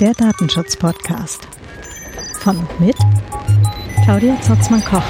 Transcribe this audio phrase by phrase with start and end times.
[0.00, 1.48] Der Datenschutz-Podcast.
[2.40, 2.96] Von und mit
[4.04, 5.02] Claudia Zotzmann-Koch.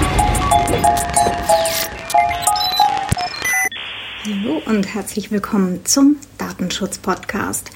[4.25, 7.71] Hallo und herzlich willkommen zum Datenschutz-Podcast.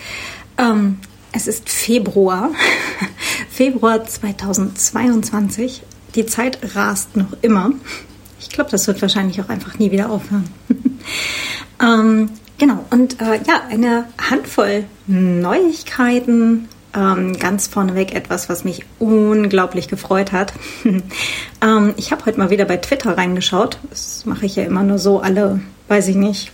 [0.58, 1.00] Ähm,
[1.32, 2.52] es ist Februar,
[3.50, 5.84] Februar 2022.
[6.16, 7.72] Die Zeit rast noch immer.
[8.40, 10.50] Ich glaube, das wird wahrscheinlich auch einfach nie wieder aufhören.
[11.80, 12.30] ähm,
[12.64, 20.32] genau, und äh, ja, eine Handvoll Neuigkeiten ähm, ganz vorneweg etwas, was mich unglaublich gefreut
[20.32, 20.54] hat.
[21.62, 23.80] ähm, ich habe heute mal wieder bei Twitter reingeschaut.
[23.90, 26.52] Das mache ich ja immer nur so alle, weiß ich nicht,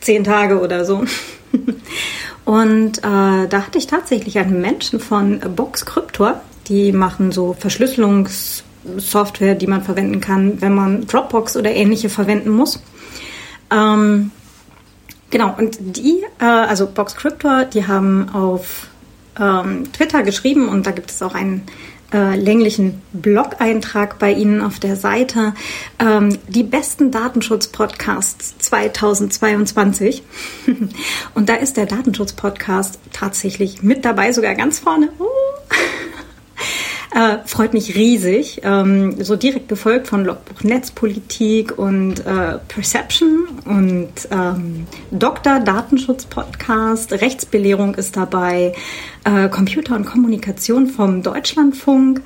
[0.00, 1.04] zehn Tage oder so.
[2.44, 3.02] Und äh,
[3.48, 6.42] da hatte ich tatsächlich einen Menschen von Box Cryptor.
[6.68, 12.82] Die machen so Verschlüsselungssoftware, die man verwenden kann, wenn man Dropbox oder ähnliche verwenden muss.
[13.70, 14.32] Ähm,
[15.30, 18.88] genau, und die, äh, also Box Cryptor, die haben auf
[19.38, 21.66] ähm, Twitter geschrieben und da gibt es auch einen
[22.12, 25.54] äh, länglichen Blog-Eintrag bei Ihnen auf der Seite.
[25.98, 30.22] Ähm, die besten Datenschutz-Podcasts 2022.
[31.34, 35.10] und da ist der Datenschutz-Podcast tatsächlich mit dabei, sogar ganz vorne.
[35.18, 35.26] Uh.
[37.12, 38.60] Äh, freut mich riesig.
[38.62, 45.58] Ähm, so direkt gefolgt von Logbuch Netzpolitik und äh, Perception und ähm, Dr.
[45.58, 47.12] Datenschutz Podcast.
[47.12, 48.74] Rechtsbelehrung ist dabei.
[49.24, 52.22] Äh, Computer und Kommunikation vom Deutschlandfunk.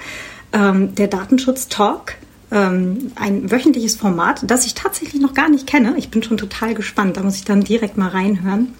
[0.52, 2.16] Ähm, der Datenschutz Talk
[2.54, 5.94] ähm, ein wöchentliches Format, das ich tatsächlich noch gar nicht kenne.
[5.98, 7.16] Ich bin schon total gespannt.
[7.16, 8.74] Da muss ich dann direkt mal reinhören.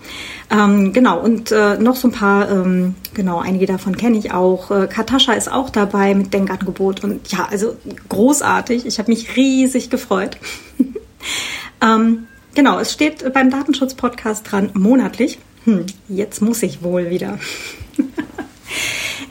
[0.51, 4.71] Ähm, genau, und äh, noch so ein paar, ähm, genau, einige davon kenne ich auch.
[4.71, 7.77] Äh, Katascha ist auch dabei mit Denkangebot und ja, also
[8.09, 8.87] großartig.
[8.87, 10.39] Ich habe mich riesig gefreut.
[11.83, 15.39] ähm, genau, es steht beim Datenschutz-Podcast dran, monatlich.
[15.65, 17.39] Hm, jetzt muss ich wohl wieder.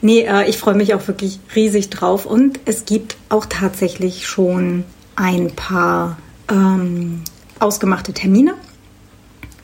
[0.04, 2.26] Nee, äh, ich freue mich auch wirklich riesig drauf.
[2.26, 4.84] Und es gibt auch tatsächlich schon
[5.16, 6.18] ein paar
[6.50, 7.22] ähm,
[7.58, 8.52] ausgemachte Termine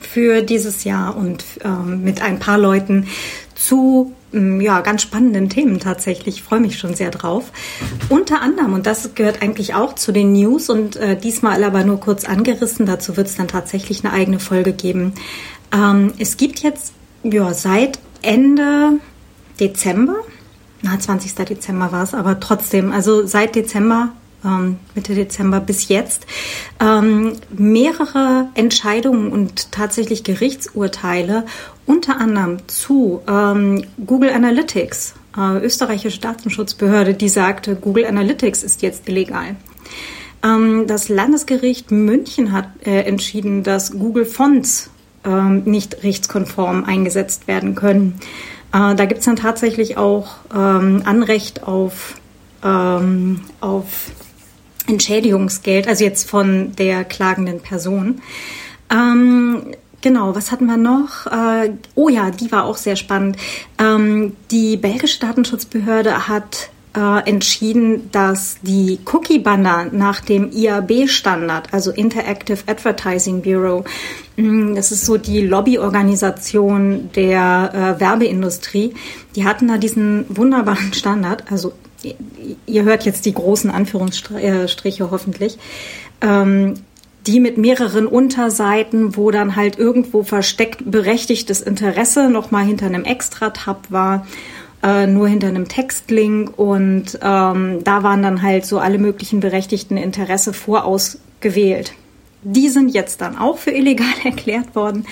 [0.00, 3.06] für dieses Jahr und ähm, mit ein paar Leuten
[3.54, 6.36] zu ähm, ja, ganz spannenden Themen tatsächlich.
[6.36, 7.52] Ich freue mich schon sehr drauf.
[8.08, 12.00] Unter anderem, und das gehört eigentlich auch zu den News und äh, diesmal aber nur
[12.00, 15.12] kurz angerissen, dazu wird es dann tatsächlich eine eigene Folge geben.
[15.70, 16.94] Ähm, es gibt jetzt
[17.24, 19.00] ja, seit Ende
[19.60, 20.16] Dezember,
[20.82, 21.34] na 20.
[21.44, 24.10] Dezember war es, aber trotzdem, also seit Dezember,
[24.44, 26.26] ähm, Mitte Dezember bis jetzt,
[26.80, 31.44] ähm, mehrere Entscheidungen und tatsächlich Gerichtsurteile,
[31.86, 39.08] unter anderem zu ähm, Google Analytics, äh, österreichische Datenschutzbehörde, die sagte, Google Analytics ist jetzt
[39.08, 39.56] illegal.
[40.42, 44.90] Ähm, das Landesgericht München hat äh, entschieden, dass Google Fonts
[45.24, 48.18] ähm, nicht rechtskonform eingesetzt werden können.
[48.72, 52.16] Äh, da gibt es dann tatsächlich auch ähm, Anrecht auf,
[52.64, 54.10] ähm, auf
[54.86, 58.22] Entschädigungsgeld, also jetzt von der klagenden Person.
[58.90, 61.26] Ähm, Genau, was hatten wir noch?
[61.26, 63.36] Äh, oh ja, die war auch sehr spannend.
[63.78, 72.58] Ähm, die belgische Datenschutzbehörde hat äh, entschieden, dass die Cookie-Banner nach dem IAB-Standard, also Interactive
[72.66, 73.84] Advertising Bureau,
[74.36, 78.94] mm, das ist so die Lobbyorganisation der äh, Werbeindustrie,
[79.36, 81.72] die hatten da diesen wunderbaren Standard, also
[82.66, 85.58] ihr hört jetzt die großen Anführungsstriche hoffentlich,
[86.22, 86.74] ähm,
[87.26, 93.90] die mit mehreren Unterseiten, wo dann halt irgendwo versteckt berechtigtes Interesse nochmal hinter einem Extra-Tab
[93.90, 94.26] war
[94.82, 99.96] äh, nur hinter einem Textlink und ähm, da waren dann halt so alle möglichen berechtigten
[99.96, 101.92] Interesse vorausgewählt.
[102.42, 105.06] Die sind jetzt dann auch für illegal erklärt worden.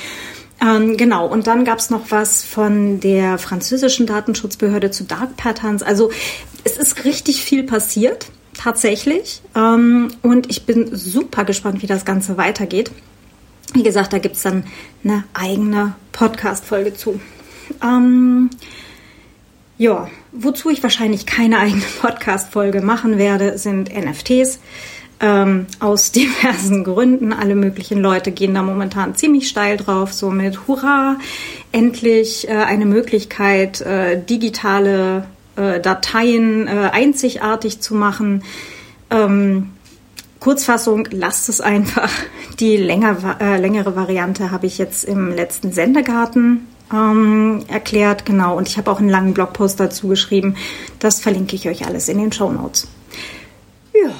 [0.61, 5.83] Ähm, genau, und dann gab es noch was von der französischen Datenschutzbehörde zu Dark Patterns.
[5.83, 6.11] Also
[6.65, 9.41] es ist richtig viel passiert, tatsächlich.
[9.55, 12.91] Ähm, und ich bin super gespannt, wie das Ganze weitergeht.
[13.75, 14.65] Wie gesagt, da gibt es dann
[15.05, 17.21] eine eigene Podcast-Folge zu.
[17.83, 18.51] Ähm,
[19.79, 24.59] ja, wozu ich wahrscheinlich keine eigene Podcast-Folge machen werde, sind NFTs.
[25.21, 27.33] Ähm, aus diversen Gründen.
[27.33, 31.17] Alle möglichen Leute gehen da momentan ziemlich steil drauf, so mit Hurra,
[31.73, 35.25] endlich äh, eine Möglichkeit, äh, digitale
[35.57, 38.45] äh, Dateien äh, einzigartig zu machen.
[39.11, 39.71] Ähm,
[40.41, 42.13] Kurzfassung, lasst es einfach.
[42.61, 48.57] Die länger, äh, längere Variante habe ich jetzt im letzten Sendegarten ähm, erklärt, genau.
[48.57, 50.57] Und ich habe auch einen langen Blogpost dazu geschrieben.
[50.99, 52.89] Das verlinke ich euch alles in den Show Notes.
[53.95, 54.11] Ja.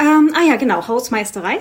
[0.00, 1.58] Ähm, ah ja, genau, Hausmeisterei.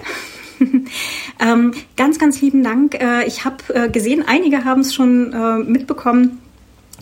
[1.40, 2.96] ähm, ganz, ganz lieben Dank.
[2.96, 6.40] Äh, ich habe äh, gesehen, einige haben es schon äh, mitbekommen.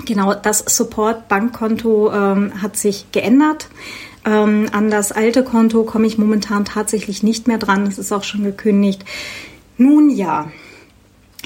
[0.05, 3.69] Genau, das Support-Bankkonto ähm, hat sich geändert.
[4.25, 7.85] Ähm, an das alte Konto komme ich momentan tatsächlich nicht mehr dran.
[7.85, 9.05] Das ist auch schon gekündigt.
[9.77, 10.51] Nun ja,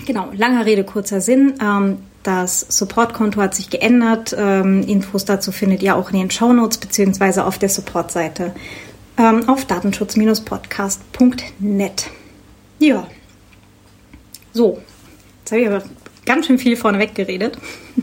[0.06, 1.54] genau, langer Rede, kurzer Sinn.
[1.62, 4.36] Ähm, das Support-Konto hat sich geändert.
[4.38, 8.54] Ähm, Infos dazu findet ihr auch in den Show Notes beziehungsweise auf der Support-Seite
[9.18, 12.10] ähm, auf datenschutz-podcast.net.
[12.80, 13.08] Ja,
[14.54, 14.82] so,
[15.40, 15.84] jetzt habe ich aber
[16.26, 17.60] ganz schön viel vorneweg geredet.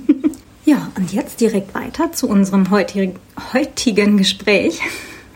[0.64, 3.16] ja, und jetzt direkt weiter zu unserem heutigen,
[3.52, 4.80] heutigen Gespräch.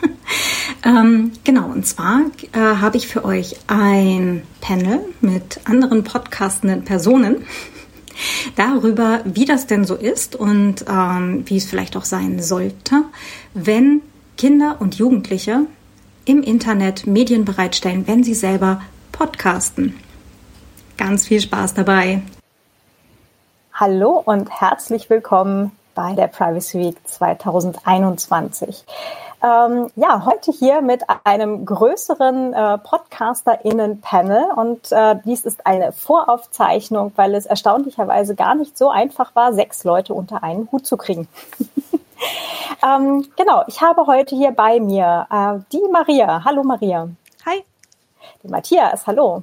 [0.84, 7.44] ähm, genau, und zwar äh, habe ich für euch ein Panel mit anderen podcastenden Personen
[8.56, 13.04] darüber, wie das denn so ist und ähm, wie es vielleicht auch sein sollte,
[13.54, 14.02] wenn
[14.36, 15.66] Kinder und Jugendliche
[16.24, 18.82] im Internet Medien bereitstellen, wenn sie selber
[19.12, 19.96] podcasten.
[20.96, 22.22] Ganz viel Spaß dabei.
[23.72, 28.84] Hallo und herzlich willkommen bei der Privacy Week 2021.
[29.42, 37.12] Ähm, ja, heute hier mit einem größeren äh, PodcasterInnen-Panel und äh, dies ist eine Voraufzeichnung,
[37.16, 41.26] weil es erstaunlicherweise gar nicht so einfach war, sechs Leute unter einen Hut zu kriegen.
[42.86, 46.44] ähm, genau, ich habe heute hier bei mir äh, die Maria.
[46.44, 47.08] Hallo Maria.
[47.46, 47.64] Hi.
[48.42, 49.42] Den Matthias, hallo.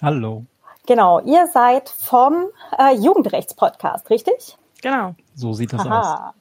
[0.00, 0.44] Hallo.
[0.86, 2.46] Genau, ihr seid vom
[2.78, 4.56] äh, Jugendrechtspodcast, richtig?
[4.82, 5.14] Genau.
[5.34, 6.28] So sieht das Aha.
[6.28, 6.34] aus.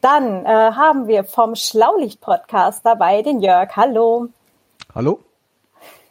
[0.00, 3.74] Dann äh, haben wir vom Schlaulicht-Podcast dabei den Jörg.
[3.76, 4.28] Hallo.
[4.94, 5.20] Hallo.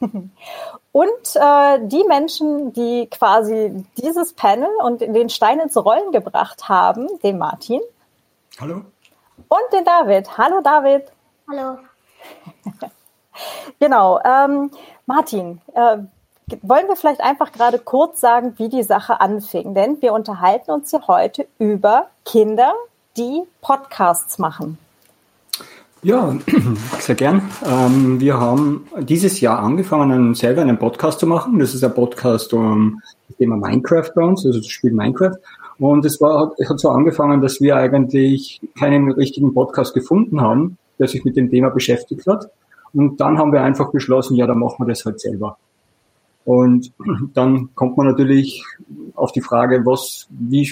[0.92, 7.06] Und äh, die Menschen, die quasi dieses Panel und den Stein ins Rollen gebracht haben,
[7.22, 7.80] den Martin.
[8.60, 8.82] Hallo.
[9.48, 10.36] Und den David.
[10.36, 11.12] Hallo David.
[11.48, 11.78] Hallo.
[13.78, 14.20] genau.
[14.24, 14.72] Ähm,
[15.06, 15.98] Martin, äh,
[16.62, 19.74] wollen wir vielleicht einfach gerade kurz sagen, wie die Sache anfing?
[19.74, 22.72] Denn wir unterhalten uns hier heute über Kinder,
[23.16, 24.78] die Podcasts machen.
[26.02, 26.34] Ja,
[26.98, 27.42] sehr gern.
[27.66, 31.58] Ähm, wir haben dieses Jahr angefangen, selber einen Podcast zu machen.
[31.58, 35.36] Das ist ein Podcast um das Thema Minecraft bei uns, also das Spiel Minecraft.
[35.78, 40.78] Und es war, es hat so angefangen, dass wir eigentlich keinen richtigen Podcast gefunden haben,
[40.98, 42.50] der sich mit dem Thema beschäftigt hat.
[42.92, 45.58] Und dann haben wir einfach beschlossen, ja, dann machen wir das halt selber.
[46.44, 46.92] Und
[47.34, 48.64] dann kommt man natürlich
[49.14, 50.70] auf die Frage, was, wie,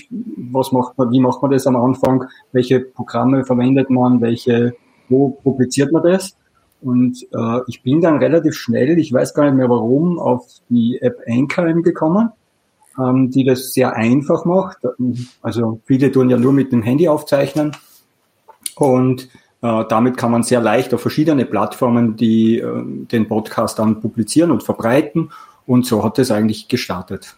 [0.50, 2.24] was macht man, wie macht man das am Anfang?
[2.52, 4.20] Welche Programme verwendet man?
[4.20, 4.74] Welche,
[5.08, 6.34] wo publiziert man das?
[6.80, 10.98] Und äh, ich bin dann relativ schnell, ich weiß gar nicht mehr warum, auf die
[11.02, 12.30] App Anchor gekommen,
[12.98, 14.78] ähm, die das sehr einfach macht.
[15.42, 17.72] Also viele tun ja nur mit dem Handy aufzeichnen
[18.76, 19.28] und
[19.60, 24.52] äh, damit kann man sehr leicht auf verschiedene Plattformen die äh, den Podcast dann publizieren
[24.52, 25.30] und verbreiten
[25.68, 27.36] und so hat es eigentlich gestartet.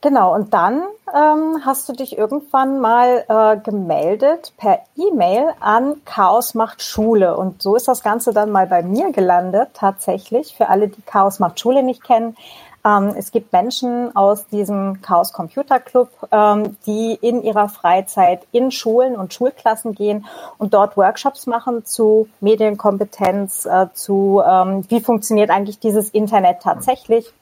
[0.00, 0.82] Genau, und dann
[1.14, 7.36] ähm, hast du dich irgendwann mal äh, gemeldet per E-Mail an Chaos macht Schule.
[7.36, 10.56] Und so ist das Ganze dann mal bei mir gelandet, tatsächlich.
[10.56, 12.36] Für alle, die Chaos macht Schule nicht kennen,
[12.84, 18.70] ähm, es gibt Menschen aus diesem Chaos Computer Club, ähm, die in ihrer Freizeit in
[18.70, 20.26] Schulen und Schulklassen gehen
[20.58, 27.32] und dort Workshops machen zu Medienkompetenz, äh, zu ähm, wie funktioniert eigentlich dieses Internet tatsächlich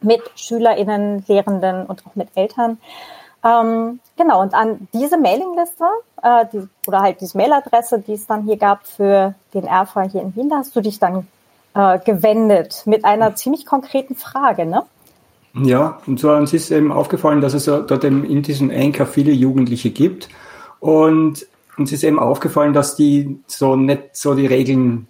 [0.00, 2.78] mit SchülerInnen, Lehrenden und auch mit Eltern.
[3.42, 5.84] Ähm, genau, und an diese Mailingliste
[6.22, 10.22] äh, die, oder halt diese Mailadresse, die es dann hier gab für den ERFA hier
[10.22, 11.26] in Wien, da hast du dich dann
[11.74, 14.82] äh, gewendet mit einer ziemlich konkreten Frage, ne?
[15.54, 19.30] Ja, und zwar uns ist eben aufgefallen, dass es dort eben in diesem Anchor viele
[19.32, 20.28] Jugendliche gibt.
[20.80, 25.06] Und uns ist eben aufgefallen, dass die so nicht so die Regeln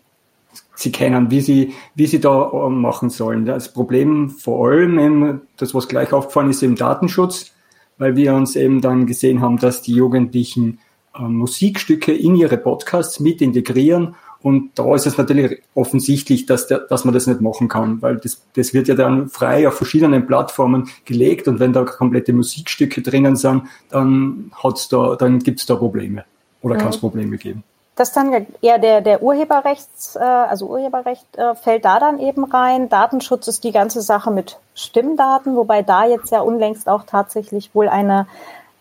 [0.74, 3.46] sie kennen, wie sie, wie sie da äh, machen sollen.
[3.46, 7.52] Das Problem vor allem, eben, das was gleich aufgefallen ist, im Datenschutz,
[7.96, 10.80] weil wir uns eben dann gesehen haben, dass die Jugendlichen
[11.16, 16.80] äh, Musikstücke in ihre Podcasts mit integrieren und da ist es natürlich offensichtlich, dass, der,
[16.80, 20.26] dass man das nicht machen kann, weil das, das wird ja dann frei auf verschiedenen
[20.26, 25.76] Plattformen gelegt und wenn da komplette Musikstücke drinnen sind, dann hat's da, dann gibt's da
[25.76, 26.26] Probleme
[26.60, 27.00] oder kann es mhm.
[27.00, 27.64] Probleme geben.
[27.96, 32.90] Das dann eher der, der Urheberrechts, äh, also Urheberrecht äh, fällt da dann eben rein.
[32.90, 37.88] Datenschutz ist die ganze Sache mit Stimmdaten, wobei da jetzt ja unlängst auch tatsächlich wohl
[37.88, 38.26] eine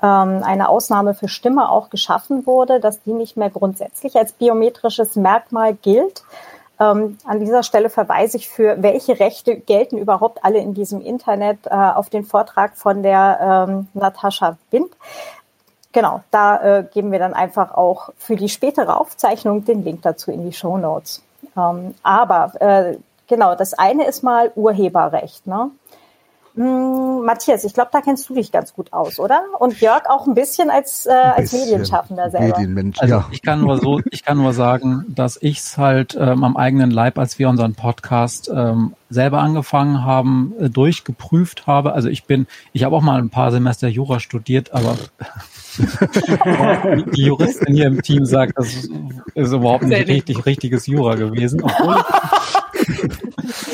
[0.04, 5.16] ähm, eine Ausnahme für Stimme auch geschaffen wurde, dass die nicht mehr grundsätzlich als biometrisches
[5.16, 6.24] Merkmal gilt.
[6.80, 11.60] Ähm, an dieser Stelle verweise ich für welche Rechte gelten überhaupt alle in diesem Internet
[11.68, 14.92] äh, auf den Vortrag von der ähm, Natascha Wind.
[15.94, 20.32] Genau, da äh, geben wir dann einfach auch für die spätere Aufzeichnung den Link dazu
[20.32, 21.22] in die Show Notes.
[21.56, 25.48] Ähm, aber äh, genau, das eine ist mal Urheberrecht.
[25.48, 25.70] Ne?
[26.56, 29.42] Hm, Matthias, ich glaube, da kennst du dich ganz gut aus, oder?
[29.60, 32.60] Und Jörg auch ein bisschen als, äh, ein bisschen als Medienschaffender selber.
[32.60, 33.30] Medienmensch, also ja.
[33.32, 36.92] ich kann nur so, ich kann nur sagen, dass ich es halt ähm, am eigenen
[36.92, 41.94] Leib, als wir unseren Podcast ähm, selber angefangen haben, äh, durchgeprüft habe.
[41.94, 44.96] Also ich bin, ich habe auch mal ein paar Semester Jura studiert, aber
[47.16, 48.76] die Juristin hier im Team sagt, das
[49.34, 51.64] ist überhaupt nicht richtig richtiges Jura gewesen.
[51.64, 51.96] Obwohl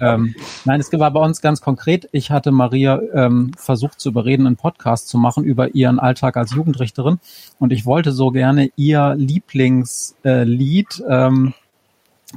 [0.00, 0.34] ähm,
[0.64, 2.08] nein, es war bei uns ganz konkret.
[2.12, 6.54] Ich hatte Maria ähm, versucht zu überreden, einen Podcast zu machen über ihren Alltag als
[6.54, 7.18] Jugendrichterin.
[7.58, 11.54] Und ich wollte so gerne ihr Lieblingslied äh, ähm,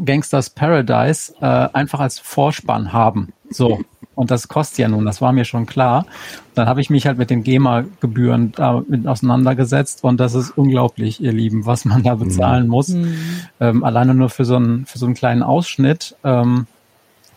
[0.04, 3.34] Gangsters Paradise äh, einfach als Vorspann haben.
[3.50, 3.82] So.
[4.16, 6.06] Und das kostet ja nun, das war mir schon klar.
[6.54, 11.32] Dann habe ich mich halt mit den GEMA-Gebühren damit auseinandergesetzt und das ist unglaublich, ihr
[11.32, 12.70] Lieben, was man da bezahlen mhm.
[12.70, 12.89] muss.
[12.89, 13.16] Mhm.
[13.62, 16.18] Ähm, alleine nur für so einen, für so einen kleinen Ausschnitt.
[16.25, 16.68] Ähm,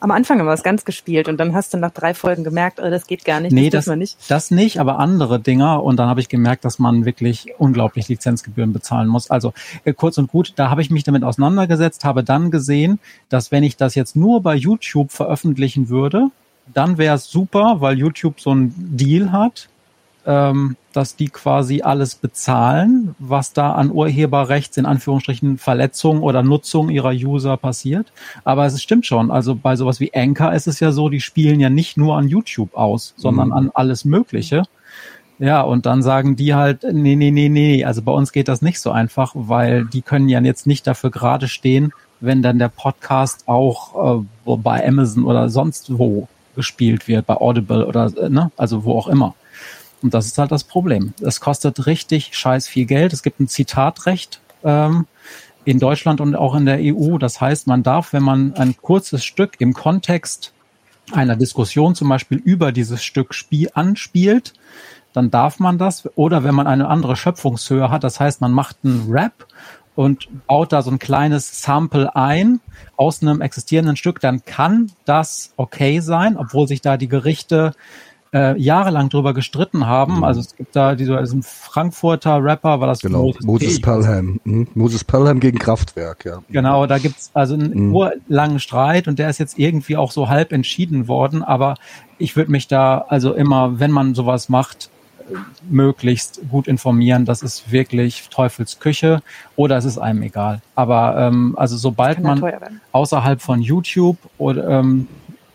[0.03, 2.81] am Anfang haben wir es ganz gespielt und dann hast du nach drei Folgen gemerkt,
[2.83, 3.53] oh, das geht gar nicht.
[3.53, 4.19] Nee, das, das, nicht.
[4.29, 5.81] das nicht, aber andere Dinger.
[5.85, 9.31] Und dann habe ich gemerkt, dass man wirklich unglaublich Lizenzgebühren bezahlen muss.
[9.31, 9.53] Also
[9.85, 13.63] äh, kurz und gut, da habe ich mich damit auseinandergesetzt, habe dann gesehen, dass wenn
[13.63, 16.31] ich das jetzt nur bei YouTube veröffentlichen würde,
[16.75, 19.69] dann wäre es super, weil YouTube so einen Deal hat
[20.27, 26.91] ähm, dass die quasi alles bezahlen, was da an Urheberrechts in Anführungsstrichen Verletzung oder Nutzung
[26.91, 28.13] ihrer User passiert.
[28.45, 29.31] Aber es stimmt schon.
[29.31, 32.29] Also bei sowas wie Anchor ist es ja so, die spielen ja nicht nur an
[32.29, 33.55] YouTube aus, sondern mhm.
[33.55, 34.65] an alles Mögliche.
[35.39, 38.63] Ja, und dann sagen die halt, nee, nee, nee, nee, also bei uns geht das
[38.63, 42.69] nicht so einfach, weil die können ja jetzt nicht dafür gerade stehen, wenn dann der
[42.69, 48.53] Podcast auch äh, bei Amazon oder sonst wo gespielt wird, bei Audible oder, äh, ne,
[48.57, 49.35] also wo auch immer.
[50.03, 51.15] Und das ist halt das Problem.
[51.21, 53.13] Es kostet richtig scheiß viel Geld.
[53.13, 55.07] Es gibt ein Zitatrecht ähm,
[55.65, 57.19] in Deutschland und auch in der EU.
[57.19, 60.53] Das heißt, man darf, wenn man ein kurzes Stück im Kontext
[61.13, 64.55] einer Diskussion zum Beispiel über dieses Stück Spiel anspielt,
[65.13, 66.09] dann darf man das.
[66.17, 69.47] Oder wenn man eine andere Schöpfungshöhe hat, das heißt, man macht einen Rap
[69.95, 72.61] und baut da so ein kleines Sample ein
[72.97, 77.75] aus einem existierenden Stück, dann kann das okay sein, obwohl sich da die Gerichte
[78.33, 80.19] äh, jahrelang drüber gestritten haben.
[80.19, 80.25] Mhm.
[80.25, 83.25] Also es gibt da diese, diesen Frankfurter Rapper, war das genau.
[83.25, 84.41] Moses, Moses Pelham.
[84.45, 84.69] Mhm.
[84.75, 86.39] Moses Pelham gegen Kraftwerk, ja.
[86.51, 87.95] Genau, da gibt's also einen mhm.
[87.95, 91.43] urlangen Streit und der ist jetzt irgendwie auch so halb entschieden worden.
[91.43, 91.77] Aber
[92.19, 94.91] ich würde mich da also immer, wenn man sowas macht,
[95.69, 97.25] möglichst gut informieren.
[97.25, 99.23] Das ist wirklich Teufelsküche
[99.57, 100.61] oder es ist einem egal.
[100.75, 102.43] Aber ähm, also sobald man
[102.93, 105.09] außerhalb von YouTube oder ähm,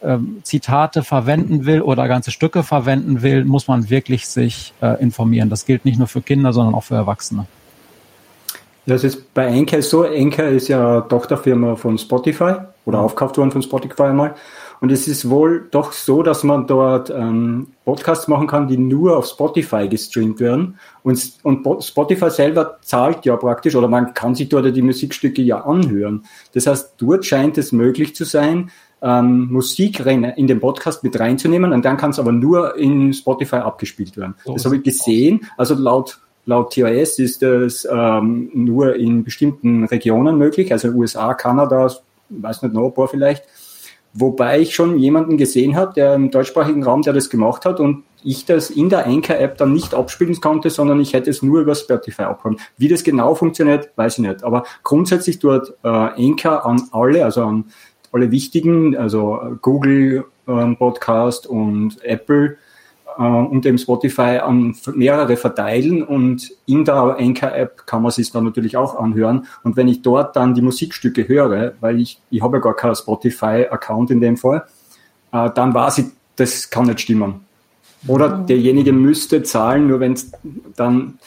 [0.08, 5.50] ähm, Zitate verwenden will oder ganze Stücke verwenden will, muss man wirklich sich äh, informieren.
[5.50, 7.46] Das gilt nicht nur für Kinder, sondern auch für Erwachsene.
[8.88, 10.06] Das ist bei Anchor so.
[10.06, 12.54] Anchor ist ja Tochterfirma von Spotify
[12.86, 14.36] oder aufgekauft worden von Spotify einmal.
[14.80, 19.18] Und es ist wohl doch so, dass man dort ähm, Podcasts machen kann, die nur
[19.18, 20.78] auf Spotify gestreamt werden.
[21.04, 25.66] Und, und Spotify selber zahlt ja praktisch, oder man kann sich dort die Musikstücke ja
[25.66, 26.24] anhören.
[26.54, 28.70] Das heißt, dort scheint es möglich zu sein,
[29.02, 33.58] ähm, Musik in den Podcast mit reinzunehmen und dann kann es aber nur in Spotify
[33.58, 34.36] abgespielt werden.
[34.44, 35.42] So das habe ich gesehen.
[35.58, 41.92] Also laut laut TOS ist das ähm, nur in bestimmten Regionen möglich, also USA, Kanada,
[42.30, 43.44] weiß nicht noch, ein paar vielleicht.
[44.14, 48.04] Wobei ich schon jemanden gesehen habe, der im deutschsprachigen Raum, der das gemacht hat und
[48.24, 51.76] ich das in der Anchor-App dann nicht abspielen konnte, sondern ich hätte es nur über
[51.76, 52.60] Spotify abgeholt.
[52.78, 54.44] Wie das genau funktioniert, weiß ich nicht.
[54.44, 57.66] Aber grundsätzlich dort äh, Anchor an alle, also an
[58.12, 62.58] alle wichtigen, also Google ähm, Podcast und Apple
[63.18, 68.44] äh, und eben Spotify an mehrere verteilen und in der Anchor-App kann man sich dann
[68.44, 69.48] natürlich auch anhören.
[69.64, 72.96] Und wenn ich dort dann die Musikstücke höre, weil ich, ich habe ja gar keinen
[72.96, 74.66] Spotify-Account in dem Fall,
[75.32, 77.42] äh, dann weiß ich, das kann nicht stimmen.
[78.08, 78.46] Oder mhm.
[78.46, 80.32] derjenige müsste zahlen, nur wenn es
[80.76, 81.18] dann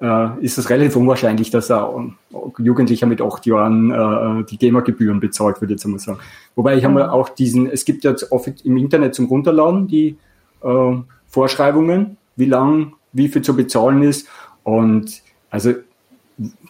[0.00, 2.16] äh, ist es relativ unwahrscheinlich, dass ein
[2.58, 6.18] Jugendlicher mit acht Jahren äh, die GEMA-Gebühren bezahlt, würde ich jetzt mal sagen.
[6.54, 6.98] Wobei ich mhm.
[6.98, 10.16] auch diesen, es gibt jetzt oft im Internet zum Runterladen die
[10.62, 10.96] äh,
[11.28, 14.28] Vorschreibungen, wie lang, wie viel zu bezahlen ist.
[14.62, 15.72] Und also,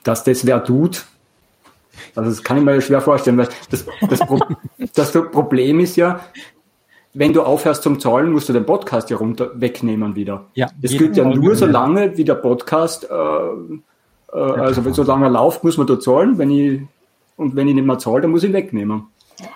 [0.05, 1.07] dass das wer tut,
[2.15, 4.39] also das kann ich mir schwer vorstellen, weil das, das, Pro
[4.95, 6.21] das Problem ist ja,
[7.19, 10.45] wenn du aufhörst zum Zahlen, musst du den Podcast ja runter wegnehmen wieder.
[10.55, 15.03] Ja, das gilt ja nur so lange, wie der Podcast, äh, äh, also wenn so
[15.03, 16.37] lange er läuft, muss man da zahlen.
[16.37, 16.83] Wenn ich,
[17.37, 19.05] und wenn ich nicht mehr zahle, dann muss ich ihn wegnehmen.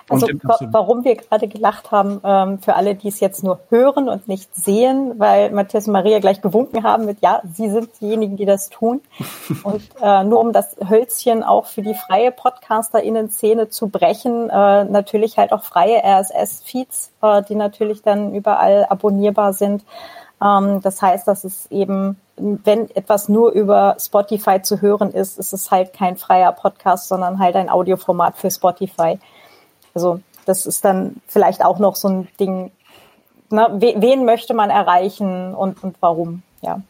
[0.09, 0.27] Also
[0.71, 4.53] warum wir gerade gelacht haben, ähm, für alle, die es jetzt nur hören und nicht
[4.55, 8.69] sehen, weil Matthias und Maria gleich gewunken haben mit, ja, sie sind diejenigen, die das
[8.69, 9.01] tun.
[9.63, 15.37] Und äh, nur um das Hölzchen auch für die freie PodcasterInnen-Szene zu brechen, äh, natürlich
[15.37, 19.83] halt auch freie RSS-Feeds, äh, die natürlich dann überall abonnierbar sind.
[20.41, 25.53] Ähm, das heißt, dass es eben, wenn etwas nur über Spotify zu hören ist, ist
[25.53, 29.19] es halt kein freier Podcast, sondern halt ein Audioformat für Spotify.
[29.93, 32.71] Also das ist dann vielleicht auch noch so ein Ding,
[33.49, 33.67] ne?
[33.79, 36.81] wen möchte man erreichen und, und warum, ja.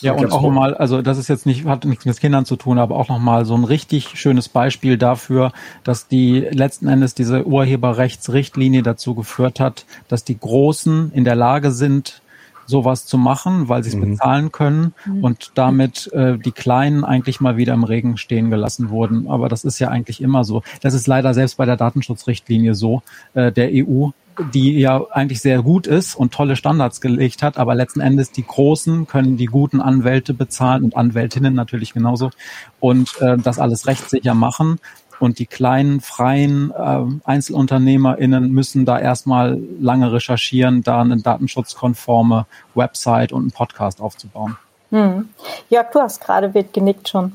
[0.00, 2.78] Ja, und auch nochmal, also das ist jetzt nicht, hat nichts mit Kindern zu tun,
[2.78, 8.82] aber auch nochmal so ein richtig schönes Beispiel dafür, dass die letzten Endes diese Urheberrechtsrichtlinie
[8.84, 12.22] dazu geführt hat, dass die Großen in der Lage sind,
[12.68, 14.12] sowas zu machen, weil sie es mhm.
[14.12, 15.24] bezahlen können mhm.
[15.24, 19.28] und damit äh, die Kleinen eigentlich mal wieder im Regen stehen gelassen wurden.
[19.28, 20.62] Aber das ist ja eigentlich immer so.
[20.82, 24.10] Das ist leider selbst bei der Datenschutzrichtlinie so äh, der EU,
[24.52, 28.46] die ja eigentlich sehr gut ist und tolle Standards gelegt hat, aber letzten Endes die
[28.46, 32.30] Großen können die guten Anwälte bezahlen und Anwältinnen natürlich genauso
[32.78, 34.78] und äh, das alles rechtssicher machen.
[35.20, 43.32] Und die kleinen, freien äh, EinzelunternehmerInnen müssen da erstmal lange recherchieren, da eine datenschutzkonforme Website
[43.32, 44.56] und einen Podcast aufzubauen.
[44.90, 45.28] Hm.
[45.68, 47.32] Jörg, du hast gerade wird genickt schon.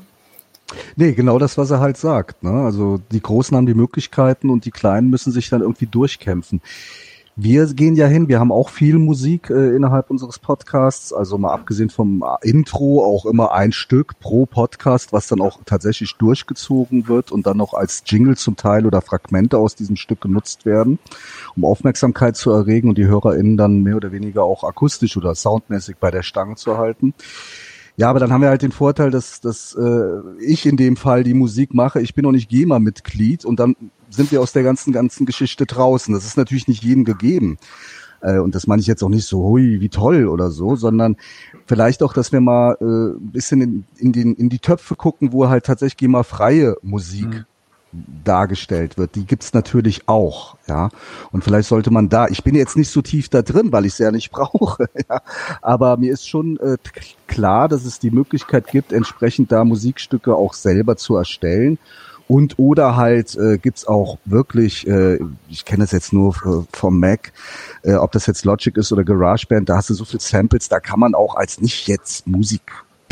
[0.96, 2.42] Nee, genau das, was er halt sagt.
[2.42, 2.50] Ne?
[2.50, 6.62] Also die Großen haben die Möglichkeiten und die Kleinen müssen sich dann irgendwie durchkämpfen.
[7.36, 11.52] Wir gehen ja hin, wir haben auch viel Musik äh, innerhalb unseres Podcasts, also mal
[11.52, 17.32] abgesehen vom Intro auch immer ein Stück pro Podcast, was dann auch tatsächlich durchgezogen wird
[17.32, 21.00] und dann noch als Jingle zum Teil oder Fragmente aus diesem Stück genutzt werden,
[21.56, 25.96] um Aufmerksamkeit zu erregen und die HörerInnen dann mehr oder weniger auch akustisch oder soundmäßig
[25.96, 27.14] bei der Stange zu halten.
[27.96, 31.24] Ja, aber dann haben wir halt den Vorteil, dass, dass äh, ich in dem Fall
[31.24, 32.00] die Musik mache.
[32.00, 33.76] Ich bin noch nicht GEMA-Mitglied und dann
[34.14, 36.14] sind wir aus der ganzen, ganzen Geschichte draußen.
[36.14, 37.58] Das ist natürlich nicht jedem gegeben.
[38.20, 41.16] Äh, und das meine ich jetzt auch nicht so, hui, wie toll oder so, sondern
[41.66, 45.32] vielleicht auch, dass wir mal äh, ein bisschen in, in, den, in die Töpfe gucken,
[45.32, 47.44] wo halt tatsächlich GEMA-freie Musik mhm
[48.24, 50.88] dargestellt wird, die gibt's natürlich auch, ja.
[51.30, 53.92] Und vielleicht sollte man da, ich bin jetzt nicht so tief da drin, weil ich
[53.92, 55.20] es ja nicht brauche, ja.
[55.62, 56.76] Aber mir ist schon äh,
[57.26, 61.78] klar, dass es die Möglichkeit gibt, entsprechend da Musikstücke auch selber zu erstellen.
[62.26, 67.32] Und oder halt äh, gibt's auch wirklich, äh, ich kenne das jetzt nur vom Mac,
[67.82, 70.80] äh, ob das jetzt Logic ist oder GarageBand, da hast du so viel Samples, da
[70.80, 72.62] kann man auch als nicht jetzt Musik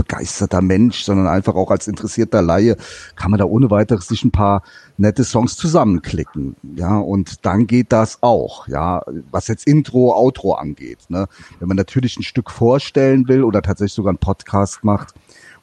[0.02, 2.76] begeisterter Mensch, sondern einfach auch als interessierter Laie
[3.16, 4.62] kann man da ohne weiteres sich ein paar
[4.96, 6.56] nette Songs zusammenklicken.
[6.76, 8.66] Ja, und dann geht das auch.
[8.68, 10.98] Ja, was jetzt Intro, Outro angeht.
[11.08, 11.28] Ne?
[11.58, 15.14] Wenn man natürlich ein Stück vorstellen will oder tatsächlich sogar einen Podcast macht,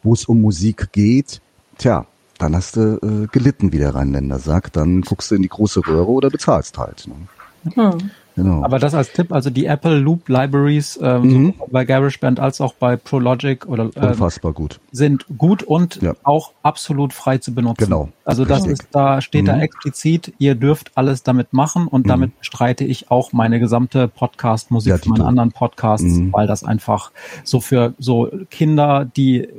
[0.03, 1.41] wo es um Musik geht,
[1.77, 2.05] tja,
[2.39, 4.75] dann hast du äh, gelitten, wie der Rheinländer sagt.
[4.75, 7.07] Dann guckst du in die große Röhre oder bezahlst halt.
[7.07, 7.73] Ne?
[7.75, 8.11] Hm.
[8.35, 8.63] Genau.
[8.63, 11.53] Aber das als Tipp, also die Apple Loop Libraries ähm, mhm.
[11.69, 16.13] bei GarageBand als auch bei ProLogic oder äh, unfassbar gut sind gut und ja.
[16.23, 17.83] auch absolut frei zu benutzen.
[17.83, 18.09] Genau.
[18.23, 18.79] Also das Richtig.
[18.79, 19.47] ist da steht mhm.
[19.47, 22.09] da explizit, ihr dürft alles damit machen und mhm.
[22.09, 26.31] damit streite ich auch meine gesamte Podcast Musik ja, von meinen anderen Podcasts, mhm.
[26.31, 27.11] weil das einfach
[27.43, 29.49] so für so Kinder, die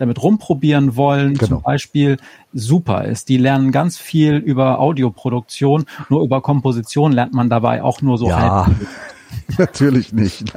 [0.00, 1.46] damit rumprobieren wollen, genau.
[1.46, 2.16] zum Beispiel,
[2.52, 3.28] super ist.
[3.28, 8.28] Die lernen ganz viel über Audioproduktion, nur über Komposition lernt man dabei auch nur so
[8.28, 8.66] ja.
[8.66, 8.76] halb.
[9.58, 10.52] Natürlich nicht.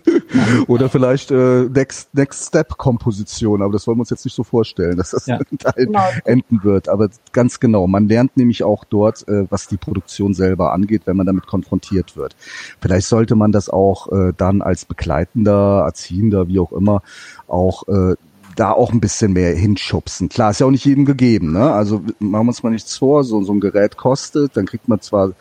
[0.66, 4.44] Oder vielleicht äh, Next, Next Step Komposition, aber das wollen wir uns jetzt nicht so
[4.44, 5.38] vorstellen, dass das ja.
[5.76, 6.02] genau.
[6.24, 6.88] enden wird.
[6.88, 11.16] Aber ganz genau, man lernt nämlich auch dort, äh, was die Produktion selber angeht, wenn
[11.16, 12.36] man damit konfrontiert wird.
[12.80, 17.02] Vielleicht sollte man das auch äh, dann als begleitender, erziehender, wie auch immer,
[17.46, 18.14] auch äh,
[18.58, 20.28] da auch ein bisschen mehr hinschubsen.
[20.28, 21.52] Klar, ist ja auch nicht jedem gegeben.
[21.52, 21.72] Ne?
[21.72, 25.00] Also machen wir uns mal nichts vor, so, so ein Gerät kostet, dann kriegt man
[25.00, 25.32] zwar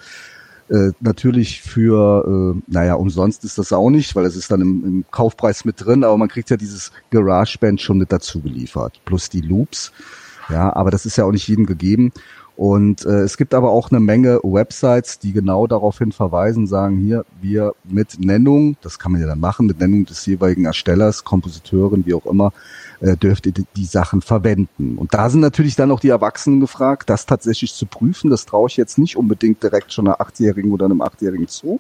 [0.69, 4.84] äh, natürlich für, äh, naja, umsonst ist das auch nicht, weil es ist dann im,
[4.84, 9.30] im Kaufpreis mit drin, aber man kriegt ja dieses GarageBand schon mit dazu geliefert, plus
[9.30, 9.91] die Loops.
[10.49, 12.12] Ja, aber das ist ja auch nicht jedem gegeben.
[12.58, 17.24] Und äh, es gibt aber auch eine Menge Websites, die genau daraufhin verweisen, sagen hier,
[17.39, 22.08] wir mit Nennung, das kann man ja dann machen, mit Nennung des jeweiligen Erstellers, Kompositeurin,
[22.08, 22.52] wie auch immer,
[23.00, 24.98] äh, dürft ihr die Sachen verwenden.
[24.98, 28.32] Und da sind natürlich dann auch die Erwachsenen gefragt, das tatsächlich zu prüfen.
[28.32, 31.80] Das traue ich jetzt nicht unbedingt direkt schon einer Achtjährigen oder einem Achtjährigen zu.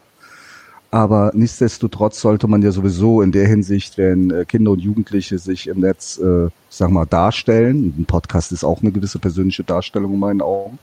[0.89, 5.67] Aber nichtsdestotrotz sollte man ja sowieso in der Hinsicht, wenn äh, Kinder und Jugendliche sich
[5.67, 10.19] im Netz, äh, sag mal, darstellen, ein Podcast ist auch eine gewisse persönliche Darstellung in
[10.19, 10.79] meinen Augen,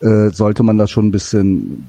[0.00, 1.86] äh, sollte man da schon ein bisschen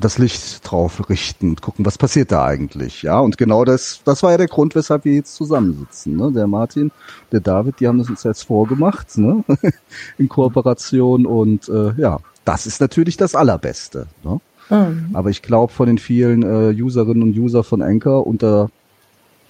[0.00, 3.02] das Licht drauf richten und gucken, was passiert da eigentlich.
[3.02, 6.16] Ja, und genau das, das war ja der Grund, weshalb wir jetzt zusammensitzen.
[6.16, 6.30] Ne?
[6.32, 6.92] Der Martin,
[7.32, 9.42] der David, die haben das uns jetzt vorgemacht, ne?
[10.18, 14.06] in Kooperation und äh, ja, das ist natürlich das Allerbeste.
[14.22, 14.40] Ne?
[14.70, 15.10] Mhm.
[15.14, 18.70] Aber ich glaube, von den vielen äh, Userinnen und User von Anchor unter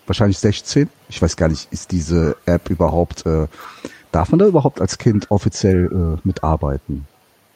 [0.07, 3.47] wahrscheinlich 16, ich weiß gar nicht, ist diese App überhaupt, äh,
[4.13, 7.07] darf man da überhaupt als Kind offiziell äh, mitarbeiten?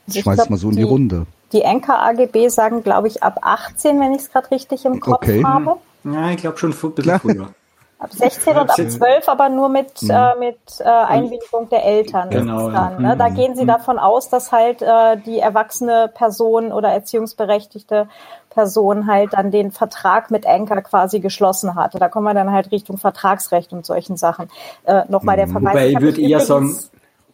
[0.06, 1.26] Also ich schmeiß es mal so in die, die Runde.
[1.52, 5.22] Die Anchor AGB sagen, glaube ich, ab 18, wenn ich es gerade richtig im Kopf
[5.22, 5.44] okay.
[5.44, 5.76] habe.
[6.04, 7.54] Ja, ich glaube schon ein bisschen früher.
[8.02, 10.10] Ab 16 und ab 12 aber nur mit, mhm.
[10.10, 12.30] äh, mit äh, Einwilligung der Eltern.
[12.30, 12.68] Genau.
[12.68, 13.16] Dann, ne?
[13.16, 13.34] Da mhm.
[13.34, 13.68] gehen sie mhm.
[13.68, 18.08] davon aus, dass halt äh, die erwachsene Person oder erziehungsberechtigte
[18.50, 22.00] Person halt dann den Vertrag mit Anker quasi geschlossen hatte.
[22.00, 24.48] Da kommen wir dann halt Richtung Vertragsrecht und solchen Sachen.
[24.82, 25.72] Äh, Nochmal der Verweis.
[25.72, 26.76] Wobei ich würde eher sagen,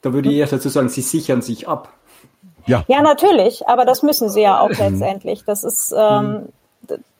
[0.02, 1.88] da würde ich eher dazu sagen, sie sichern sich ab.
[2.66, 2.84] Ja.
[2.88, 5.44] ja, natürlich, aber das müssen sie ja auch letztendlich.
[5.46, 6.48] Das ist ähm,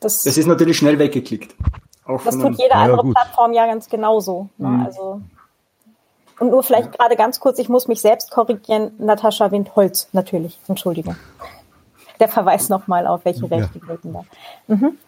[0.01, 1.55] das, das ist natürlich schnell weggeklickt.
[2.09, 4.49] Auch das tut jede andere ja, Plattform ja ganz genauso.
[4.57, 4.69] Ne?
[4.69, 4.87] Mhm.
[4.87, 5.21] Also
[6.41, 11.17] und nur vielleicht gerade ganz kurz, ich muss mich selbst korrigieren, Natascha Windholz, natürlich, Entschuldigung.
[12.21, 13.87] Der Verweis nochmal auf welche Rechte ja.
[13.87, 14.25] gelten da.
[14.69, 14.99] Mhm.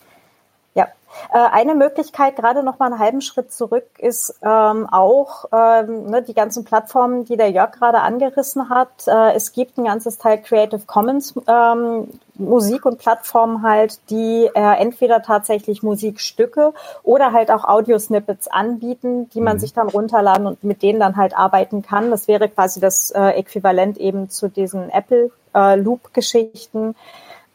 [0.74, 0.86] Ja,
[1.32, 6.22] äh, eine Möglichkeit, gerade noch mal einen halben Schritt zurück, ist ähm, auch ähm, ne,
[6.22, 9.06] die ganzen Plattformen, die der Jörg gerade angerissen hat.
[9.06, 14.76] Äh, es gibt ein ganzes Teil Creative Commons ähm, Musik und Plattformen halt, die äh,
[14.78, 19.60] entweder tatsächlich Musikstücke oder halt auch Audiosnippets anbieten, die man mhm.
[19.60, 22.10] sich dann runterladen und mit denen dann halt arbeiten kann.
[22.10, 26.94] Das wäre quasi das äh, Äquivalent eben zu diesen Apple äh, Loop Geschichten.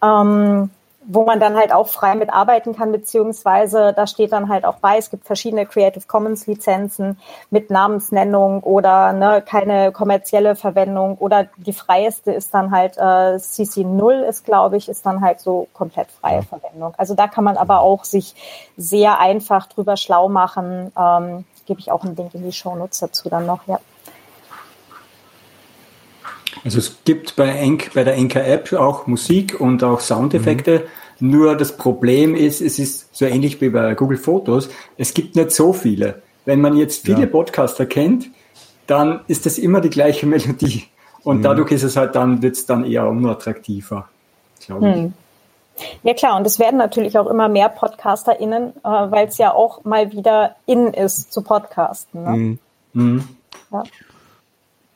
[0.03, 0.69] Ähm,
[1.07, 4.97] wo man dann halt auch frei mitarbeiten kann, beziehungsweise da steht dann halt auch bei,
[4.97, 11.73] es gibt verschiedene Creative Commons Lizenzen mit Namensnennung oder ne, keine kommerzielle Verwendung oder die
[11.73, 16.43] freieste ist dann halt äh, CC0 ist, glaube ich, ist dann halt so komplett freie
[16.43, 16.93] Verwendung.
[16.97, 18.35] Also da kann man aber auch sich
[18.77, 20.91] sehr einfach drüber schlau machen.
[20.97, 23.79] Ähm, Gebe ich auch einen Link in die Show Notes dazu dann noch, ja.
[26.65, 30.87] Also es gibt bei, Enk, bei der Enker-App auch Musik und auch Soundeffekte.
[31.19, 31.29] Mhm.
[31.29, 35.51] Nur das Problem ist, es ist so ähnlich wie bei Google Fotos, es gibt nicht
[35.51, 36.21] so viele.
[36.43, 37.27] Wenn man jetzt viele ja.
[37.27, 38.29] Podcaster kennt,
[38.87, 40.85] dann ist das immer die gleiche Melodie.
[41.23, 41.43] Und mhm.
[41.43, 44.09] dadurch ist es halt dann, wird es dann eher unattraktiver,
[44.65, 44.95] glaube ich.
[44.95, 45.13] Mhm.
[46.03, 49.83] Ja klar, und es werden natürlich auch immer mehr PodcasterInnen, äh, weil es ja auch
[49.83, 52.23] mal wieder in ist zu podcasten.
[52.23, 52.29] Ne?
[52.31, 52.59] Mhm.
[52.93, 53.27] mhm.
[53.71, 53.83] Ja.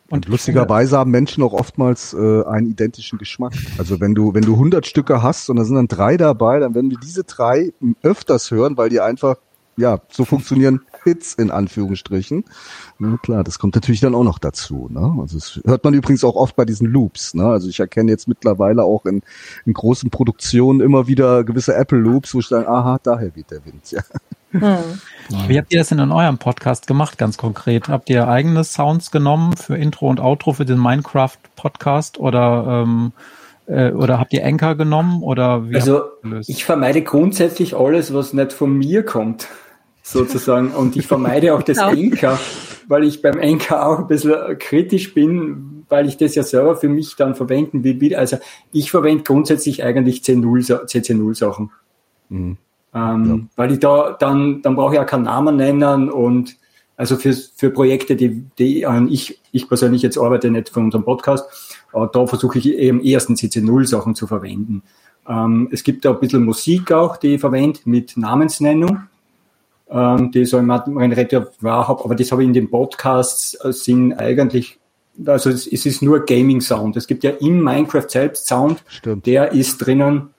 [0.10, 3.54] Und lustigerweise haben Menschen auch oftmals äh, einen identischen Geschmack.
[3.78, 6.74] Also wenn du wenn du 100 Stücke hast und da sind dann drei dabei, dann
[6.74, 9.38] werden wir diese drei öfters hören, weil die einfach
[9.78, 12.44] ja so funktionieren Hits in Anführungsstrichen.
[12.98, 14.88] Na klar, das kommt natürlich dann auch noch dazu.
[14.90, 15.18] Ne?
[15.22, 17.34] Also das hört man übrigens auch oft bei diesen Loops.
[17.34, 17.46] Ne?
[17.46, 19.22] Also ich erkenne jetzt mittlerweile auch in,
[19.66, 23.66] in großen Produktionen immer wieder gewisse Apple Loops, wo ich sage, aha, daher weht der
[23.66, 23.90] Wind.
[23.92, 24.02] Ja.
[24.52, 25.00] Hm.
[25.48, 27.88] Wie habt ihr das denn in eurem Podcast gemacht, ganz konkret?
[27.88, 33.12] Habt ihr eigene Sounds genommen für Intro und Outro für den Minecraft-Podcast oder ähm,
[33.68, 36.02] äh, oder habt ihr Anchor genommen oder wie Also
[36.48, 39.48] ich vermeide grundsätzlich alles, was nicht von mir kommt,
[40.02, 40.72] sozusagen.
[40.76, 42.40] und ich vermeide auch das Anchor,
[42.88, 46.90] weil ich beim Anchor auch ein bisschen kritisch bin, weil ich das ja selber für
[46.90, 48.16] mich dann verwenden will.
[48.16, 48.38] Also
[48.72, 51.72] ich verwende grundsätzlich eigentlich CC0 Sachen.
[52.30, 52.58] Mhm.
[52.94, 53.40] Ähm, ja.
[53.56, 56.58] Weil ich da dann, dann brauche ich ja keinen Namen nennen und
[56.98, 61.46] also für, für Projekte, die, die ich, ich persönlich jetzt arbeite nicht für unseren Podcast,
[61.94, 64.84] aber da versuche ich eben ersten CC0 Sachen zu verwenden.
[65.28, 69.04] Ähm, es gibt da ein bisschen Musik auch, die ich verwende mit Namensnennung,
[69.90, 74.14] ähm, die so ein Repertoire habe, aber das habe ich in den Podcasts äh, sind
[74.14, 74.78] eigentlich
[75.26, 76.96] also es, es ist nur Gaming Sound.
[76.96, 79.26] Es gibt ja im Minecraft selbst Sound, Stimmt.
[79.26, 80.30] der ist drinnen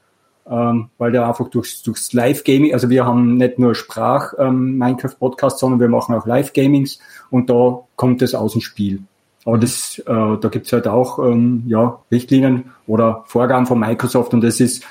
[0.50, 5.80] ähm, weil der einfach durchs, durchs Live-Gaming, also wir haben nicht nur Sprach-Minecraft-Podcast, ähm, sondern
[5.80, 6.98] wir machen auch Live-Gamings
[7.30, 9.02] und da kommt es aus dem Spiel.
[9.44, 14.42] Aber das, äh, da gibt's halt auch ähm, ja, Richtlinien oder Vorgaben von Microsoft und
[14.42, 14.84] das ist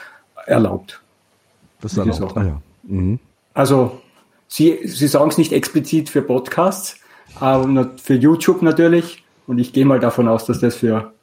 [0.46, 1.02] erlaubt.
[1.82, 2.38] Das ist erlaubt.
[2.38, 2.62] Ah, ja.
[2.84, 3.20] mhm.
[3.54, 4.00] Also
[4.48, 6.98] Sie, Sie sagen es nicht explizit für Podcasts,
[7.40, 9.24] aber für YouTube natürlich.
[9.46, 11.14] Und ich gehe mal davon aus, dass das für,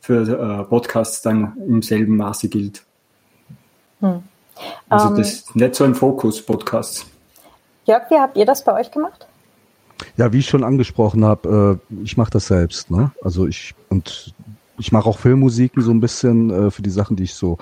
[0.00, 2.82] für äh, Podcasts dann im selben Maße gilt.
[4.00, 4.22] Hm.
[4.88, 7.06] Also das ähm, ist nicht so ein Fokus, Podcasts.
[7.86, 9.26] Jörg, wie habt ihr das bei euch gemacht?
[10.16, 12.90] Ja, wie ich schon angesprochen habe, äh, ich mache das selbst.
[12.90, 13.12] Ne?
[13.22, 14.34] Also ich und
[14.78, 17.58] ich mache auch Filmmusiken so ein bisschen äh, für die Sachen, die ich so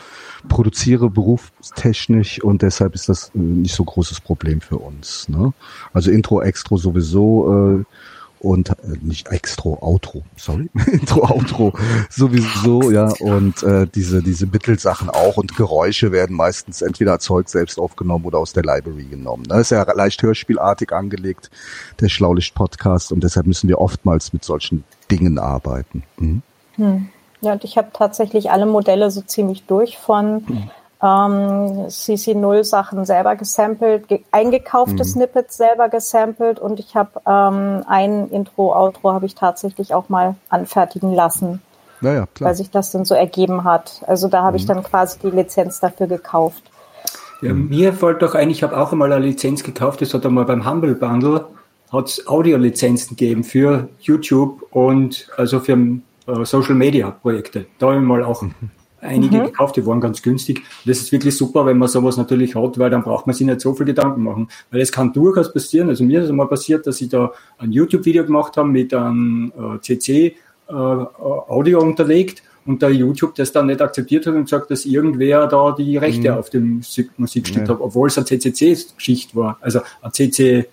[0.48, 5.28] produziere, berufstechnisch und deshalb ist das äh, nicht so großes Problem für uns.
[5.28, 5.52] Ne?
[5.92, 7.84] Also Intro, Extro sowieso.
[8.42, 11.72] Und äh, nicht Extro, Outro, sorry, Intro, Outro
[12.10, 17.78] sowieso, ja, und äh, diese diese Mittelsachen auch und Geräusche werden meistens entweder erzeugt selbst
[17.78, 19.44] aufgenommen oder aus der Library genommen.
[19.44, 19.60] Das ne?
[19.60, 21.50] ist ja leicht hörspielartig angelegt,
[22.00, 26.02] der Schlaulicht Podcast und deshalb müssen wir oftmals mit solchen Dingen arbeiten.
[26.16, 26.42] Mhm.
[26.74, 27.08] Hm.
[27.42, 30.70] Ja, und ich habe tatsächlich alle Modelle so ziemlich durch von mhm.
[31.02, 35.04] Ähm, CC0 Sachen selber gesampelt, ge eingekaufte mhm.
[35.04, 40.36] Snippets selber gesampelt und ich habe ähm, ein Intro, Outro habe ich tatsächlich auch mal
[40.48, 41.60] anfertigen lassen.
[42.00, 42.48] Naja, klar.
[42.48, 44.02] Weil sich das dann so ergeben hat.
[44.06, 44.56] Also da habe mhm.
[44.56, 46.62] ich dann quasi die Lizenz dafür gekauft.
[47.40, 50.44] Ja, mir fällt doch ein, ich habe auch einmal eine Lizenz gekauft, das hat einmal
[50.44, 51.46] beim Humble Bundle,
[51.92, 57.66] hat es Audiolizenzen gegeben für YouTube und also für äh, Social Media Projekte.
[57.80, 58.54] Da habe ich mal auch mhm.
[59.02, 59.44] Einige mhm.
[59.46, 60.62] gekauft, die waren ganz günstig.
[60.86, 63.60] Das ist wirklich super, wenn man sowas natürlich hat, weil dann braucht man sich nicht
[63.60, 64.48] so viel Gedanken machen.
[64.70, 67.72] Weil es kann durchaus passieren, also mir ist es einmal passiert, dass ich da ein
[67.72, 70.36] YouTube-Video gemacht habe mit einem äh, CC
[70.68, 75.72] äh, unterlegt und der YouTube das dann nicht akzeptiert hat und gesagt, dass irgendwer da
[75.72, 76.38] die Rechte mhm.
[76.38, 76.82] auf dem
[77.16, 77.74] Musikstück ja.
[77.74, 79.58] hat, obwohl es eine CCC-Geschichte war.
[79.60, 80.68] Also ein CC,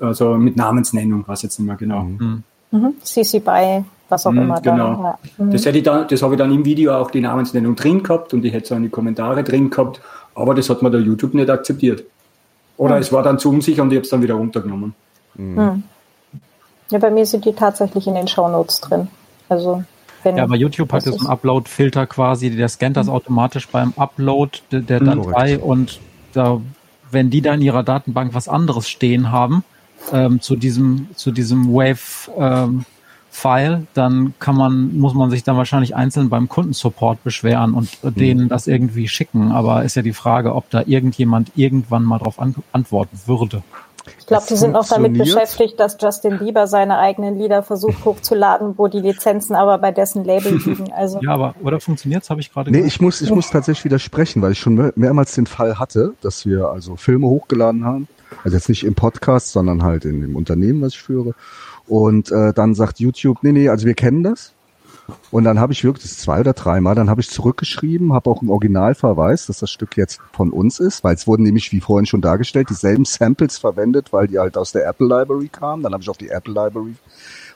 [0.00, 2.04] also mit Namensnennung, was jetzt nicht mehr genau.
[2.04, 2.42] Mhm.
[2.70, 2.94] Mhm.
[3.02, 4.60] CC BY, was auch mhm, immer.
[4.60, 4.94] Genau.
[4.94, 5.44] Da, ja.
[5.44, 5.50] Mhm.
[5.50, 8.34] Das, hätte ich dann, das habe ich dann im Video auch die Namensnennung drin gehabt
[8.34, 10.00] und ich hätte so eine Kommentare drin gehabt,
[10.34, 12.04] aber das hat mir der YouTube nicht akzeptiert.
[12.76, 13.00] Oder mhm.
[13.00, 14.94] es war dann zu unsicher und ich habe es dann wieder runtergenommen.
[15.34, 15.82] Mhm.
[16.90, 19.08] Ja, bei mir sind die tatsächlich in den Shownotes drin.
[19.48, 19.82] Also
[20.22, 23.12] wenn ja, aber YouTube hat so einen Upload-Filter quasi, der scannt das mhm.
[23.12, 25.22] automatisch beim Upload der, der mhm.
[25.22, 26.00] Datei und
[26.32, 26.60] da,
[27.10, 29.64] wenn die da in ihrer Datenbank was anderes stehen haben,
[30.12, 32.84] ähm, zu diesem, zu diesem Wave, ähm,
[33.36, 38.14] File, dann kann man, muss man sich dann wahrscheinlich einzeln beim Kundensupport beschweren und mhm.
[38.14, 39.52] denen das irgendwie schicken.
[39.52, 43.62] Aber ist ja die Frage, ob da irgendjemand irgendwann mal drauf an antworten würde.
[44.18, 48.78] Ich glaube, die sind auch damit beschäftigt, dass Justin Bieber seine eigenen Lieder versucht hochzuladen,
[48.78, 50.90] wo die Lizenzen aber bei dessen Label liegen.
[50.92, 52.30] Also ja, aber oder funktioniert's?
[52.30, 52.70] Habe ich gerade.
[52.70, 56.46] Nee, ich muss, ich muss tatsächlich widersprechen, weil ich schon mehrmals den Fall hatte, dass
[56.46, 58.08] wir also Filme hochgeladen haben.
[58.44, 61.34] Also jetzt nicht im Podcast, sondern halt in dem Unternehmen, was ich führe.
[61.86, 64.52] Und äh, dann sagt YouTube, nee, nee, also wir kennen das.
[65.30, 68.40] Und dann habe ich wirklich das zwei oder dreimal, dann habe ich zurückgeschrieben, habe auch
[68.40, 72.06] einen Originalverweis, dass das Stück jetzt von uns ist, weil es wurden nämlich, wie vorhin
[72.06, 75.84] schon dargestellt, dieselben Samples verwendet, weil die halt aus der Apple Library kamen.
[75.84, 76.94] Dann habe ich auf die Apple Library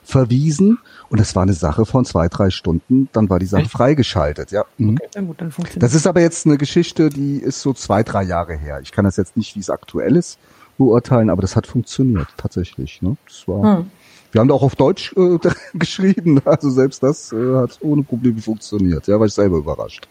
[0.03, 3.71] verwiesen und das war eine Sache von zwei, drei Stunden, dann war die Sache Echt?
[3.71, 4.65] freigeschaltet, ja.
[4.77, 4.95] Mhm.
[4.95, 8.01] Okay, dann gut, dann funktioniert das ist aber jetzt eine Geschichte, die ist so zwei,
[8.03, 8.79] drei Jahre her.
[8.81, 10.39] Ich kann das jetzt nicht, wie es aktuell ist,
[10.77, 13.01] beurteilen, aber das hat funktioniert, tatsächlich.
[13.01, 13.15] Ne?
[13.27, 13.91] Das war, hm.
[14.31, 15.37] Wir haben da auch auf Deutsch äh,
[15.73, 19.07] geschrieben, also selbst das äh, hat ohne Probleme funktioniert.
[19.07, 20.07] Ja, war ich selber überrascht.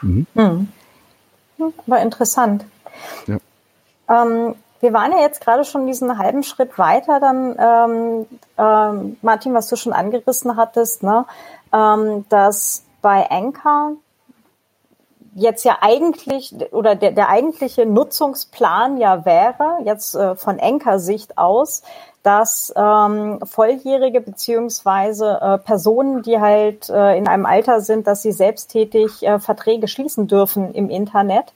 [0.00, 0.26] Mhm.
[0.34, 0.68] Hm.
[1.86, 2.64] War interessant.
[3.26, 3.38] Ja.
[4.08, 8.26] Ähm, wir waren ja jetzt gerade schon diesen halben Schritt weiter, dann ähm,
[8.58, 11.24] ähm, Martin, was du schon angerissen hattest, ne,
[11.72, 13.92] ähm, dass bei Anchor
[15.34, 21.82] jetzt ja eigentlich oder der, der eigentliche Nutzungsplan ja wäre, jetzt äh, von Anchor-Sicht aus,
[22.22, 28.32] dass ähm, Volljährige beziehungsweise äh, Personen, die halt äh, in einem Alter sind, dass sie
[28.32, 31.52] selbsttätig äh, Verträge schließen dürfen im Internet,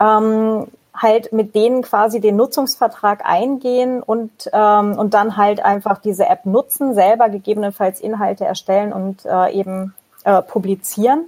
[0.00, 6.26] ähm, halt mit denen quasi den Nutzungsvertrag eingehen und, ähm, und dann halt einfach diese
[6.26, 9.94] App nutzen, selber gegebenenfalls Inhalte erstellen und äh, eben
[10.24, 11.26] äh, publizieren.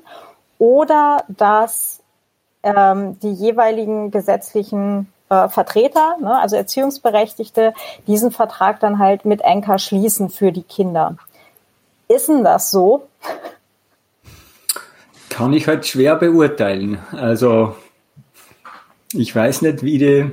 [0.58, 2.00] Oder dass
[2.62, 7.72] ähm, die jeweiligen gesetzlichen äh, Vertreter, ne, also Erziehungsberechtigte,
[8.06, 11.16] diesen Vertrag dann halt mit Anker schließen für die Kinder.
[12.08, 13.08] Ist denn das so?
[15.30, 16.98] Kann ich halt schwer beurteilen.
[17.12, 17.74] Also
[19.14, 20.30] ich weiß nicht, wie die,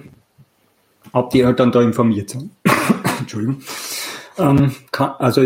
[1.13, 2.51] ob die Eltern da informiert sind.
[3.19, 3.61] Entschuldigung.
[4.37, 5.41] Ähm, kann, also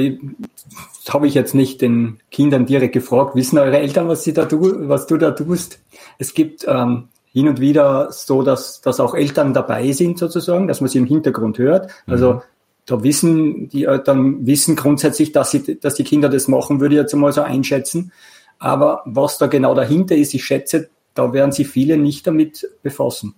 [1.10, 3.36] habe ich jetzt nicht den Kindern direkt gefragt.
[3.36, 5.80] Wissen eure Eltern, was sie da tu, was du da tust?
[6.18, 10.82] Es gibt ähm, hin und wieder so, dass, dass auch Eltern dabei sind sozusagen, dass
[10.82, 11.92] man sie im Hintergrund hört.
[12.06, 12.42] Also mhm.
[12.86, 17.02] da wissen die Eltern wissen grundsätzlich, dass sie, dass die Kinder das machen, würde ich
[17.02, 18.12] jetzt mal so einschätzen.
[18.60, 23.36] Aber was da genau dahinter ist, ich schätze, da werden sich viele nicht damit befassen.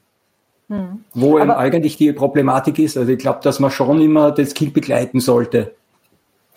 [0.68, 1.04] Hm.
[1.14, 2.98] Wo eben eigentlich die Problematik ist.
[2.98, 5.74] Also ich glaube, dass man schon immer das Kind begleiten sollte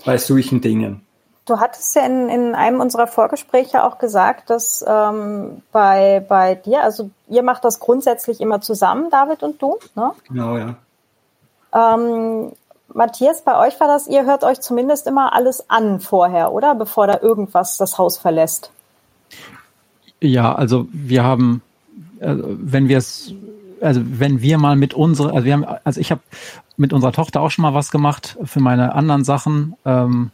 [0.05, 1.03] bei solchen Dingen.
[1.49, 6.83] Du hattest ja in, in einem unserer Vorgespräche auch gesagt, dass ähm, bei, bei dir,
[6.85, 10.13] also ihr macht das grundsätzlich immer zusammen, David und du, ne?
[10.29, 10.75] Genau, ja.
[11.73, 12.53] Ähm,
[12.93, 16.75] Matthias, bei euch war das, ihr hört euch zumindest immer alles an vorher, oder?
[16.75, 18.71] Bevor da irgendwas das Haus verlässt.
[20.21, 21.63] Ja, also wir haben,
[22.21, 23.33] also wenn wir es,
[23.81, 26.21] also wenn wir mal mit unserer, also wir haben, also ich habe
[26.77, 29.77] mit unserer Tochter auch schon mal was gemacht für meine anderen Sachen.
[29.87, 30.31] Ähm,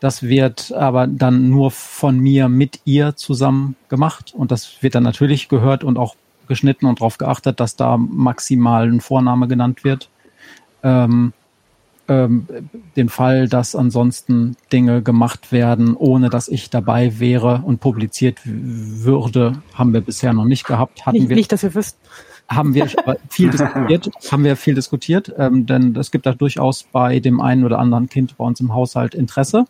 [0.00, 5.02] das wird aber dann nur von mir mit ihr zusammen gemacht und das wird dann
[5.02, 6.16] natürlich gehört und auch
[6.48, 10.10] geschnitten und darauf geachtet, dass da maximal ein Vorname genannt wird.
[10.82, 11.32] Ähm,
[12.08, 12.46] ähm,
[12.94, 19.60] den Fall, dass ansonsten Dinge gemacht werden, ohne dass ich dabei wäre und publiziert würde,
[19.74, 21.04] haben wir bisher noch nicht gehabt.
[21.04, 21.98] Hatten nicht, wir, nicht, dass wir wüssten.
[22.48, 22.86] Haben wir
[23.28, 27.64] viel diskutiert, haben wir viel diskutiert, ähm, denn es gibt da durchaus bei dem einen
[27.64, 29.64] oder anderen Kind bei uns im Haushalt Interesse,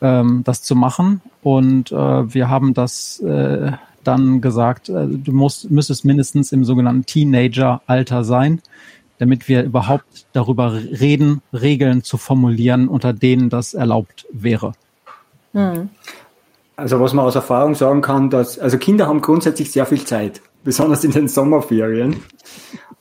[0.00, 1.20] ähm, das zu machen.
[1.42, 3.72] Und äh, wir haben das äh,
[4.04, 8.60] dann gesagt, äh, du musst, müsstest mindestens im sogenannten Teenager-Alter sein,
[9.18, 14.72] damit wir überhaupt darüber reden, Regeln zu formulieren, unter denen das erlaubt wäre.
[15.52, 15.88] Hm.
[16.76, 20.40] Also was man aus Erfahrung sagen kann, dass also Kinder haben grundsätzlich sehr viel Zeit,
[20.64, 22.16] besonders in den Sommerferien.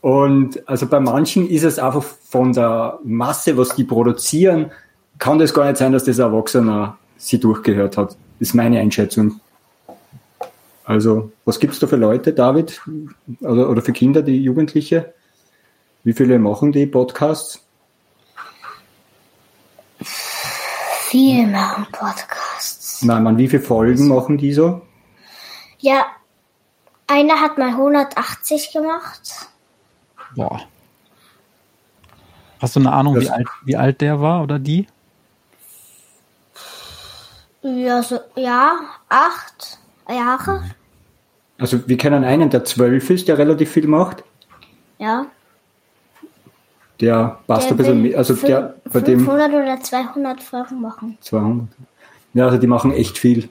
[0.01, 4.71] Und also bei manchen ist es einfach von der Masse, was die produzieren,
[5.19, 8.15] kann das gar nicht sein, dass das Erwachsener sie durchgehört hat.
[8.39, 9.39] Ist meine Einschätzung.
[10.85, 12.81] Also, was gibt's da für Leute, David?
[13.41, 15.13] Oder, oder für Kinder, die Jugendliche?
[16.03, 17.61] Wie viele machen die Podcasts?
[21.09, 23.01] Viele machen Podcasts.
[23.03, 24.81] Nein, man, wie viele Folgen machen die so?
[25.79, 26.05] Ja,
[27.07, 29.49] einer hat mal 180 gemacht.
[30.35, 30.61] Boah.
[32.59, 34.87] Hast du eine Ahnung, wie alt, wie alt der war oder die?
[37.61, 38.77] Ja, so, ja,
[39.09, 40.63] acht Jahre.
[41.57, 44.23] Also wir kennen einen, der zwölf ist, der relativ viel macht.
[44.99, 45.25] Ja.
[46.99, 48.17] Der passt Der ein bisschen mehr.
[48.17, 51.17] Also fün- der bei dem 500 oder 200 Folgen machen.
[51.21, 51.67] 200.
[52.33, 53.49] Ja, also die machen echt viel.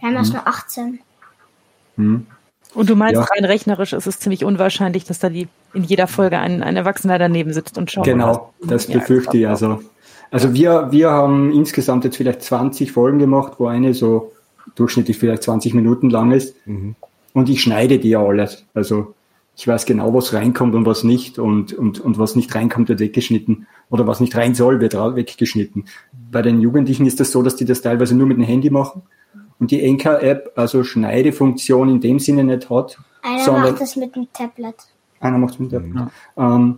[0.00, 1.00] Wir haben erst nur 18.
[1.96, 2.26] Hm.
[2.74, 3.22] Und du meinst, Ja.
[3.34, 7.18] rein rechnerisch ist es ziemlich unwahrscheinlich, dass da die in jeder Folge ein, ein Erwachsener
[7.18, 8.04] daneben sitzt und schaut.
[8.04, 9.82] Genau, das Ja, befürchte ich also.
[10.30, 14.32] Also wir, wir haben insgesamt jetzt vielleicht 20 Folgen gemacht, wo eine so
[14.74, 16.54] durchschnittlich vielleicht 20 Minuten lang ist.
[17.32, 18.64] Und ich schneide die ja alles.
[18.74, 19.14] Also
[19.56, 21.38] ich weiß genau, was reinkommt und was nicht.
[21.38, 23.66] Und, und, und was nicht reinkommt, wird weggeschnitten.
[23.90, 25.86] Oder was nicht rein soll, wird weggeschnitten.
[26.30, 29.02] Bei den Jugendlichen ist das so, dass die das teilweise nur mit dem Handy machen.
[29.58, 32.98] Und die Enka-App also Schneidefunktion in dem Sinne nicht hat.
[33.22, 34.76] Einer sondern macht das mit dem Tablet.
[35.20, 35.82] einer macht mit der
[36.36, 36.76] ähm,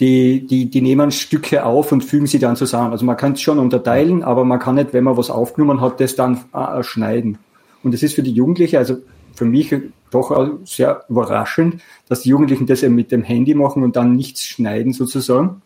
[0.00, 2.92] die, die, die nehmen Stücke auf und fügen sie dann zusammen.
[2.92, 6.00] Also man kann es schon unterteilen, aber man kann nicht, wenn man was aufgenommen hat,
[6.00, 7.38] das dann äh, schneiden.
[7.82, 8.98] Und es ist für die Jugendlichen, also
[9.34, 9.74] für mich
[10.10, 14.44] doch sehr überraschend, dass die Jugendlichen das eben mit dem Handy machen und dann nichts
[14.44, 15.62] schneiden sozusagen.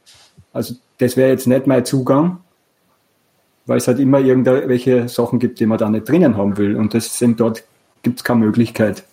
[0.52, 2.38] Also das wäre jetzt nicht mein Zugang,
[3.66, 6.76] weil es halt immer irgendwelche Sachen gibt, die man da nicht drinnen haben will.
[6.76, 7.64] Und das sind dort
[8.02, 9.04] gibt es keine Möglichkeit.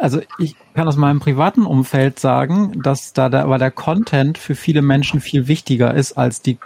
[0.00, 4.54] Also ich kann aus meinem privaten Umfeld sagen, dass da der, aber der Content für
[4.54, 6.58] viele Menschen viel wichtiger ist als die,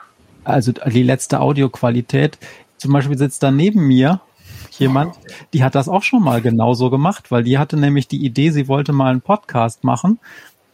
[0.44, 2.38] also die letzte Audioqualität.
[2.76, 4.20] Zum Beispiel sitzt da neben mir
[4.78, 5.14] jemand,
[5.52, 8.66] die hat das auch schon mal genauso gemacht, weil die hatte nämlich die Idee, sie
[8.66, 10.18] wollte mal einen Podcast machen,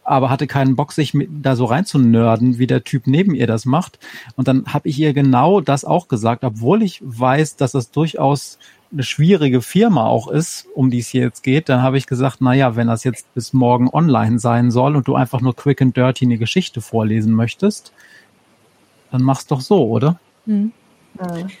[0.03, 3.65] aber hatte keinen Bock, sich mit, da so reinzunörden, wie der Typ neben ihr das
[3.65, 3.99] macht.
[4.37, 8.57] Und dann habe ich ihr genau das auch gesagt, obwohl ich weiß, dass das durchaus
[8.91, 12.37] eine schwierige Firma auch ist, um die es hier jetzt geht, dann habe ich gesagt,
[12.39, 15.81] na ja, wenn das jetzt bis morgen online sein soll und du einfach nur quick
[15.81, 17.91] and dirty eine Geschichte vorlesen möchtest,
[19.11, 20.19] dann mach's doch so, oder?
[20.45, 20.71] Mhm.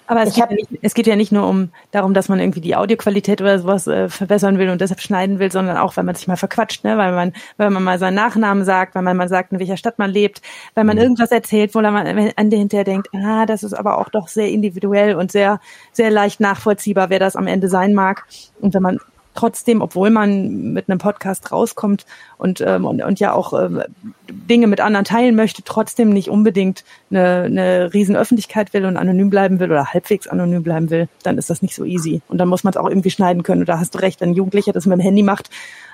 [0.07, 2.61] Aber es geht, ja nicht, es geht ja nicht nur um darum, dass man irgendwie
[2.61, 6.15] die Audioqualität oder sowas äh, verbessern will und deshalb schneiden will, sondern auch, wenn man
[6.15, 6.97] sich mal verquatscht, ne?
[6.97, 9.99] weil man, weil man mal seinen Nachnamen sagt, weil man mal sagt, in welcher Stadt
[9.99, 10.41] man lebt,
[10.75, 14.09] weil man irgendwas erzählt, wo man am Ende hinterher denkt, ah, das ist aber auch
[14.09, 15.59] doch sehr individuell und sehr,
[15.91, 18.25] sehr leicht nachvollziehbar, wer das am Ende sein mag.
[18.61, 18.99] Und wenn man
[19.37, 22.05] trotzdem, obwohl man mit einem Podcast rauskommt
[22.37, 23.83] und, ähm, und, und ja auch ähm,
[24.27, 29.29] Dinge mit anderen teilen möchte, trotzdem nicht unbedingt eine, eine riesen Öffentlichkeit will und anonym
[29.29, 32.21] bleiben will oder halbwegs anonym bleiben will, dann ist das nicht so easy.
[32.27, 33.61] Und dann muss man es auch irgendwie schneiden können.
[33.61, 35.51] Und da hast du recht, wenn ein Jugendlicher das mit dem Handy macht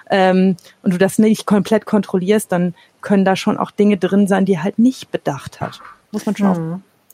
[0.09, 4.45] ähm, und du das nicht komplett kontrollierst, dann können da schon auch Dinge drin sein,
[4.45, 5.81] die halt nicht bedacht hat.
[6.11, 6.59] Muss man schon auf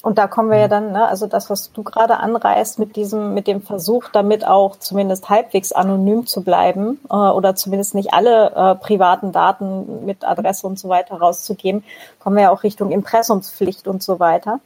[0.01, 3.33] Und da kommen wir ja dann, ne, also das, was du gerade anreißt mit diesem,
[3.33, 8.51] mit dem Versuch, damit auch zumindest halbwegs anonym zu bleiben äh, oder zumindest nicht alle
[8.55, 11.83] äh, privaten Daten mit Adresse und so weiter rauszugeben,
[12.19, 14.61] kommen wir ja auch Richtung Impressumspflicht und so weiter.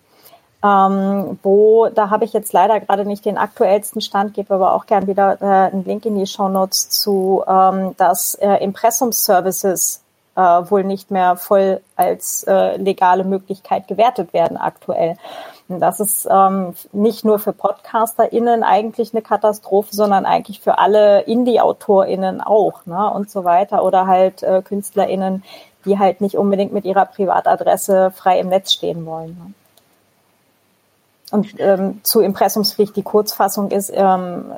[0.64, 4.86] Ähm, wo, da habe ich jetzt leider gerade nicht den aktuellsten Stand, gebe aber auch
[4.86, 10.03] gern wieder äh, einen Link in die Show Notes zu, ähm, dass äh, Impressumsservices
[10.36, 15.18] äh, wohl nicht mehr voll als äh, legale Möglichkeit gewertet werden aktuell.
[15.70, 21.22] Und das ist ähm, nicht nur für PodcasterInnen eigentlich eine Katastrophe, sondern eigentlich für alle
[21.22, 23.84] Indie-AutorInnen auch, ne, und so weiter.
[23.84, 25.44] Oder halt äh, KünstlerInnen,
[25.86, 29.38] die halt nicht unbedingt mit ihrer Privatadresse frei im Netz stehen wollen.
[29.40, 29.54] Ne.
[31.32, 34.52] Und ähm, zu Impressumspflicht, die Kurzfassung ist, ähm,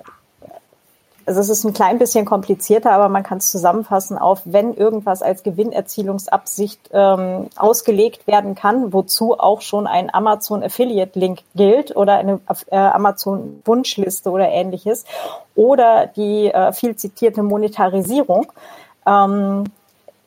[1.25, 5.23] also es ist ein klein bisschen komplizierter, aber man kann es zusammenfassen auf, wenn irgendwas
[5.23, 12.17] als Gewinnerzielungsabsicht ähm, ausgelegt werden kann, wozu auch schon ein Amazon Affiliate Link gilt oder
[12.17, 15.05] eine äh, Amazon Wunschliste oder ähnliches
[15.55, 18.51] oder die äh, viel zitierte Monetarisierung,
[19.07, 19.63] ähm,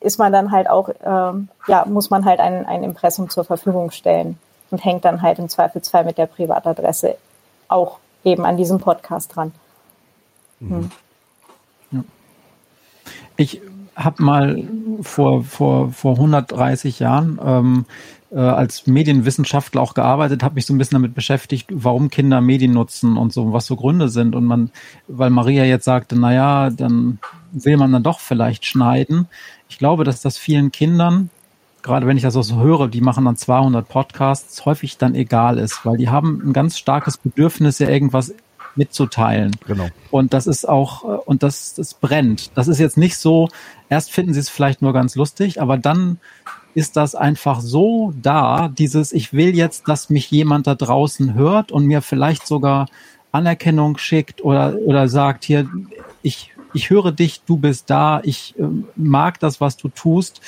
[0.01, 3.91] ist man dann halt auch, ähm, ja, muss man halt ein, ein Impressum zur Verfügung
[3.91, 4.37] stellen
[4.69, 7.15] und hängt dann halt im Zweifelsfall mit der Privatadresse
[7.69, 9.53] auch eben an diesem Podcast dran.
[11.91, 12.03] Ja.
[13.37, 13.61] Ich
[13.95, 14.63] habe mal
[15.01, 17.85] vor, vor, vor 130 Jahren ähm,
[18.31, 22.73] äh, als Medienwissenschaftler auch gearbeitet, habe mich so ein bisschen damit beschäftigt, warum Kinder Medien
[22.73, 24.35] nutzen und so, was so Gründe sind.
[24.35, 24.71] Und man,
[25.07, 27.19] weil Maria jetzt sagte, na ja, dann
[27.51, 29.27] will man dann doch vielleicht schneiden.
[29.67, 31.29] Ich glaube, dass das vielen Kindern,
[31.81, 35.57] gerade wenn ich das auch so höre, die machen dann 200 Podcasts, häufig dann egal
[35.57, 38.33] ist, weil die haben ein ganz starkes Bedürfnis, ja irgendwas
[38.79, 39.55] mitzuteilen.
[39.67, 39.89] Genau.
[40.09, 42.51] Und das ist auch, äh, und das, das brennt.
[42.55, 43.49] Das ist jetzt nicht so,
[43.89, 46.17] erst finden sie es vielleicht nur ganz lustig, aber dann
[46.73, 51.71] ist das einfach so da, dieses, ich will jetzt, dass mich jemand da draußen hört
[51.71, 52.87] und mir vielleicht sogar
[53.31, 55.69] Anerkennung schickt oder, oder sagt, hier,
[56.21, 58.63] ich, ich höre dich, du bist da, ich äh,
[58.95, 60.41] mag das, was du tust.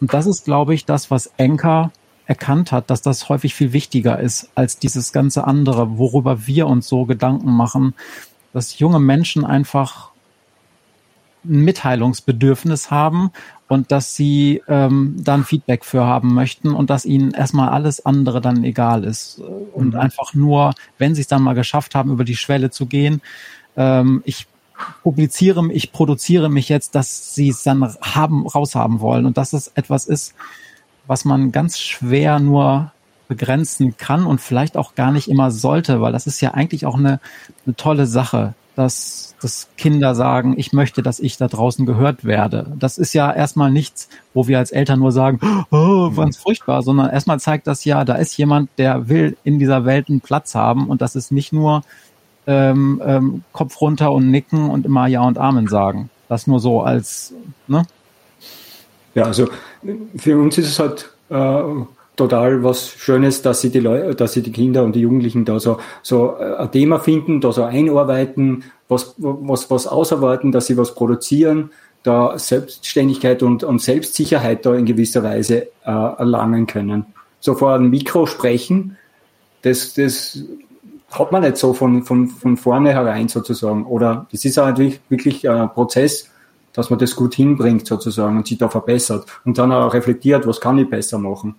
[0.00, 1.92] Und das ist, glaube ich, das, was Enker
[2.30, 6.86] erkannt hat, dass das häufig viel wichtiger ist als dieses ganze andere, worüber wir uns
[6.86, 7.92] so Gedanken machen,
[8.52, 10.12] dass junge Menschen einfach
[11.44, 13.32] ein Mitteilungsbedürfnis haben
[13.66, 18.40] und dass sie ähm, dann Feedback für haben möchten und dass ihnen erstmal alles andere
[18.40, 19.40] dann egal ist
[19.72, 20.00] und mhm.
[20.00, 23.22] einfach nur, wenn sie es dann mal geschafft haben, über die Schwelle zu gehen,
[23.76, 24.46] ähm, ich
[25.02, 29.72] publiziere, ich produziere mich jetzt, dass sie es dann haben, raushaben wollen und dass es
[29.74, 30.34] etwas ist,
[31.10, 32.92] was man ganz schwer nur
[33.26, 36.94] begrenzen kann und vielleicht auch gar nicht immer sollte, weil das ist ja eigentlich auch
[36.94, 37.18] eine,
[37.66, 42.72] eine tolle Sache, dass, dass Kinder sagen, ich möchte, dass ich da draußen gehört werde.
[42.78, 45.40] Das ist ja erstmal nichts, wo wir als Eltern nur sagen,
[45.72, 49.84] oh, ganz furchtbar, sondern erstmal zeigt das ja, da ist jemand, der will in dieser
[49.84, 51.82] Welt einen Platz haben und das ist nicht nur
[52.46, 56.08] ähm, ähm, Kopf runter und nicken und immer Ja und Amen sagen.
[56.28, 57.34] Das nur so als,
[57.66, 57.84] ne?
[59.14, 59.48] Ja, also
[60.16, 61.62] für uns ist es halt äh,
[62.16, 65.58] total was Schönes, dass sie die Leute, dass sie die Kinder und die Jugendlichen da
[65.58, 70.76] so, so äh, ein Thema finden, da so einarbeiten, was, was, was ausarbeiten, dass sie
[70.76, 71.70] was produzieren,
[72.02, 77.06] da Selbstständigkeit und, und Selbstsicherheit da in gewisser Weise äh, erlangen können.
[77.40, 78.96] So vor einem Mikro sprechen,
[79.62, 80.42] das, das
[81.10, 83.84] hat man nicht so von, von, von vorne herein sozusagen.
[83.86, 86.30] Oder das ist eigentlich wirklich ein Prozess,
[86.72, 90.60] dass man das gut hinbringt sozusagen und sich da verbessert und dann auch reflektiert, was
[90.60, 91.54] kann ich besser machen.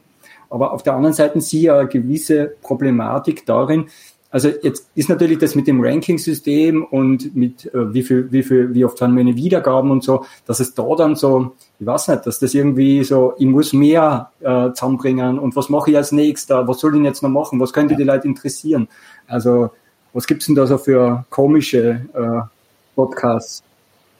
[0.49, 3.87] Aber auf der anderen Seite sehe ich eine gewisse Problematik darin,
[4.31, 8.73] also jetzt ist natürlich das mit dem Ranking-System und mit äh, wie viel, wie viel,
[8.73, 12.25] wie oft haben meine Wiedergaben und so, dass es da dann so, ich weiß nicht,
[12.25, 16.65] dass das irgendwie so, ich muss mehr äh, zusammenbringen und was mache ich als nächster,
[16.65, 18.87] was soll ich denn jetzt noch machen, was könnte die Leute interessieren?
[19.27, 19.71] Also
[20.13, 22.47] was gibt's denn da so für komische äh,
[22.95, 23.63] Podcasts?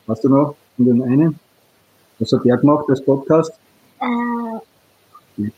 [0.07, 0.55] Weißt du noch?
[0.77, 1.39] Von den einen?
[2.19, 3.51] Was hat der gemacht als Podcast?
[3.99, 5.49] Äh.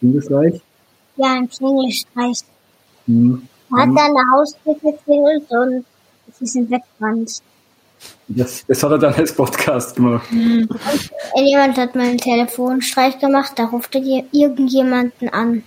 [0.00, 0.60] Kinderstreich?
[1.16, 2.40] Ja, ein Klingelstreich.
[3.06, 3.48] Hm.
[3.70, 5.84] Er hat dann eine Haustür geklingelt und
[6.38, 7.42] sie sind weggerannt.
[8.28, 10.30] Das, das hat er dann als Podcast gemacht.
[10.30, 10.68] Mhm.
[10.68, 15.62] Und jemand hat mal einen Telefonstreich gemacht, da ruft er irgendjemanden an.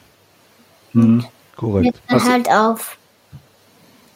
[0.93, 1.26] Mhm.
[1.55, 1.99] Korrekt.
[2.08, 2.97] Dann halt auf.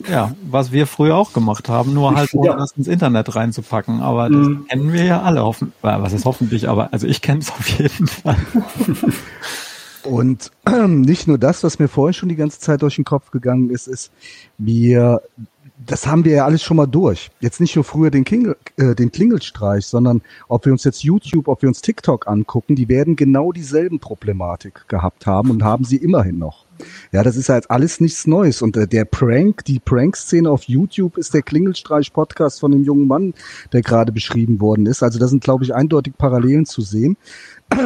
[0.10, 2.56] Ja, was wir früher auch gemacht haben, nur halt ohne ja.
[2.56, 4.02] das ins Internet reinzupacken.
[4.02, 4.66] Aber das Mhm.
[4.68, 5.44] kennen wir ja alle.
[5.44, 8.38] Hoffen, äh, was ist hoffentlich, aber also ich kenne es auf jeden Fall.
[10.04, 13.30] Und ähm, nicht nur das, was mir vorhin schon die ganze Zeit durch den Kopf
[13.32, 14.12] gegangen ist, ist,
[14.58, 15.22] wir,
[15.86, 17.30] das haben wir ja alles schon mal durch.
[17.40, 21.48] Jetzt nicht nur früher den, Klingel, äh, den Klingelstreich, sondern ob wir uns jetzt YouTube,
[21.48, 25.98] ob wir uns TikTok angucken, die werden genau dieselben Problematik gehabt haben und haben sie
[25.98, 26.66] immerhin noch.
[27.12, 28.62] Ja, das ist halt alles nichts Neues.
[28.62, 33.34] Und äh, der Prank, die Prank-Szene auf YouTube ist der Klingelstreich-Podcast von dem jungen Mann,
[33.74, 35.04] der gerade beschrieben worden ist.
[35.04, 37.18] Also da sind, glaube ich, eindeutig Parallelen zu sehen.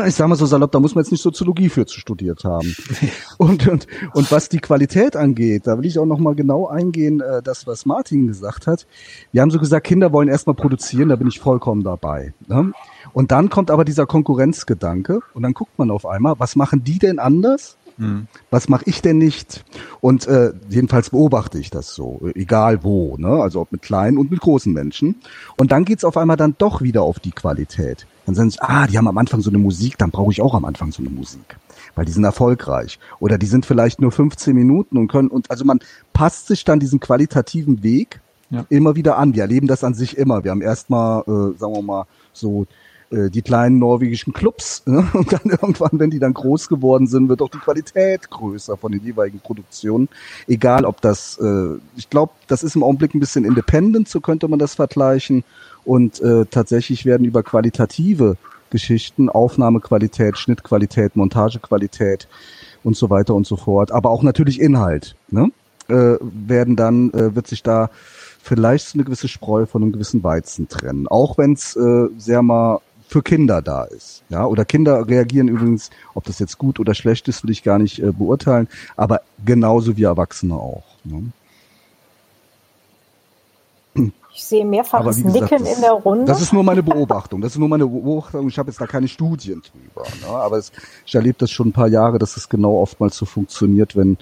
[0.07, 2.75] Ich sage mal so salopp, da muss man jetzt nicht Soziologie für zu studiert haben.
[3.37, 7.19] Und, und, und was die Qualität angeht, da will ich auch noch mal genau eingehen,
[7.19, 8.87] äh, das, was Martin gesagt hat.
[9.31, 12.33] Wir haben so gesagt, Kinder wollen erstmal produzieren, da bin ich vollkommen dabei.
[12.47, 12.71] Ne?
[13.13, 16.97] Und dann kommt aber dieser Konkurrenzgedanke und dann guckt man auf einmal, was machen die
[16.97, 17.77] denn anders?
[17.97, 18.27] Hm.
[18.49, 19.63] Was mache ich denn nicht?
[20.01, 23.29] Und äh, jedenfalls beobachte ich das so, egal wo, ne?
[23.29, 25.15] also ob mit kleinen und mit großen Menschen.
[25.57, 28.05] Und dann geht's auf einmal dann doch wieder auf die Qualität.
[28.25, 30.53] Dann sagen sie, ah, die haben am Anfang so eine Musik, dann brauche ich auch
[30.53, 31.57] am Anfang so eine Musik,
[31.95, 32.99] weil die sind erfolgreich.
[33.19, 35.79] Oder die sind vielleicht nur 15 Minuten und können, und also man
[36.11, 38.19] passt sich dann diesen qualitativen Weg
[38.49, 38.65] ja.
[38.69, 39.35] immer wieder an.
[39.35, 40.43] Wir erleben das an sich immer.
[40.43, 42.65] Wir haben erstmal, äh, sagen wir mal, so
[43.11, 44.83] äh, die kleinen norwegischen Clubs.
[44.95, 45.05] Ne?
[45.13, 48.91] Und dann irgendwann, wenn die dann groß geworden sind, wird auch die Qualität größer von
[48.91, 50.09] den jeweiligen Produktionen.
[50.47, 54.47] Egal, ob das, äh, ich glaube, das ist im Augenblick ein bisschen independent, so könnte
[54.47, 55.43] man das vergleichen.
[55.83, 58.37] Und äh, tatsächlich werden über qualitative
[58.69, 62.27] Geschichten, Aufnahmequalität, Schnittqualität, Montagequalität
[62.83, 65.51] und so weiter und so fort, aber auch natürlich Inhalt, ne?
[65.87, 67.89] äh, werden dann, äh, wird sich da
[68.41, 71.07] vielleicht so eine gewisse Spreu von einem gewissen Weizen trennen.
[71.07, 74.23] Auch wenn es äh, sehr mal für Kinder da ist.
[74.29, 77.79] Ja, oder Kinder reagieren übrigens, ob das jetzt gut oder schlecht ist, will ich gar
[77.79, 80.83] nicht äh, beurteilen, aber genauso wie Erwachsene auch.
[81.03, 81.31] Ne?
[84.35, 86.25] Ich sehe mehrfaches gesagt, Nicken das, in der Runde.
[86.25, 87.39] Das ist nur meine Beobachtung.
[87.39, 88.49] Das ist nur meine Beobachtung.
[88.49, 90.05] Ich habe jetzt da keine Studien drüber.
[90.21, 90.27] Ne?
[90.27, 90.73] Aber es,
[91.05, 94.17] ich erlebe das schon ein paar Jahre, dass es genau oftmals so funktioniert, wenn,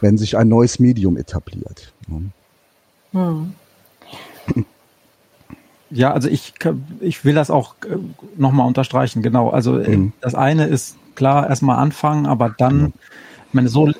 [0.00, 1.92] wenn sich ein neues Medium etabliert.
[2.06, 2.30] Ne?
[3.10, 3.54] Hm.
[5.90, 6.52] Ja, also ich,
[7.00, 7.96] ich will das auch äh,
[8.36, 9.50] nochmal unterstreichen, genau.
[9.50, 10.12] Also äh, mhm.
[10.20, 12.92] das eine ist klar, erstmal anfangen, aber dann, mhm.
[13.48, 13.90] ich meine, so,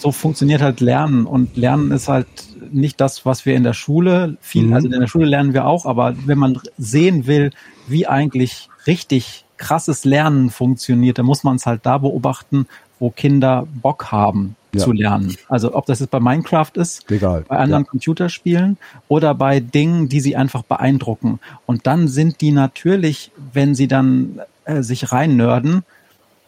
[0.00, 2.26] so funktioniert halt Lernen und Lernen ist halt
[2.72, 4.72] nicht das, was wir in der Schule, viel, mhm.
[4.74, 7.52] also in der Schule lernen wir auch, aber wenn man sehen will,
[7.86, 12.66] wie eigentlich richtig krasses Lernen funktioniert, dann muss man es halt da beobachten,
[12.98, 14.84] wo Kinder Bock haben ja.
[14.84, 15.36] zu lernen.
[15.48, 17.44] Also ob das jetzt bei Minecraft ist, Egal.
[17.48, 17.90] bei anderen ja.
[17.90, 18.76] Computerspielen
[19.08, 21.40] oder bei Dingen, die sie einfach beeindrucken.
[21.66, 25.84] Und dann sind die natürlich, wenn sie dann äh, sich reinnörden,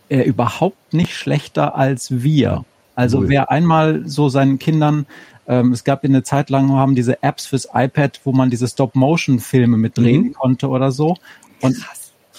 [0.08, 2.64] äh, überhaupt nicht schlechter als wir.
[2.94, 3.28] Also Null.
[3.28, 5.06] wer einmal so seinen Kindern
[5.48, 9.78] ähm, es gab eine Zeit lang haben diese Apps fürs iPad, wo man diese Stop-Motion-Filme
[9.78, 10.32] mitdrehen mhm.
[10.34, 11.16] konnte oder so.
[11.62, 11.76] Und.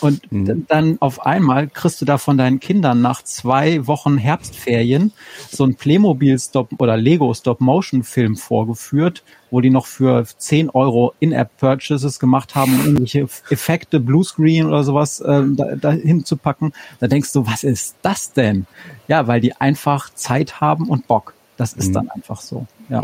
[0.02, 0.66] Und mhm.
[0.68, 5.12] dann auf einmal kriegst du da von deinen Kindern nach zwei Wochen Herbstferien
[5.52, 10.70] so ein Playmobil Stop oder Lego Stop Motion Film vorgeführt, wo die noch für 10
[10.70, 16.74] Euro In-App Purchases gemacht haben, um irgendwelche Effekte, Bluescreen oder sowas äh, da, da hinzupacken.
[17.00, 18.66] Da denkst du, was ist das denn?
[19.08, 21.34] Ja, weil die einfach Zeit haben und Bock.
[21.58, 21.94] Das ist mhm.
[21.94, 22.66] dann einfach so.
[22.90, 23.04] Ja.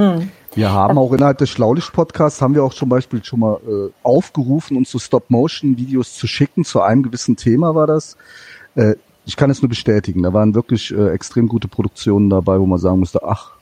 [0.00, 0.30] Hm.
[0.54, 4.78] Wir haben auch innerhalb des Schlaulicht-Podcasts haben wir auch zum Beispiel schon mal äh, aufgerufen,
[4.78, 6.64] uns so Stop-Motion-Videos zu schicken.
[6.64, 8.16] Zu einem gewissen Thema war das.
[8.76, 8.94] Äh,
[9.26, 10.22] ich kann es nur bestätigen.
[10.22, 13.52] Da waren wirklich äh, extrem gute Produktionen dabei, wo man sagen musste, ach,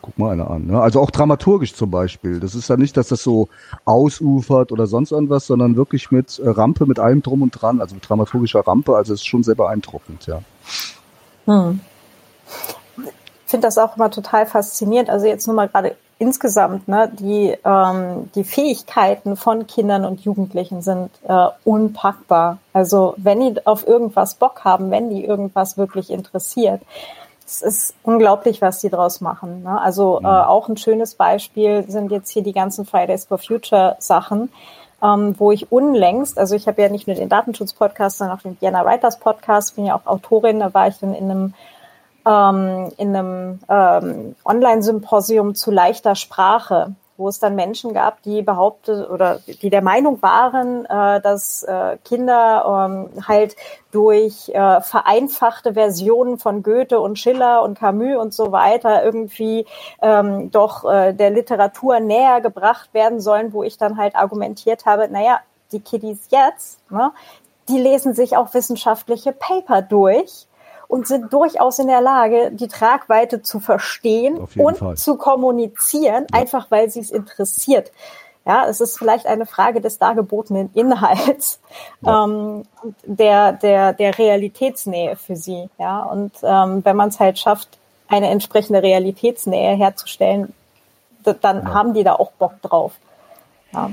[0.00, 0.66] guck mal eine an.
[0.66, 0.80] Ne?
[0.80, 2.40] Also auch dramaturgisch zum Beispiel.
[2.40, 3.50] Das ist ja nicht, dass das so
[3.84, 7.94] ausufert oder sonst irgendwas, sondern wirklich mit äh, Rampe, mit allem drum und dran, also
[7.94, 8.96] mit dramaturgischer Rampe.
[8.96, 10.40] Also es ist schon sehr beeindruckend, ja.
[11.44, 11.80] Hm
[13.46, 15.10] finde das auch immer total faszinierend.
[15.10, 20.82] Also jetzt nur mal gerade insgesamt, ne, die, ähm, die Fähigkeiten von Kindern und Jugendlichen
[20.82, 22.58] sind äh, unpackbar.
[22.72, 26.82] Also wenn die auf irgendwas Bock haben, wenn die irgendwas wirklich interessiert,
[27.46, 29.64] es ist unglaublich, was die draus machen.
[29.64, 29.80] Ne?
[29.80, 34.50] Also äh, auch ein schönes Beispiel sind jetzt hier die ganzen Fridays for Future Sachen.
[35.02, 38.58] Ähm, wo ich unlängst, also ich habe ja nicht nur den Datenschutz-Podcast, sondern auch den
[38.58, 41.54] Vienna Writers Podcast, bin ja auch Autorin, da war ich dann in einem
[42.26, 49.08] ähm, in einem ähm, Online-Symposium zu leichter Sprache, wo es dann Menschen gab, die behauptet
[49.08, 53.54] oder die der Meinung waren, äh, dass äh, Kinder ähm, halt
[53.92, 59.66] durch äh, vereinfachte Versionen von Goethe und Schiller und Camus und so weiter irgendwie
[60.02, 65.08] ähm, doch äh, der Literatur näher gebracht werden sollen, wo ich dann halt argumentiert habe,
[65.08, 65.38] naja,
[65.70, 67.12] die Kiddies jetzt, ne,
[67.68, 70.46] die lesen sich auch wissenschaftliche Paper durch
[70.94, 74.96] und sind durchaus in der Lage, die Tragweite zu verstehen und Fall.
[74.96, 76.40] zu kommunizieren, ja.
[76.40, 77.90] einfach weil sie es interessiert.
[78.46, 81.58] Ja, es ist vielleicht eine Frage des dargebotenen Inhalts,
[82.00, 82.24] ja.
[82.24, 82.62] ähm,
[83.02, 85.68] der, der, der Realitätsnähe für sie.
[85.78, 87.70] Ja, und ähm, wenn man es halt schafft,
[88.06, 90.52] eine entsprechende Realitätsnähe herzustellen,
[91.24, 91.74] dann ja.
[91.74, 92.92] haben die da auch Bock drauf.
[93.72, 93.90] Ja.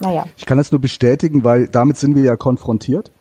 [0.00, 0.24] Naja.
[0.36, 3.12] Ich kann das nur bestätigen, weil damit sind wir ja konfrontiert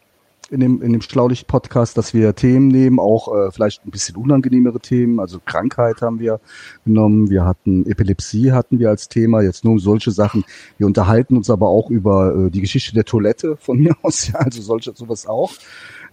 [0.49, 4.79] in dem, in dem Schlaulicht-Podcast, dass wir Themen nehmen, auch äh, vielleicht ein bisschen unangenehmere
[4.79, 5.19] Themen.
[5.19, 6.39] Also Krankheit haben wir
[6.85, 10.43] genommen, wir hatten Epilepsie hatten wir als Thema, jetzt nur um solche Sachen.
[10.77, 14.35] Wir unterhalten uns aber auch über äh, die Geschichte der Toilette von mir aus, ja,
[14.35, 15.51] also solche sowas auch.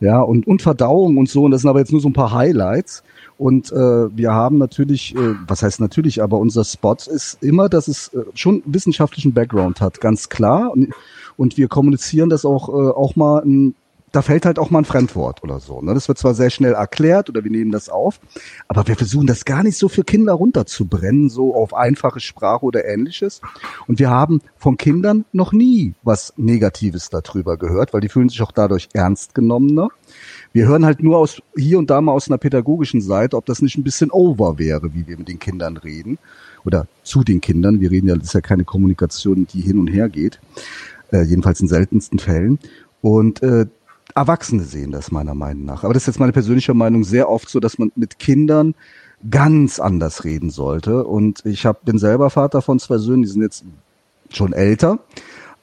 [0.01, 1.45] Ja, und, und Verdauung und so.
[1.45, 3.03] Und das sind aber jetzt nur so ein paar Highlights.
[3.37, 7.89] Und äh, wir haben natürlich, äh, was heißt natürlich, aber unser Spot ist immer, dass
[7.89, 10.73] es äh, schon wissenschaftlichen Background hat, ganz klar.
[10.73, 10.95] Und,
[11.37, 13.75] und wir kommunizieren das auch, äh, auch mal ein
[14.13, 15.81] da fällt halt auch mal ein Fremdwort oder so.
[15.81, 15.95] Ne?
[15.95, 18.21] Das wird zwar sehr schnell erklärt oder wir nehmen das auf,
[18.69, 22.85] aber wir versuchen das gar nicht so für Kinder runterzubrennen, so auf einfache Sprache oder
[22.85, 23.41] ähnliches.
[23.87, 28.43] Und wir haben von Kindern noch nie was Negatives darüber gehört, weil die fühlen sich
[28.43, 29.75] auch dadurch ernst genommen.
[29.75, 29.89] Ne?
[30.53, 33.63] Wir hören halt nur aus hier und da mal aus einer pädagogischen Seite, ob das
[33.63, 36.19] nicht ein bisschen over wäre, wie wir mit den Kindern reden.
[36.65, 37.81] oder zu den Kindern.
[37.81, 40.41] Wir reden ja, das ist ja keine Kommunikation, die hin und her geht,
[41.13, 42.59] äh, jedenfalls in seltensten Fällen.
[43.01, 43.67] Und äh,
[44.21, 45.83] Erwachsene sehen das meiner Meinung nach.
[45.83, 48.75] Aber das ist jetzt meine persönliche Meinung sehr oft so, dass man mit Kindern
[49.31, 51.05] ganz anders reden sollte.
[51.05, 53.65] Und ich hab, bin selber Vater von zwei Söhnen, die sind jetzt
[54.29, 54.99] schon älter.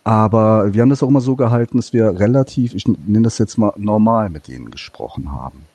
[0.03, 3.57] Aber wir haben das auch immer so gehalten, dass wir relativ, ich nenne das jetzt
[3.57, 5.66] mal normal mit denen gesprochen haben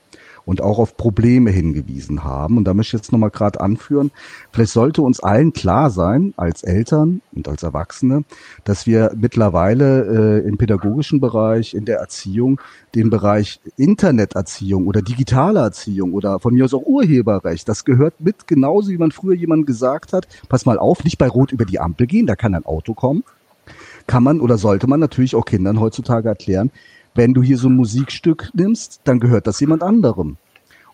[0.44, 2.56] und auch auf Probleme hingewiesen haben.
[2.56, 4.10] Und da möchte ich jetzt nochmal gerade anführen,
[4.50, 8.24] vielleicht sollte uns allen klar sein, als Eltern und als Erwachsene,
[8.64, 12.60] dass wir mittlerweile äh, im pädagogischen Bereich, in der Erziehung,
[12.94, 18.46] den Bereich Interneterziehung oder digitale Erziehung oder von mir aus auch Urheberrecht, das gehört mit
[18.46, 21.80] genauso wie man früher jemand gesagt hat, pass mal auf, nicht bei Rot über die
[21.80, 23.24] Ampel gehen, da kann ein Auto kommen,
[24.06, 26.70] kann man oder sollte man natürlich auch Kindern heutzutage erklären,
[27.14, 30.36] wenn du hier so ein Musikstück nimmst, dann gehört das jemand anderem.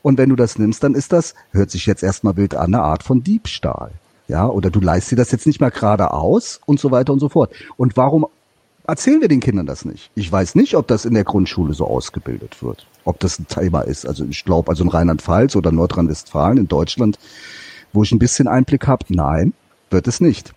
[0.02, 2.82] Und wenn du das nimmst, dann ist das, hört sich jetzt erstmal wild an, eine
[2.82, 3.92] Art von Diebstahl.
[4.28, 7.18] Ja, oder du leist dir das jetzt nicht mehr gerade aus und so weiter und
[7.18, 7.52] so fort.
[7.76, 8.26] Und warum
[8.86, 10.10] erzählen wir den Kindern das nicht?
[10.14, 12.86] Ich weiß nicht, ob das in der Grundschule so ausgebildet wird.
[13.04, 14.06] Ob das ein Thema ist.
[14.06, 17.18] Also ich glaube, also in Rheinland-Pfalz oder Nordrhein-Westfalen, in Deutschland,
[17.92, 19.54] wo ich ein bisschen Einblick habe, nein,
[19.90, 20.52] wird es nicht.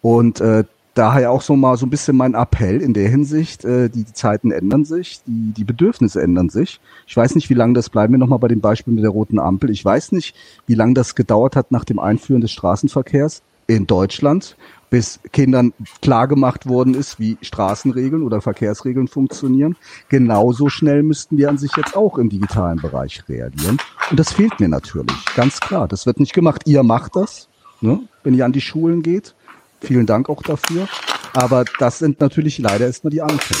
[0.00, 0.64] Und äh,
[0.94, 4.12] daher auch so mal so ein bisschen mein Appell in der Hinsicht, äh, die, die
[4.12, 6.80] Zeiten ändern sich, die, die Bedürfnisse ändern sich.
[7.06, 9.38] Ich weiß nicht, wie lange das, bleiben wir nochmal bei dem Beispiel mit der roten
[9.38, 10.34] Ampel, ich weiß nicht,
[10.66, 14.56] wie lange das gedauert hat nach dem Einführen des Straßenverkehrs in Deutschland,
[14.90, 15.72] bis Kindern
[16.02, 19.76] klargemacht worden ist, wie Straßenregeln oder Verkehrsregeln funktionieren.
[20.10, 23.78] Genauso schnell müssten wir an sich jetzt auch im digitalen Bereich reagieren.
[24.10, 25.88] Und das fehlt mir natürlich, ganz klar.
[25.88, 26.62] Das wird nicht gemacht.
[26.66, 27.48] Ihr macht das,
[27.80, 29.34] ne, wenn ihr an die Schulen geht
[29.82, 30.88] Vielen Dank auch dafür.
[31.34, 33.60] Aber das sind natürlich leider erstmal die Anfänge.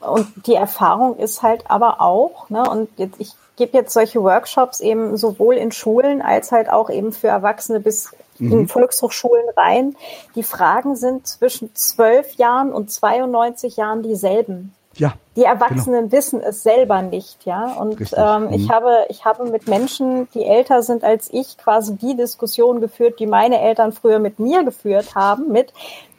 [0.00, 4.80] Und die Erfahrung ist halt aber auch, ne, und jetzt, ich gebe jetzt solche Workshops
[4.80, 8.52] eben sowohl in Schulen als halt auch eben für Erwachsene bis mhm.
[8.52, 9.96] in Volkshochschulen rein.
[10.36, 14.72] Die Fragen sind zwischen zwölf Jahren und 92 Jahren dieselben.
[14.98, 15.14] Ja.
[15.36, 16.12] Die Erwachsenen genau.
[16.12, 17.72] wissen es selber nicht, ja.
[17.72, 18.72] Und ähm, ich mhm.
[18.72, 23.26] habe, ich habe mit Menschen, die älter sind als ich, quasi die Diskussion geführt, die
[23.26, 25.72] meine Eltern früher mit mir geführt haben, mit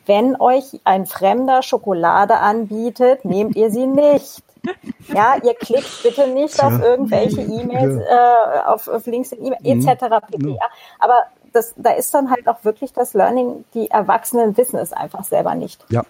[0.05, 4.43] wenn euch ein Fremder Schokolade anbietet, nehmt ihr sie nicht.
[5.07, 6.67] Ja, ihr klickt bitte nicht Tja.
[6.67, 8.57] auf irgendwelche E-Mails, ja.
[8.57, 9.87] äh, auf, auf Links in E-Mail, mhm.
[9.87, 10.03] etc.
[10.29, 10.49] pp.
[10.49, 10.59] Ja.
[10.99, 11.15] Aber
[11.53, 15.55] das, da ist dann halt auch wirklich das Learning, die Erwachsenen wissen es einfach selber
[15.55, 15.83] nicht.
[15.89, 16.03] Ja,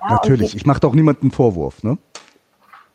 [0.00, 0.54] ja natürlich.
[0.56, 1.98] Ich mache doch niemanden Vorwurf, ne?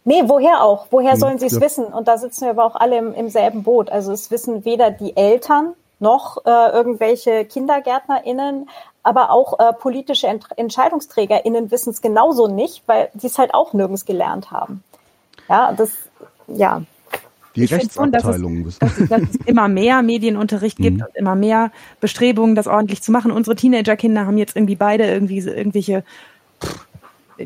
[0.03, 0.87] Nee, woher auch?
[0.89, 1.61] Woher hm, sollen sie es ja.
[1.61, 1.85] wissen?
[1.85, 3.89] Und da sitzen wir aber auch alle im, im selben Boot.
[3.89, 8.67] Also es wissen weder die Eltern noch äh, irgendwelche KindergärtnerInnen,
[9.03, 13.73] aber auch äh, politische Ent EntscheidungsträgerInnen wissen es genauso nicht, weil sie es halt auch
[13.73, 14.83] nirgends gelernt haben.
[15.47, 15.91] Ja, das,
[16.47, 16.81] ja.
[17.55, 18.71] Die ich Rechtsabteilung.
[18.71, 21.03] Schon, dass, es, dass, dass es immer mehr Medienunterricht gibt mhm.
[21.03, 23.31] und immer mehr Bestrebungen, das ordentlich zu machen.
[23.31, 26.03] Unsere Teenagerkinder haben jetzt irgendwie beide irgendwie irgendwelche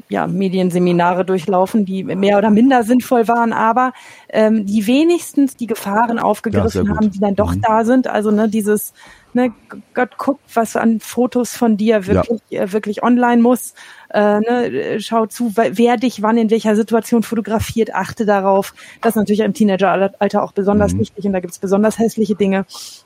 [0.10, 3.93] ja, Medienseminare durchlaufen, die mehr oder minder sinnvoll waren, aber
[4.30, 7.62] ähm, die wenigstens die Gefahren aufgegriffen ja, haben, die dann doch mhm.
[7.62, 8.08] da sind.
[8.08, 8.93] Also ne, dieses,
[9.34, 9.54] ne,
[9.93, 12.64] Gott guckt, was an Fotos von dir wirklich, ja.
[12.64, 13.74] äh, wirklich online muss.
[14.10, 18.74] Äh, ne, schau zu, wer dich wann in welcher Situation fotografiert, achte darauf.
[19.02, 21.00] Das ist natürlich im Teenageralter auch besonders mhm.
[21.00, 22.66] wichtig und da gibt's besonders hässliche Dinge.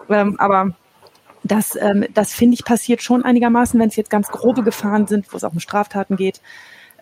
[0.10, 0.74] Ähm, aber
[1.44, 5.32] das, ähm, das finde ich passiert schon einigermaßen, wenn es jetzt ganz grobe Gefahren sind,
[5.32, 6.42] wo es auch um Straftaten geht.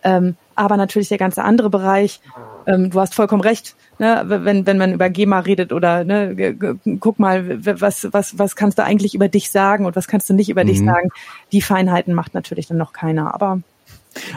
[0.04, 2.20] Ähm, aber natürlich der ganze andere Bereich.
[2.66, 4.24] Ähm, du hast vollkommen recht, ne?
[4.26, 6.56] wenn, wenn man über GEMA redet oder ne,
[6.98, 10.34] guck mal, was, was, was kannst du eigentlich über dich sagen und was kannst du
[10.34, 10.68] nicht über mhm.
[10.68, 11.10] dich sagen.
[11.52, 13.34] Die Feinheiten macht natürlich dann noch keiner.
[13.34, 13.60] Aber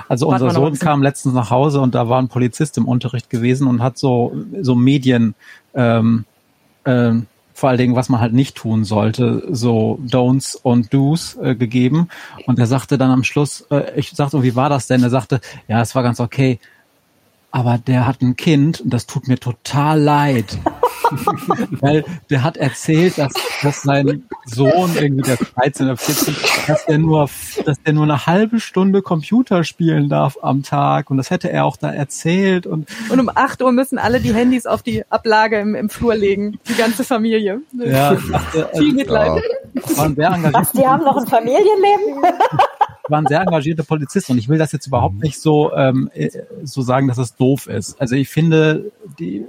[0.08, 3.68] also unser Sohn kam letztens nach Hause und da war ein Polizist im Unterricht gewesen
[3.68, 5.34] und hat so so Medien
[5.74, 6.26] ähm,
[6.86, 7.28] ähm,
[7.62, 12.10] vor allen Dingen, was man halt nicht tun sollte, so Don'ts und Do's äh, gegeben.
[12.46, 15.02] Und er sagte dann am Schluss, äh, ich sagte, wie war das denn?
[15.02, 15.40] Er sagte,
[15.70, 16.60] ja, es war ganz okay
[17.52, 20.58] aber der hat ein Kind und das tut mir total leid.
[21.80, 26.36] Weil der hat erzählt, dass, dass sein Sohn, irgendwie der 13 oder 14,
[26.68, 27.30] dass der nur,
[27.66, 31.66] dass der nur eine halbe Stunde Computer spielen darf am Tag und das hätte er
[31.66, 32.88] auch da erzählt und.
[33.10, 36.60] Und um 8 Uhr müssen alle die Handys auf die Ablage im, im Flur legen.
[36.68, 37.62] Die ganze Familie.
[37.74, 39.42] Ja, dachte, Viel Mitleid.
[40.18, 40.54] Ja.
[40.54, 42.24] Was, die haben noch ein Familienleben?
[43.12, 46.30] waren sehr engagierte Polizisten und ich will das jetzt überhaupt nicht so, ähm, äh,
[46.64, 48.00] so sagen, dass es doof ist.
[48.02, 49.46] Also ich finde, die,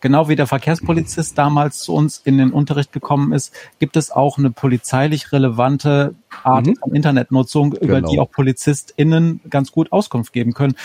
[0.00, 4.38] genau wie der Verkehrspolizist damals zu uns in den Unterricht gekommen ist, gibt es auch
[4.38, 6.76] eine polizeilich relevante Art mhm.
[6.76, 8.10] von Internetnutzung, über genau.
[8.10, 10.74] die auch PolizistInnen ganz gut Auskunft geben können.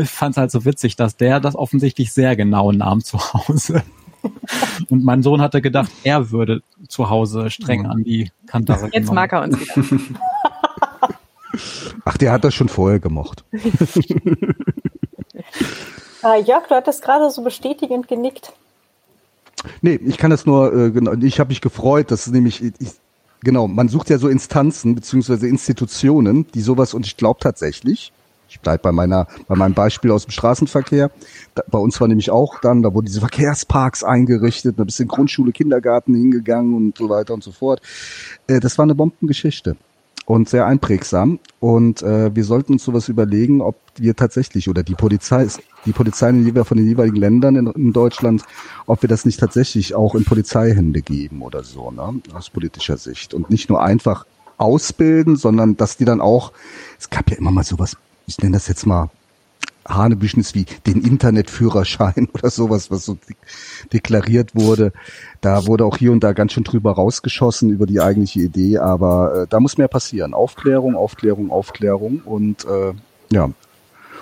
[0.00, 3.82] Ich fand es halt so witzig, dass der das offensichtlich sehr genau nahm zu Hause.
[4.88, 9.32] Und mein Sohn hatte gedacht, er würde zu Hause streng an die Kantare Jetzt mag
[9.32, 10.10] er uns wieder.
[12.04, 13.44] Ach, der hat das schon vorher gemocht.
[16.22, 18.52] Äh, Jörg, du hattest gerade so bestätigend genickt.
[19.80, 22.90] Nee, ich kann das nur, äh, genau, ich habe mich gefreut, dass nämlich, ich,
[23.42, 28.12] genau, man sucht ja so Instanzen beziehungsweise Institutionen, die sowas, und ich glaube tatsächlich,
[28.48, 31.10] ich bleibe bei meiner, bei meinem Beispiel aus dem Straßenverkehr.
[31.54, 35.52] Da, bei uns war nämlich auch dann, da wurden diese Verkehrsparks eingerichtet, ein bisschen Grundschule,
[35.52, 37.82] Kindergarten hingegangen und so weiter und so fort.
[38.46, 39.76] Äh, das war eine Bombengeschichte
[40.26, 41.38] und sehr einprägsam.
[41.60, 45.46] Und äh, wir sollten uns sowas überlegen, ob wir tatsächlich oder die Polizei,
[45.86, 46.32] die Polizei
[46.64, 48.42] von den jeweiligen Ländern in, in Deutschland,
[48.86, 52.20] ob wir das nicht tatsächlich auch in Polizeihände geben oder so, ne?
[52.34, 53.32] aus politischer Sicht.
[53.32, 54.26] Und nicht nur einfach
[54.58, 56.52] ausbilden, sondern dass die dann auch,
[56.98, 57.96] es gab ja immer mal sowas,
[58.26, 59.10] ich nenne das jetzt mal
[59.88, 63.18] Hanebüchnis wie den Internetführerschein oder sowas, was so
[63.92, 64.92] deklariert wurde.
[65.40, 69.42] Da wurde auch hier und da ganz schön drüber rausgeschossen über die eigentliche Idee, aber
[69.42, 70.34] äh, da muss mehr passieren.
[70.34, 72.92] Aufklärung, Aufklärung, Aufklärung und äh,
[73.30, 73.50] ja.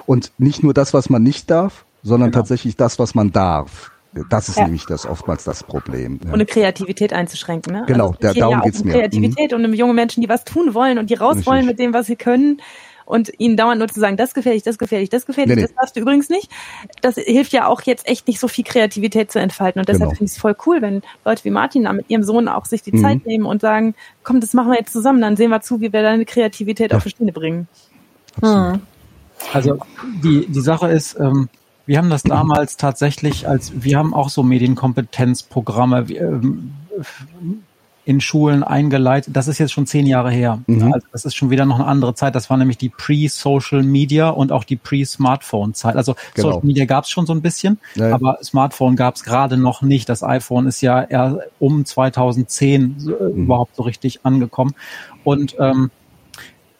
[0.06, 2.42] Und nicht nur das, was man nicht darf, sondern genau.
[2.42, 3.90] tatsächlich das, was man darf.
[4.30, 4.64] Das ist ja.
[4.64, 6.20] nämlich das oftmals das Problem.
[6.22, 6.28] Ja.
[6.28, 7.72] Und eine Kreativität einzuschränken.
[7.72, 7.84] Ne?
[7.86, 8.92] Genau, also, da, darum ja geht's um mir.
[8.92, 9.56] Kreativität mhm.
[9.56, 12.06] und um junge Menschen, die was tun wollen und die raus wollen mit dem, was
[12.06, 12.60] sie können
[13.04, 15.96] und ihnen dauernd nur zu sagen, das gefährlich, das gefährlich, das gefährlich, nee, das darfst
[15.96, 16.50] du übrigens nicht.
[17.02, 19.80] Das hilft ja auch jetzt echt nicht so viel Kreativität zu entfalten.
[19.80, 20.18] Und deshalb genau.
[20.18, 22.82] finde ich es voll cool, wenn Leute wie Martin da mit ihrem Sohn auch sich
[22.82, 23.02] die mhm.
[23.02, 25.92] Zeit nehmen und sagen, komm, das machen wir jetzt zusammen, dann sehen wir zu, wie
[25.92, 26.96] wir deine Kreativität ja.
[26.96, 27.68] auf die Schiene bringen.
[28.40, 28.80] Hm.
[29.52, 29.78] Also
[30.22, 31.48] die, die Sache ist, ähm,
[31.86, 36.72] wir haben das damals tatsächlich als, wir haben auch so Medienkompetenzprogramme, ähm,
[38.04, 39.34] in Schulen eingeleitet.
[39.34, 40.60] Das ist jetzt schon zehn Jahre her.
[40.66, 40.92] Mhm.
[40.92, 42.34] Also das ist schon wieder noch eine andere Zeit.
[42.34, 45.96] Das war nämlich die Pre-Social Media und auch die Pre-Smartphone-Zeit.
[45.96, 46.48] Also genau.
[46.48, 48.14] Social Media gab es schon so ein bisschen, ja, ja.
[48.14, 50.08] aber Smartphone gab es gerade noch nicht.
[50.08, 53.44] Das iPhone ist ja eher um 2010 äh, mhm.
[53.44, 54.74] überhaupt so richtig angekommen.
[55.24, 55.90] Und ähm,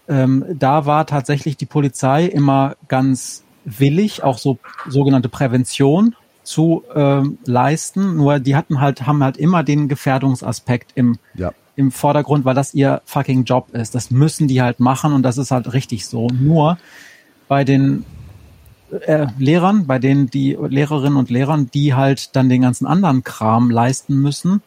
[0.09, 6.14] ähm, da war tatsächlich die Polizei immer ganz willig, auch so sogenannte Prävention
[6.45, 8.17] zu ähm, leisten.
[8.17, 11.53] Nur die hatten halt, haben halt immer den Gefährdungsaspekt im, ja.
[11.75, 13.95] im Vordergrund, weil das ihr fucking Job ist.
[13.95, 16.29] Das müssen die halt machen und das ist halt richtig so.
[16.29, 16.79] Nur
[17.49, 18.05] bei den
[19.07, 23.71] äh, Lehrern, bei denen die Lehrerinnen und Lehrern, die halt dann den ganzen anderen Kram
[23.71, 24.63] leisten müssen,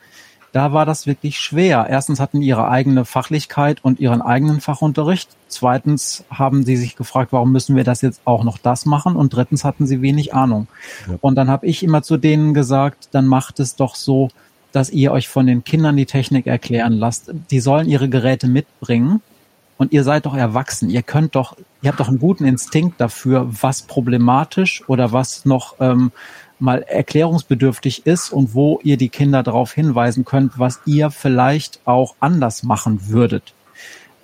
[0.52, 1.88] da war das wirklich schwer.
[1.90, 5.30] Erstens hatten ihre eigene Fachlichkeit und ihren eigenen Fachunterricht.
[5.48, 9.16] Zweitens haben sie sich gefragt, warum müssen wir das jetzt auch noch das machen?
[9.16, 10.68] Und drittens hatten sie wenig Ahnung.
[11.08, 11.16] Ja.
[11.22, 14.30] Und dann habe ich immer zu denen gesagt, dann macht es doch so,
[14.72, 17.32] dass ihr euch von den Kindern die Technik erklären lasst.
[17.52, 19.22] Die sollen ihre Geräte mitbringen.
[19.78, 20.90] Und ihr seid doch erwachsen.
[20.90, 25.76] Ihr könnt doch, ihr habt doch einen guten Instinkt dafür, was problematisch oder was noch
[25.80, 26.12] ähm,
[26.60, 32.16] mal erklärungsbedürftig ist und wo ihr die Kinder darauf hinweisen könnt, was ihr vielleicht auch
[32.20, 33.54] anders machen würdet.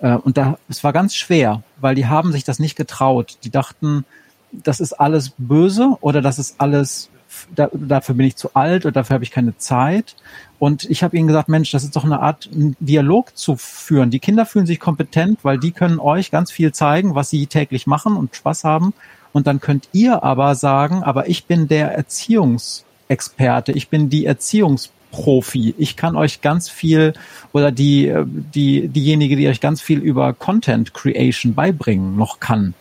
[0.00, 3.38] Äh, und da, es war ganz schwer, weil die haben sich das nicht getraut.
[3.44, 4.04] Die dachten,
[4.52, 7.10] das ist alles böse oder das ist alles,
[7.54, 10.16] da, dafür bin ich zu alt oder dafür habe ich keine Zeit.
[10.58, 14.10] Und ich habe ihnen gesagt, Mensch, das ist doch eine Art, einen Dialog zu führen.
[14.10, 17.86] Die Kinder fühlen sich kompetent, weil die können euch ganz viel zeigen, was sie täglich
[17.86, 18.94] machen und Spaß haben.
[19.34, 25.74] Und dann könnt ihr aber sagen, aber ich bin der Erziehungsexperte, ich bin die Erziehungsprofi.
[25.76, 27.14] Ich kann euch ganz viel
[27.52, 32.74] oder die, die, diejenige, die euch ganz viel über Content Creation beibringen noch kann,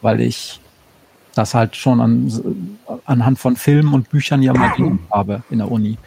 [0.00, 0.60] weil ich
[1.34, 5.70] das halt schon an, anhand von Filmen und Büchern ja mal gelernt habe in der
[5.70, 5.98] Uni.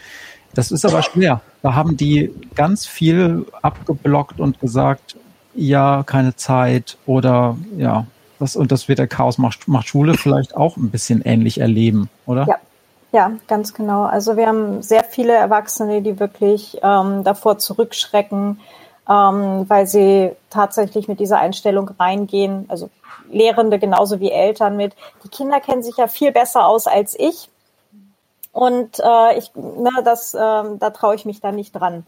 [0.56, 1.41] Das ist aber schwer.
[1.62, 5.16] Da haben die ganz viel abgeblockt und gesagt,
[5.54, 8.08] ja, keine Zeit oder ja,
[8.42, 12.10] das, und das wird der Chaos macht, macht Schule vielleicht auch ein bisschen ähnlich erleben,
[12.26, 12.46] oder?
[12.48, 12.56] Ja.
[13.14, 14.04] Ja, ganz genau.
[14.04, 18.62] Also wir haben sehr viele Erwachsene, die wirklich ähm, davor zurückschrecken,
[19.10, 22.66] ähm, weil sie tatsächlich mit dieser Einstellung reingehen.
[22.70, 22.89] Also
[23.30, 24.96] Lehrende genauso wie Eltern mit.
[25.26, 27.50] Die Kinder kennen sich ja viel besser aus als ich.
[28.54, 32.06] Und äh, ich, ne, das, äh, da traue ich mich da nicht dran.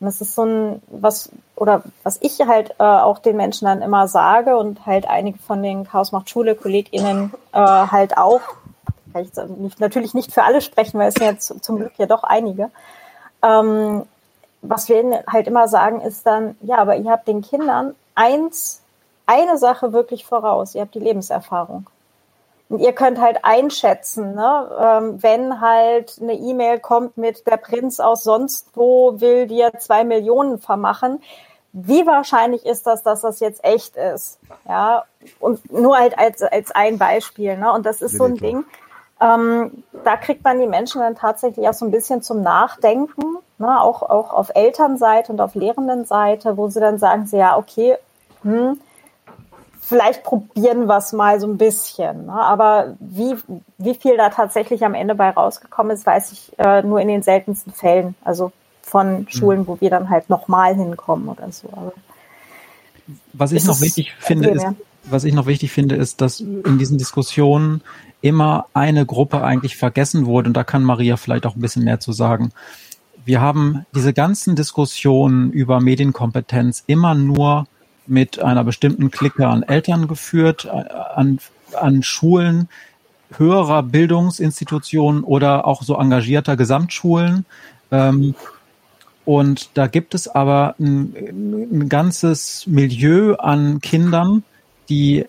[0.00, 3.82] Und das ist so ein, was, oder was ich halt äh, auch den Menschen dann
[3.82, 8.40] immer sage und halt einige von den Chaos macht Schule KollegInnen äh, halt auch,
[9.12, 12.06] kann ich nicht, natürlich nicht für alle sprechen, weil es sind jetzt zum Glück ja
[12.06, 12.70] doch einige.
[13.42, 14.04] Ähm,
[14.62, 18.82] was wir ihnen halt immer sagen, ist dann, ja, aber ihr habt den Kindern eins,
[19.26, 21.88] eine Sache wirklich voraus, ihr habt die Lebenserfahrung.
[22.68, 24.70] Und ihr könnt halt einschätzen, ne?
[24.78, 30.04] ähm, wenn halt eine E-Mail kommt mit der Prinz aus sonst wo will dir zwei
[30.04, 31.22] Millionen vermachen.
[31.72, 34.38] Wie wahrscheinlich ist das, dass das jetzt echt ist?
[34.68, 35.04] Ja,
[35.40, 37.56] und nur halt als, als ein Beispiel.
[37.56, 37.72] Ne?
[37.72, 38.64] Und das ist so ein Ding.
[39.20, 43.80] ähm, da kriegt man die Menschen dann tatsächlich auch so ein bisschen zum Nachdenken, ne?
[43.80, 47.96] auch, auch auf Elternseite und auf Lehrendenseite, wo sie dann sagen, sie, ja, okay,
[48.42, 48.78] hm,
[49.88, 52.26] vielleicht probieren wir es mal so ein bisschen.
[52.26, 52.32] Ne?
[52.32, 53.36] Aber wie,
[53.78, 57.22] wie viel da tatsächlich am Ende bei rausgekommen ist, weiß ich äh, nur in den
[57.22, 58.14] seltensten Fällen.
[58.22, 59.28] Also von mhm.
[59.28, 61.68] Schulen, wo wir dann halt nochmal hinkommen oder so.
[61.72, 61.92] Aber
[63.32, 64.66] was ich noch wichtig finde, ist,
[65.04, 67.80] was ich noch wichtig finde, ist, dass in diesen Diskussionen
[68.20, 70.48] immer eine Gruppe eigentlich vergessen wurde.
[70.48, 72.50] Und da kann Maria vielleicht auch ein bisschen mehr zu sagen.
[73.24, 77.66] Wir haben diese ganzen Diskussionen über Medienkompetenz immer nur
[78.08, 81.38] mit einer bestimmten Clique an Eltern geführt, an,
[81.74, 82.68] an Schulen,
[83.36, 87.44] höherer Bildungsinstitutionen oder auch so engagierter Gesamtschulen.
[87.90, 88.34] Ähm,
[89.24, 91.14] und da gibt es aber ein,
[91.70, 94.42] ein ganzes Milieu an Kindern,
[94.88, 95.26] die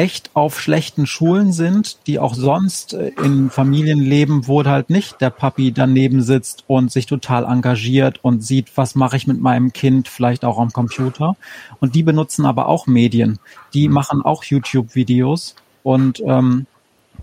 [0.00, 5.20] echt auf schlechten Schulen sind, die auch sonst äh, in Familien leben, wo halt nicht
[5.20, 9.74] der Papi daneben sitzt und sich total engagiert und sieht, was mache ich mit meinem
[9.74, 11.36] Kind, vielleicht auch am Computer.
[11.80, 13.40] Und die benutzen aber auch Medien.
[13.74, 13.94] Die mhm.
[13.94, 16.66] machen auch YouTube-Videos und ähm,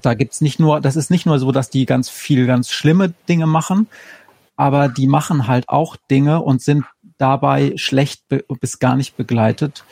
[0.03, 3.11] da gibt's nicht nur, das ist nicht nur so, dass die ganz viel ganz schlimme
[3.27, 3.87] Dinge machen,
[4.55, 6.85] aber die machen halt auch Dinge und sind
[7.17, 9.83] dabei schlecht bis gar nicht begleitet.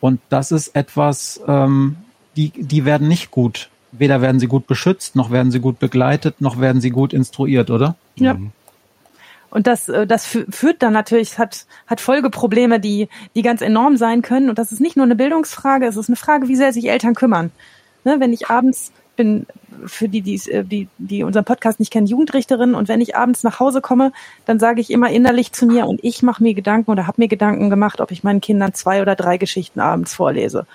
[0.00, 1.96] Und das ist etwas, ähm,
[2.36, 3.70] die, die werden nicht gut.
[3.92, 7.70] Weder werden sie gut beschützt, noch werden sie gut begleitet, noch werden sie gut instruiert,
[7.70, 7.94] oder?
[8.16, 8.34] Ja.
[8.34, 8.52] Mhm.
[9.50, 14.20] Und das, äh, das führt dann natürlich, hat, hat Folgeprobleme, die, die ganz enorm sein
[14.20, 14.50] können.
[14.50, 17.14] Und das ist nicht nur eine Bildungsfrage, es ist eine Frage, wie sehr sich Eltern
[17.14, 17.52] kümmern.
[18.02, 19.46] Ne, wenn ich abends bin
[19.86, 22.74] für die, die, äh, die, die unseren Podcast nicht kennen, Jugendrichterin.
[22.74, 24.12] Und wenn ich abends nach Hause komme,
[24.44, 27.28] dann sage ich immer innerlich zu mir und ich mache mir Gedanken oder habe mir
[27.28, 30.66] Gedanken gemacht, ob ich meinen Kindern zwei oder drei Geschichten abends vorlese.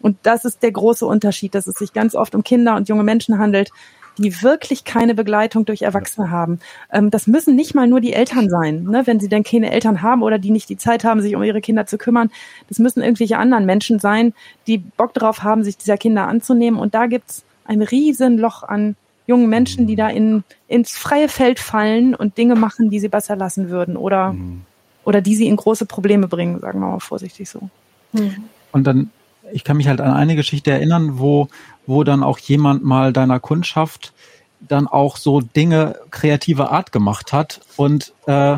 [0.00, 3.02] Und das ist der große Unterschied, dass es sich ganz oft um Kinder und junge
[3.02, 3.70] Menschen handelt,
[4.18, 6.58] die wirklich keine Begleitung durch Erwachsene haben.
[6.90, 9.06] Ähm, das müssen nicht mal nur die Eltern sein, ne?
[9.06, 11.60] wenn sie denn keine Eltern haben oder die nicht die Zeit haben, sich um ihre
[11.60, 12.30] Kinder zu kümmern.
[12.68, 14.32] Das müssen irgendwelche anderen Menschen sein,
[14.66, 16.78] die Bock drauf haben, sich dieser Kinder anzunehmen.
[16.78, 22.14] Und da gibt's ein Riesenloch an jungen Menschen, die da in, ins freie Feld fallen
[22.14, 24.62] und Dinge machen, die sie besser lassen würden oder, mhm.
[25.04, 27.68] oder die sie in große Probleme bringen, sagen wir mal vorsichtig so.
[28.12, 28.44] Mhm.
[28.72, 29.10] Und dann,
[29.52, 31.48] ich kann mich halt an eine Geschichte erinnern, wo,
[31.86, 34.12] wo dann auch jemand mal deiner Kundschaft
[34.60, 38.56] dann auch so Dinge kreativer Art gemacht hat und äh,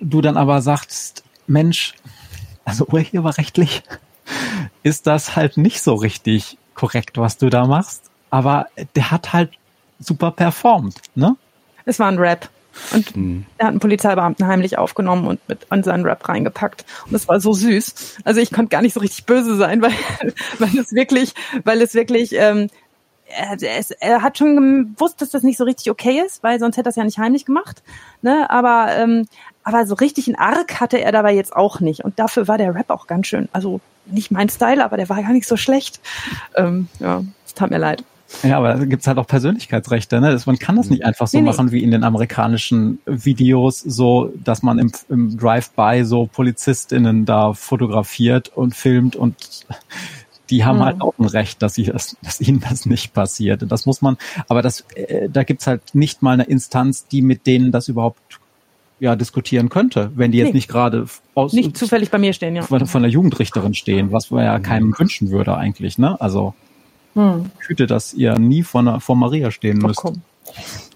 [0.00, 1.94] du dann aber sagst, Mensch,
[2.64, 3.82] also urheberrechtlich
[4.82, 8.66] ist das halt nicht so richtig korrekt, was du da machst aber
[8.96, 9.52] der hat halt
[10.00, 11.36] super performt, ne?
[11.84, 12.48] Es war ein Rap.
[12.92, 13.46] Und mhm.
[13.58, 16.84] er hat einen Polizeibeamten heimlich aufgenommen und mit an seinen Rap reingepackt.
[17.06, 18.18] Und es war so süß.
[18.24, 19.92] Also ich konnte gar nicht so richtig böse sein, weil,
[20.58, 22.68] weil es wirklich, weil es wirklich, ähm,
[23.34, 23.56] er,
[24.00, 26.90] er hat schon gewusst, dass das nicht so richtig okay ist, weil sonst hätte er
[26.90, 27.82] es ja nicht heimlich gemacht.
[28.20, 28.48] Ne?
[28.50, 29.26] Aber, ähm,
[29.64, 32.04] aber so richtig einen Arc hatte er dabei jetzt auch nicht.
[32.04, 33.48] Und dafür war der Rap auch ganz schön.
[33.52, 36.00] Also nicht mein Style, aber der war gar nicht so schlecht.
[36.56, 38.04] Ähm, ja, es tat mir leid.
[38.42, 40.20] Ja, aber da gibt's halt auch Persönlichkeitsrechte.
[40.20, 40.38] Ne?
[40.46, 44.62] man kann das nicht einfach so nee, machen wie in den amerikanischen Videos, so dass
[44.62, 49.66] man im, im Drive-by so PolizistInnen da fotografiert und filmt und
[50.50, 50.84] die haben mhm.
[50.84, 53.62] halt auch ein Recht, dass, sie das, dass ihnen das nicht passiert.
[53.62, 54.16] Und das muss man,
[54.48, 58.40] aber das, äh, da gibt's halt nicht mal eine Instanz, die mit denen das überhaupt
[59.00, 60.58] ja, diskutieren könnte, wenn die jetzt nee.
[60.58, 62.62] nicht gerade aus nicht zufällig bei mir stehen, ja.
[62.62, 66.20] Von, von der Jugendrichterin stehen, was man ja keinem wünschen würde eigentlich, ne?
[66.20, 66.54] Also
[67.14, 67.50] hm.
[67.58, 70.04] Hüte, dass ihr nie vor, vor Maria stehen müsst.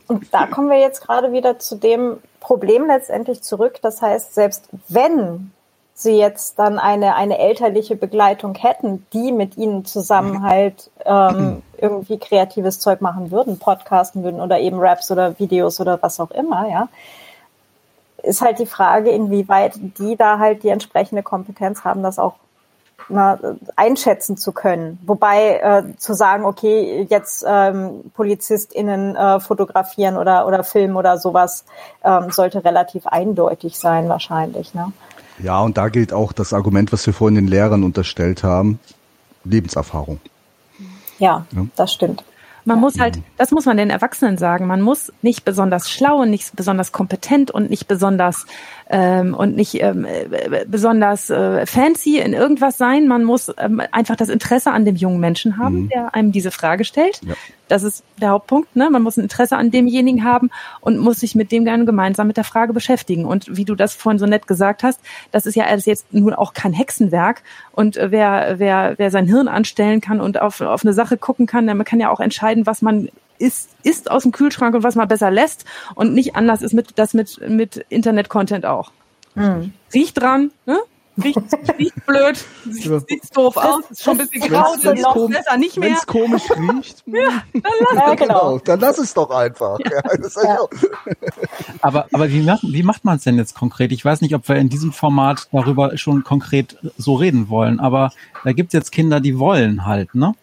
[0.08, 3.78] Und da kommen wir jetzt gerade wieder zu dem Problem letztendlich zurück.
[3.82, 5.50] Das heißt, selbst wenn
[5.94, 12.18] sie jetzt dann eine, eine elterliche Begleitung hätten, die mit ihnen zusammen halt ähm, irgendwie
[12.18, 16.68] kreatives Zeug machen würden, podcasten würden oder eben Raps oder Videos oder was auch immer,
[16.68, 16.88] ja,
[18.22, 22.34] ist halt die Frage, inwieweit die da halt die entsprechende Kompetenz haben, das auch
[23.08, 23.38] na,
[23.76, 24.98] einschätzen zu können.
[25.06, 31.64] Wobei äh, zu sagen, okay, jetzt ähm, PolizistInnen äh, fotografieren oder, oder filmen oder sowas,
[32.04, 34.74] ähm, sollte relativ eindeutig sein wahrscheinlich.
[34.74, 34.92] Ne?
[35.38, 38.80] Ja, und da gilt auch das Argument, was wir vorhin den Lehrern unterstellt haben,
[39.44, 40.20] Lebenserfahrung.
[41.18, 41.66] Ja, ja.
[41.76, 42.24] das stimmt.
[42.66, 46.30] Man muss halt, das muss man den Erwachsenen sagen, man muss nicht besonders schlau und
[46.30, 48.44] nicht besonders kompetent und nicht besonders
[48.90, 53.06] ähm, und nicht ähm, äh, besonders äh, fancy in irgendwas sein.
[53.06, 55.88] Man muss ähm, einfach das Interesse an dem jungen Menschen haben, mhm.
[55.90, 57.20] der einem diese Frage stellt.
[57.24, 57.34] Ja.
[57.68, 58.76] Das ist der Hauptpunkt.
[58.76, 58.90] Ne?
[58.90, 60.50] Man muss ein Interesse an demjenigen haben
[60.80, 63.24] und muss sich mit dem gerne gemeinsam mit der Frage beschäftigen.
[63.24, 65.00] Und wie du das vorhin so nett gesagt hast,
[65.32, 67.42] das ist ja alles jetzt nun auch kein Hexenwerk.
[67.72, 71.66] Und wer, wer, wer sein Hirn anstellen kann und auf, auf eine Sache gucken kann,
[71.66, 75.08] der kann ja auch entscheiden, was man isst, isst aus dem Kühlschrank und was man
[75.08, 78.92] besser lässt und nicht anders ist mit das mit mit Internet-Content auch.
[79.34, 79.72] Mhm.
[79.92, 80.78] Riecht dran, ne?
[81.22, 81.38] Riecht,
[81.78, 84.74] riecht blöd, sieht, sieht doof aus, ist schon ein bisschen grau,
[85.28, 85.88] besser nicht mehr.
[85.88, 88.58] Wenn es komisch riecht, ja, dann lass, ja, genau.
[88.58, 89.78] dann lass es doch einfach.
[89.80, 90.02] Ja.
[90.42, 90.58] Ja,
[91.80, 93.92] aber aber wie macht, wie macht man es denn jetzt konkret?
[93.92, 98.12] Ich weiß nicht, ob wir in diesem Format darüber schon konkret so reden wollen, aber
[98.44, 100.34] da gibt's jetzt Kinder, die wollen halt, ne?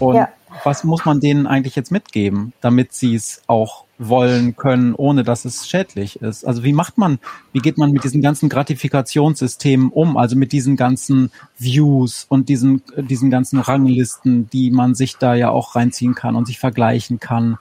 [0.00, 0.28] Und ja.
[0.64, 5.44] Was muss man denen eigentlich jetzt mitgeben, damit sie es auch wollen können, ohne dass
[5.44, 6.46] es schädlich ist?
[6.46, 7.18] Also wie macht man,
[7.52, 10.16] wie geht man mit diesen ganzen Gratifikationssystemen um?
[10.16, 15.50] Also mit diesen ganzen Views und diesen, diesen ganzen Ranglisten, die man sich da ja
[15.50, 17.58] auch reinziehen kann und sich vergleichen kann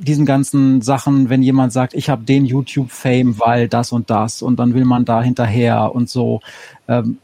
[0.00, 4.58] diesen ganzen Sachen, wenn jemand sagt, ich habe den YouTube-Fame, weil das und das und
[4.58, 6.40] dann will man da hinterher und so.
[6.86, 7.18] Ähm,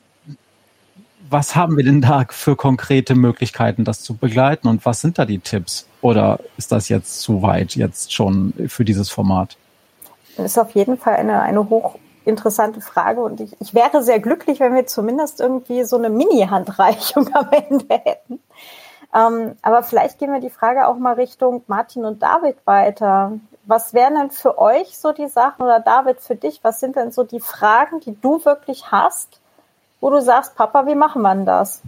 [1.34, 5.24] was haben wir denn da für konkrete Möglichkeiten, das zu begleiten und was sind da
[5.24, 5.88] die Tipps?
[6.00, 9.56] Oder ist das jetzt zu weit jetzt schon für dieses Format?
[10.36, 14.60] Das ist auf jeden Fall eine, eine hochinteressante Frage und ich, ich wäre sehr glücklich,
[14.60, 18.38] wenn wir zumindest irgendwie so eine Mini-Handreichung am Ende hätten.
[19.12, 23.32] Ähm, aber vielleicht gehen wir die Frage auch mal Richtung Martin und David weiter.
[23.64, 27.10] Was wären denn für euch so die Sachen oder David für dich, was sind denn
[27.10, 29.40] so die Fragen, die du wirklich hast,
[30.04, 31.80] wo du sagst, Papa, wie machen wir das?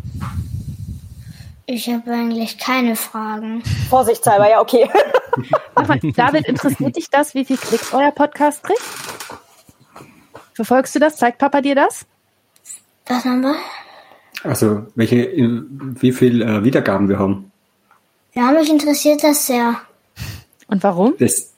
[1.66, 3.62] Ich habe eigentlich keine Fragen.
[3.90, 4.88] Vorsichtshalber, ja, okay.
[5.74, 8.80] mal, David, interessiert dich das, wie viel Klicks euer Podcast kriegt?
[10.54, 11.16] Verfolgst du das?
[11.16, 12.06] Zeigt Papa dir das?
[13.06, 13.56] Was haben wir?
[14.44, 15.30] Also, welche,
[16.00, 17.52] wie viel äh, Wiedergaben wir haben?
[18.32, 19.74] Ja, mich interessiert das sehr.
[20.68, 21.16] Und warum?
[21.18, 21.52] Das,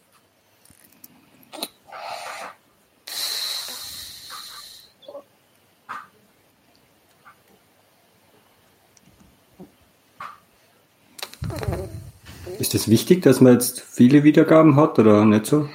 [12.69, 15.71] Ist es wichtig, dass man jetzt viele Wiedergaben hat oder nicht so?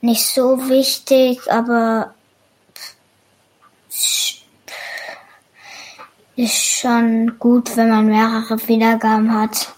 [0.00, 2.14] Nicht so wichtig, aber
[6.36, 9.74] ist schon gut, wenn man mehrere Wiedergaben hat.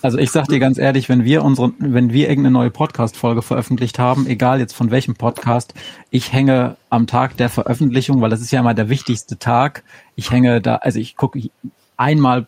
[0.00, 3.98] Also ich sag dir ganz ehrlich, wenn wir unsere, wenn wir irgendeine neue Podcast-Folge veröffentlicht
[3.98, 5.74] haben, egal jetzt von welchem Podcast,
[6.08, 9.84] ich hänge am Tag der Veröffentlichung, weil das ist ja immer der wichtigste Tag.
[10.16, 11.50] Ich hänge da, also ich gucke
[11.98, 12.46] einmal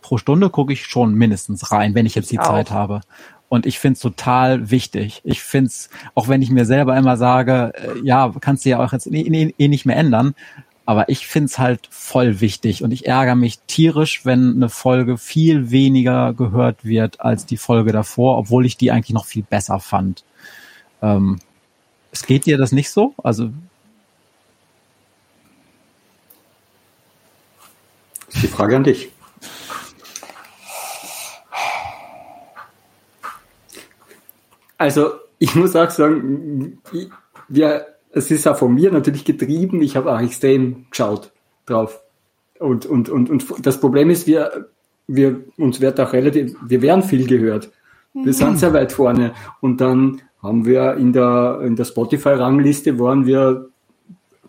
[0.00, 3.00] pro Stunde gucke ich schon mindestens rein, wenn ich jetzt die ich Zeit habe.
[3.48, 5.22] Und ich finde es total wichtig.
[5.24, 8.84] Ich finde es, auch wenn ich mir selber immer sage, äh, ja, kannst du ja
[8.84, 10.34] auch jetzt eh, eh, eh nicht mehr ändern,
[10.84, 15.18] aber ich finde es halt voll wichtig und ich ärgere mich tierisch, wenn eine Folge
[15.18, 19.80] viel weniger gehört wird als die Folge davor, obwohl ich die eigentlich noch viel besser
[19.80, 20.24] fand.
[21.02, 21.40] Ähm,
[22.10, 23.14] es geht dir das nicht so?
[23.22, 23.50] Also
[28.42, 29.10] die Frage an dich.
[34.78, 36.78] Also ich muss auch sagen,
[37.48, 39.82] wir, es ist auch von mir natürlich getrieben.
[39.82, 41.32] Ich habe auch extrem geschaut
[41.66, 42.00] drauf.
[42.58, 44.68] Und, und, und, und das Problem ist, wir,
[45.06, 47.70] wir, uns wird auch relativ, wir werden viel gehört.
[48.14, 49.32] Wir sind sehr weit vorne.
[49.60, 53.68] Und dann haben wir in der, in der Spotify-Rangliste waren wir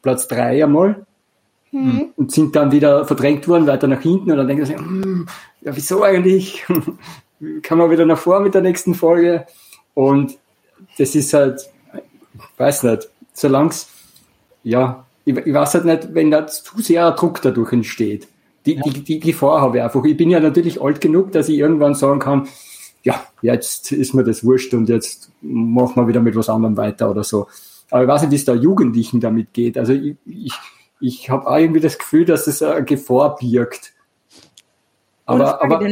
[0.01, 1.05] Platz drei einmal.
[1.71, 2.09] Mhm.
[2.15, 4.32] Und sind dann wieder verdrängt worden, weiter nach hinten.
[4.32, 5.27] Und dann denken sie, hm,
[5.61, 6.65] ja, wieso eigentlich?
[7.61, 9.45] Kann man wieder nach vor mit der nächsten Folge?
[10.00, 10.38] Und
[10.97, 13.89] das ist halt, ich weiß nicht, solange es,
[14.64, 18.30] ja, ich, ich, weiß halt nicht, wenn da zu sehr Druck dadurch entsteht.
[18.66, 18.82] Die, ja.
[18.82, 20.06] die, die Gefahr habe ich einfach.
[20.06, 22.47] Ich bin ja natürlich alt genug, dass ich irgendwann sagen kann,
[23.04, 27.12] ja, jetzt ist mir das wurscht und jetzt machen wir wieder mit was anderem weiter
[27.12, 27.47] oder so.
[27.91, 29.78] Aber ich weiß nicht, wie es da Jugendlichen damit geht.
[29.78, 30.54] Also ich, ich,
[31.02, 33.91] ich habe irgendwie das Gefühl, dass es eine Gefahr birgt.
[35.26, 35.86] Aber, aber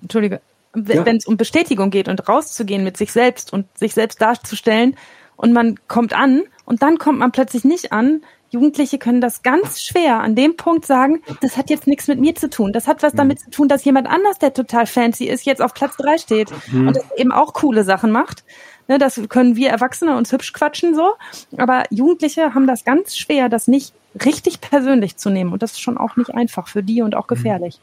[0.00, 0.40] Entschuldige,
[0.74, 1.04] ja.
[1.04, 4.96] wenn es um Bestätigung geht und rauszugehen mit sich selbst und sich selbst darzustellen
[5.36, 8.22] und man kommt an und dann kommt man plötzlich nicht an.
[8.50, 12.34] Jugendliche können das ganz schwer an dem Punkt sagen, das hat jetzt nichts mit mir
[12.34, 12.72] zu tun.
[12.72, 13.18] Das hat was mhm.
[13.18, 16.50] damit zu tun, dass jemand anders, der total fancy ist, jetzt auf Platz drei steht
[16.72, 16.88] mhm.
[16.88, 18.44] und eben auch coole Sachen macht.
[18.88, 21.12] Ne, das können wir Erwachsene uns hübsch quatschen so.
[21.56, 23.94] Aber Jugendliche haben das ganz schwer, das nicht
[24.26, 25.52] richtig persönlich zu nehmen.
[25.52, 27.34] Und das ist schon auch nicht einfach für die und auch mhm.
[27.34, 27.78] gefährlich.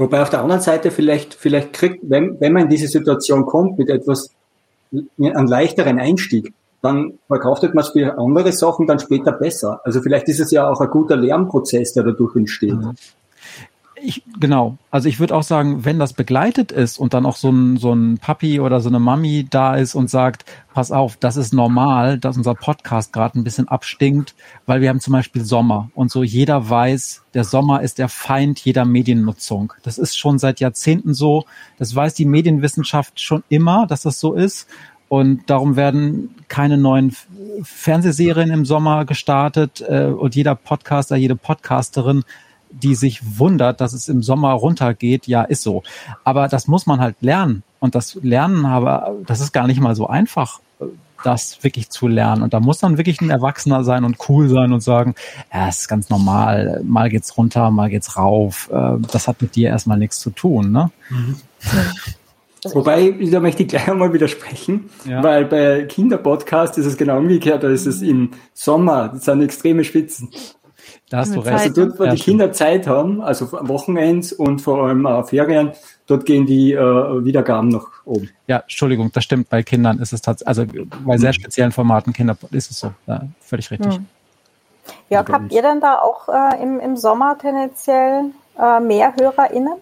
[0.00, 3.78] Wobei auf der anderen Seite vielleicht, vielleicht kriegt, wenn, wenn man in diese Situation kommt
[3.78, 4.30] mit etwas,
[4.90, 9.82] einem leichteren Einstieg, dann verkauft man es für andere Sachen dann später besser.
[9.84, 12.76] Also vielleicht ist es ja auch ein guter Lernprozess, der dadurch entsteht.
[12.76, 12.94] Mhm.
[14.02, 14.78] Ich, genau.
[14.90, 17.92] Also ich würde auch sagen, wenn das begleitet ist und dann auch so ein, so
[17.92, 22.18] ein Papi oder so eine Mami da ist und sagt, pass auf, das ist normal,
[22.18, 24.34] dass unser Podcast gerade ein bisschen abstinkt,
[24.66, 28.60] weil wir haben zum Beispiel Sommer und so jeder weiß, der Sommer ist der Feind
[28.60, 29.72] jeder Mediennutzung.
[29.82, 31.44] Das ist schon seit Jahrzehnten so.
[31.78, 34.68] Das weiß die Medienwissenschaft schon immer, dass das so ist.
[35.08, 37.16] Und darum werden keine neuen
[37.62, 42.22] Fernsehserien im Sommer gestartet äh, und jeder Podcaster, jede Podcasterin
[42.70, 45.82] die sich wundert, dass es im Sommer runtergeht, ja, ist so.
[46.24, 47.62] Aber das muss man halt lernen.
[47.78, 50.60] Und das Lernen aber, das ist gar nicht mal so einfach,
[51.24, 52.42] das wirklich zu lernen.
[52.42, 55.14] Und da muss dann wirklich ein Erwachsener sein und cool sein und sagen,
[55.52, 58.70] ja, es ist ganz normal, mal geht's runter, mal geht's rauf.
[58.72, 60.90] Äh, das hat mit dir erstmal nichts zu tun, ne?
[61.08, 61.36] Mhm.
[62.72, 65.22] Wobei, da möchte ich gleich einmal widersprechen, ja.
[65.22, 69.82] weil bei Kinderpodcast ist es genau umgekehrt, da ist es im Sommer, das sind extreme
[69.82, 70.28] Spitzen.
[71.10, 71.52] Da hast du recht.
[71.52, 75.72] Also dort, wo ja, die Kinder Zeit haben, also Wochenends und vor allem äh, Ferien,
[76.06, 78.30] dort gehen die äh, Wiedergaben nach oben.
[78.46, 79.48] Ja, Entschuldigung, das stimmt.
[79.48, 80.64] Bei Kindern ist es tatsächlich, also
[81.04, 82.92] bei sehr speziellen Formaten Kinder ist es so.
[83.08, 83.96] Ja, völlig richtig.
[83.96, 84.06] Hm.
[85.10, 89.74] Jörg, habt ihr denn da auch äh, im, im Sommer tendenziell äh, mehr HörerInnen?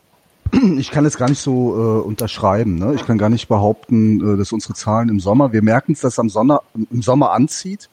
[0.78, 2.76] Ich kann es gar nicht so äh, unterschreiben.
[2.76, 2.94] Ne?
[2.94, 6.18] Ich kann gar nicht behaupten, äh, dass unsere Zahlen im Sommer, wir merken es, dass
[6.18, 7.90] am Sonner, im Sommer anzieht.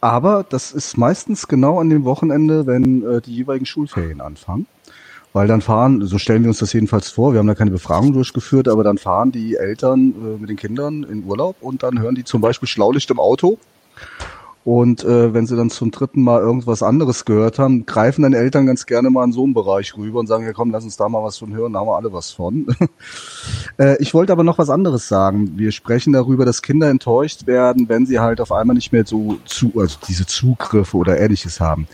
[0.00, 4.66] Aber das ist meistens genau an dem Wochenende, wenn äh, die jeweiligen Schulferien anfangen.
[5.32, 8.12] Weil dann fahren, so stellen wir uns das jedenfalls vor, wir haben da keine Befragung
[8.12, 12.16] durchgeführt, aber dann fahren die Eltern äh, mit den Kindern in Urlaub und dann hören
[12.16, 13.58] die zum Beispiel Schlaulicht im Auto
[14.64, 18.66] und äh, wenn sie dann zum dritten Mal irgendwas anderes gehört haben, greifen dann Eltern
[18.66, 21.08] ganz gerne mal in so einen Bereich rüber und sagen, ja komm, lass uns da
[21.08, 22.66] mal was von hören, da haben wir alle was von.
[23.78, 25.56] äh, ich wollte aber noch was anderes sagen.
[25.56, 29.38] Wir sprechen darüber, dass Kinder enttäuscht werden, wenn sie halt auf einmal nicht mehr so
[29.46, 31.88] zu, also diese Zugriffe oder ähnliches haben.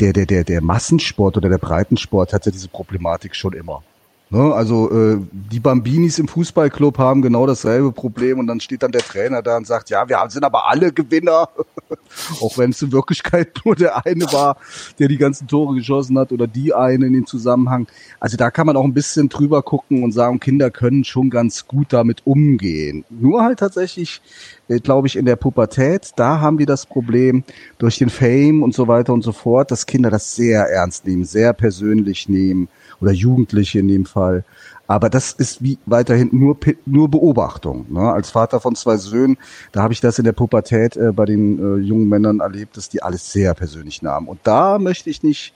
[0.00, 3.82] Der, der, der, der Massensport oder der Breitensport hat ja diese Problematik schon immer.
[4.30, 8.92] Ne, also äh, die Bambinis im Fußballclub haben genau dasselbe Problem und dann steht dann
[8.92, 11.48] der Trainer da und sagt, ja, wir sind aber alle Gewinner,
[12.42, 14.58] auch wenn es in Wirklichkeit nur der eine war,
[14.98, 17.86] der die ganzen Tore geschossen hat oder die eine in den Zusammenhang.
[18.20, 21.66] Also da kann man auch ein bisschen drüber gucken und sagen, Kinder können schon ganz
[21.66, 23.06] gut damit umgehen.
[23.08, 24.20] Nur halt tatsächlich,
[24.68, 27.44] äh, glaube ich, in der Pubertät, da haben wir das Problem
[27.78, 31.24] durch den Fame und so weiter und so fort, dass Kinder das sehr ernst nehmen,
[31.24, 32.68] sehr persönlich nehmen
[33.00, 34.44] oder Jugendliche in dem Fall.
[34.86, 37.86] Aber das ist wie weiterhin nur nur Beobachtung.
[37.90, 38.00] Ne?
[38.00, 39.36] Als Vater von zwei Söhnen,
[39.72, 42.88] da habe ich das in der Pubertät äh, bei den äh, jungen Männern erlebt, dass
[42.88, 44.28] die alles sehr persönlich nahmen.
[44.28, 45.52] Und da möchte ich nicht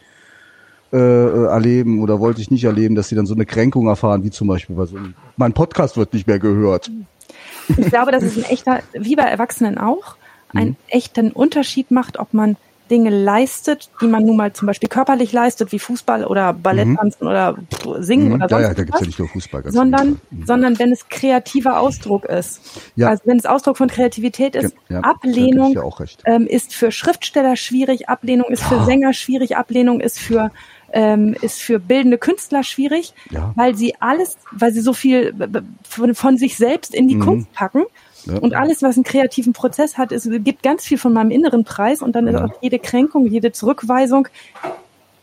[0.92, 4.24] äh, äh, erleben oder wollte ich nicht erleben, dass sie dann so eine Kränkung erfahren,
[4.24, 6.90] wie zum Beispiel bei so einem, mein Podcast wird nicht mehr gehört.
[7.68, 10.16] Ich glaube, dass es ein echter, wie bei Erwachsenen auch,
[10.52, 10.76] einen mhm.
[10.88, 12.58] echten Unterschied macht, ob man
[12.92, 16.96] Dinge leistet, die man nun mal zum Beispiel körperlich leistet, wie Fußball oder Ballett mhm.
[16.98, 17.56] tanzen oder
[18.00, 18.34] singen mhm.
[18.34, 20.46] oder sonst ja, ja, da gibt's ja nicht nur Fußball, sondern, mhm.
[20.46, 22.60] sondern wenn es kreativer Ausdruck ist.
[22.94, 23.08] Ja.
[23.08, 25.82] Also wenn es Ausdruck von Kreativität ist, ja, Ablehnung ja
[26.26, 30.50] ähm, ist für Schriftsteller schwierig, Ablehnung ist für Sänger schwierig, Ablehnung ist für
[30.92, 33.14] ähm, ist für bildende Künstler schwierig,
[33.54, 35.34] weil sie alles, weil sie so viel
[35.88, 37.20] von, von sich selbst in die mhm.
[37.20, 37.84] Kunst packen
[38.26, 38.38] ja.
[38.38, 42.02] Und alles, was einen kreativen Prozess hat, es gibt ganz viel von meinem inneren Preis
[42.02, 42.32] und dann ja.
[42.32, 44.28] ist auch jede Kränkung, jede Zurückweisung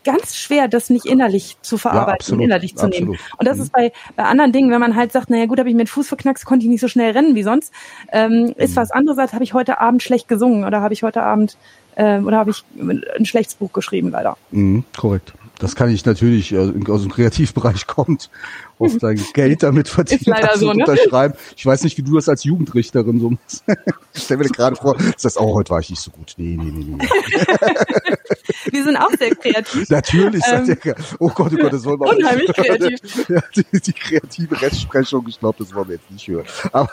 [0.04, 3.10] ganz schwer, das nicht innerlich zu verarbeiten, ja, innerlich zu absolut.
[3.10, 3.20] nehmen.
[3.36, 3.64] Und das mhm.
[3.64, 5.88] ist bei, bei anderen Dingen, wenn man halt sagt, naja gut, habe ich mir den
[5.88, 7.72] Fuß verknackst, konnte ich nicht so schnell rennen wie sonst,
[8.12, 8.76] ähm, ist mhm.
[8.76, 11.56] was anderes, als habe ich heute Abend schlecht gesungen oder habe ich heute Abend
[11.96, 14.36] äh, oder habe ich ein schlechtes Buch geschrieben, leider.
[14.50, 15.34] Mhm, korrekt.
[15.60, 18.30] Das kann ich natürlich äh, aus dem Kreativbereich kommt,
[18.78, 20.84] auf dein Geld damit verdienen, leider so, ne?
[20.84, 21.34] unterschreiben.
[21.54, 23.64] Ich weiß nicht, wie du das als Jugendrichterin so machst.
[24.12, 26.34] Ich stell mir gerade vor, das heißt, oh, heute war ich nicht so gut.
[26.36, 27.08] Nee, nee, nee, nee.
[28.72, 29.88] Wir sind auch sehr kreativ.
[29.88, 32.56] Natürlich, ähm, ja, oh Gott, oh Gott, das wollen wir Unheimlich nicht.
[32.56, 33.28] kreativ.
[33.28, 36.44] Ja, die, die, kreative Rechtsprechung, ich glaube, das wollen wir jetzt nicht hören.
[36.72, 36.90] Aber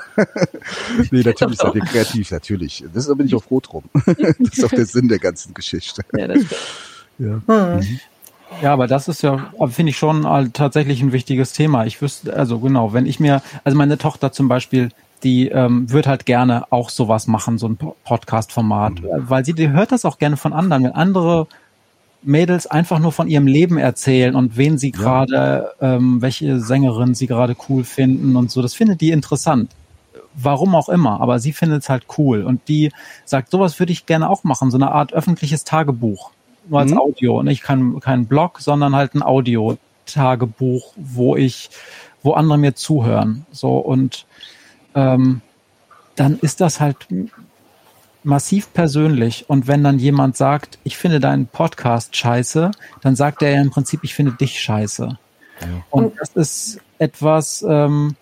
[1.09, 2.83] nee, natürlich seid ihr kreativ, natürlich.
[2.93, 3.83] Das, da bin ich auch froh drum.
[3.93, 6.03] Das ist auch der Sinn der ganzen Geschichte.
[6.15, 6.61] Ja, das stimmt.
[7.17, 7.41] Ja.
[7.47, 7.79] Hm.
[7.79, 7.99] Mhm.
[8.61, 10.23] Ja, aber das ist ja, finde ich schon
[10.53, 11.85] tatsächlich ein wichtiges Thema.
[11.85, 14.89] Ich wüsste, also genau, wenn ich mir, also meine Tochter zum Beispiel,
[15.23, 19.07] die ähm, wird halt gerne auch sowas machen, so ein Podcast-Format, mhm.
[19.17, 21.47] weil sie die hört das auch gerne von anderen, wenn andere
[22.23, 25.95] Mädels einfach nur von ihrem Leben erzählen und wen sie gerade, ja.
[25.95, 28.61] ähm, welche Sängerin sie gerade cool finden und so.
[28.61, 29.71] Das findet die interessant.
[30.39, 32.43] Warum auch immer, aber sie findet es halt cool.
[32.43, 32.91] Und die
[33.25, 36.31] sagt, sowas würde ich gerne auch machen, so eine Art öffentliches Tagebuch
[36.69, 36.99] nur als mhm.
[36.99, 37.43] Audio.
[37.43, 41.69] Nicht kein, kein Blog, sondern halt ein Audio-Tagebuch, wo ich,
[42.23, 43.45] wo andere mir zuhören.
[43.51, 44.25] So und
[44.95, 45.41] ähm,
[46.15, 47.07] dann ist das halt
[48.23, 49.49] massiv persönlich.
[49.49, 52.71] Und wenn dann jemand sagt, ich finde deinen Podcast scheiße,
[53.01, 55.17] dann sagt er ja im Prinzip, ich finde dich scheiße.
[55.61, 55.67] Ja.
[55.89, 58.15] Und das ist etwas, ähm,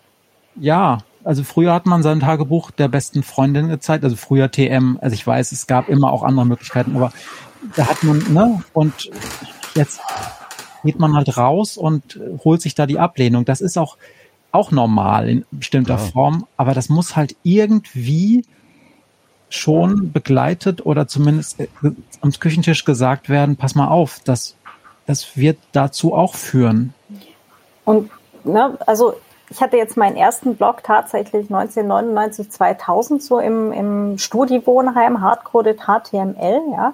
[0.55, 5.15] ja, also früher hat man sein Tagebuch der besten Freundin gezeigt, also früher TM, also
[5.15, 7.11] ich weiß, es gab immer auch andere Möglichkeiten, aber
[7.75, 9.09] da hat man, ne, und
[9.75, 10.01] jetzt
[10.83, 13.45] geht man halt raus und holt sich da die Ablehnung.
[13.45, 13.97] Das ist auch,
[14.51, 15.99] auch normal in bestimmter ja.
[15.99, 18.45] Form, aber das muss halt irgendwie
[19.49, 21.67] schon begleitet oder zumindest äh,
[22.21, 24.55] am Küchentisch gesagt werden, pass mal auf, das,
[25.05, 26.93] das wird dazu auch führen.
[27.85, 28.09] Und
[28.43, 29.15] ne, also
[29.49, 36.61] ich hatte jetzt meinen ersten Blog tatsächlich 1999, 2000 so im, im Studi-Wohnheim, Hardcoded HTML,
[36.71, 36.93] ja.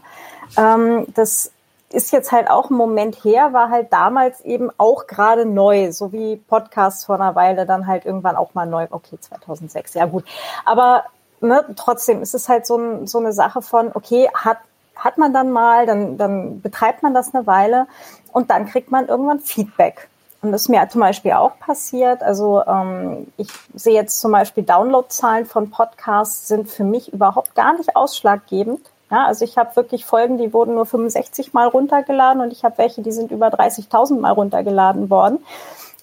[0.57, 1.51] Ähm, das
[1.93, 6.11] ist jetzt halt auch ein Moment her, war halt damals eben auch gerade neu, so
[6.11, 8.87] wie Podcasts vor einer Weile dann halt irgendwann auch mal neu.
[8.89, 10.25] Okay, 2006, ja gut.
[10.65, 11.03] Aber
[11.41, 14.59] ne, trotzdem ist es halt so, ein, so eine Sache von, okay, hat,
[14.95, 17.87] hat man dann mal, dann, dann betreibt man das eine Weile
[18.31, 20.07] und dann kriegt man irgendwann Feedback.
[20.41, 22.23] Und das ist mir zum Beispiel auch passiert.
[22.23, 27.77] Also ähm, ich sehe jetzt zum Beispiel Downloadzahlen von Podcasts sind für mich überhaupt gar
[27.77, 28.81] nicht ausschlaggebend.
[29.11, 32.77] Ja, also ich habe wirklich Folgen, die wurden nur 65 Mal runtergeladen und ich habe
[32.77, 35.39] welche, die sind über 30.000 Mal runtergeladen worden.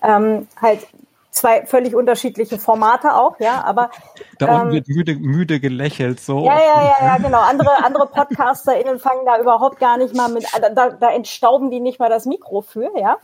[0.03, 0.87] Ähm, halt
[1.31, 3.91] zwei völlig unterschiedliche Formate auch, ja, aber
[4.39, 6.45] da unten ähm, wird müde, müde gelächelt so.
[6.45, 7.41] Ja, ja, ja, ja, genau.
[7.41, 11.99] Andere andere PodcasterInnen fangen da überhaupt gar nicht mal mit, da, da entstauben die nicht
[11.99, 13.19] mal das Mikro für, ja.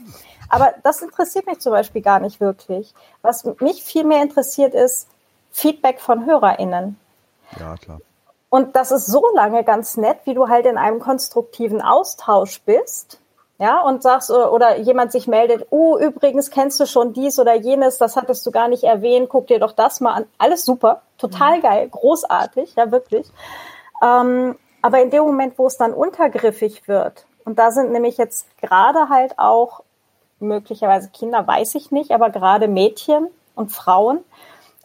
[0.48, 2.94] Aber das interessiert mich zum Beispiel gar nicht wirklich.
[3.22, 5.08] Was mich viel mehr interessiert ist
[5.50, 6.98] Feedback von HörerInnen.
[7.58, 8.00] Ja, klar.
[8.54, 13.18] Und das ist so lange ganz nett, wie du halt in einem konstruktiven Austausch bist.
[13.58, 17.54] Ja, und sagst, äh, oder jemand sich meldet, oh, übrigens kennst du schon dies oder
[17.54, 20.26] jenes, das hattest du gar nicht erwähnt, guck dir doch das mal an.
[20.38, 21.62] Alles super, total mhm.
[21.62, 23.26] geil, großartig, ja, wirklich.
[24.00, 28.46] Ähm, aber in dem Moment, wo es dann untergriffig wird, und da sind nämlich jetzt
[28.58, 29.82] gerade halt auch
[30.38, 33.26] möglicherweise Kinder, weiß ich nicht, aber gerade Mädchen
[33.56, 34.22] und Frauen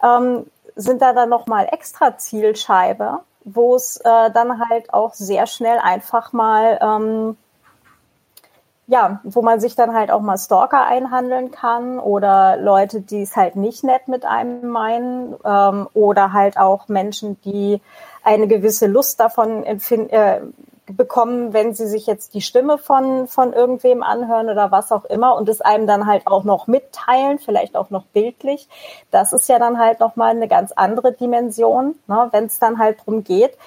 [0.02, 3.20] ähm, sind da dann nochmal extra Zielscheibe,
[3.56, 7.38] wo es äh, dann halt auch sehr schnell einfach mal, ähm,
[8.88, 13.36] ja, wo man sich dann halt auch mal Stalker einhandeln kann oder Leute, die es
[13.36, 17.82] halt nicht nett mit einem meinen ähm, oder halt auch Menschen, die
[18.24, 20.42] eine gewisse Lust davon empfinden, äh,
[20.96, 25.36] bekommen, wenn sie sich jetzt die Stimme von, von irgendwem anhören oder was auch immer
[25.36, 28.68] und es einem dann halt auch noch mitteilen, vielleicht auch noch bildlich.
[29.12, 33.06] Das ist ja dann halt nochmal eine ganz andere Dimension, ne, wenn es dann halt
[33.06, 33.58] drum geht,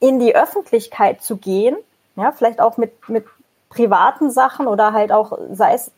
[0.00, 1.76] in die Öffentlichkeit zu gehen,
[2.16, 3.24] ja, vielleicht auch mit, mit
[3.68, 5.90] privaten Sachen oder halt auch, sei es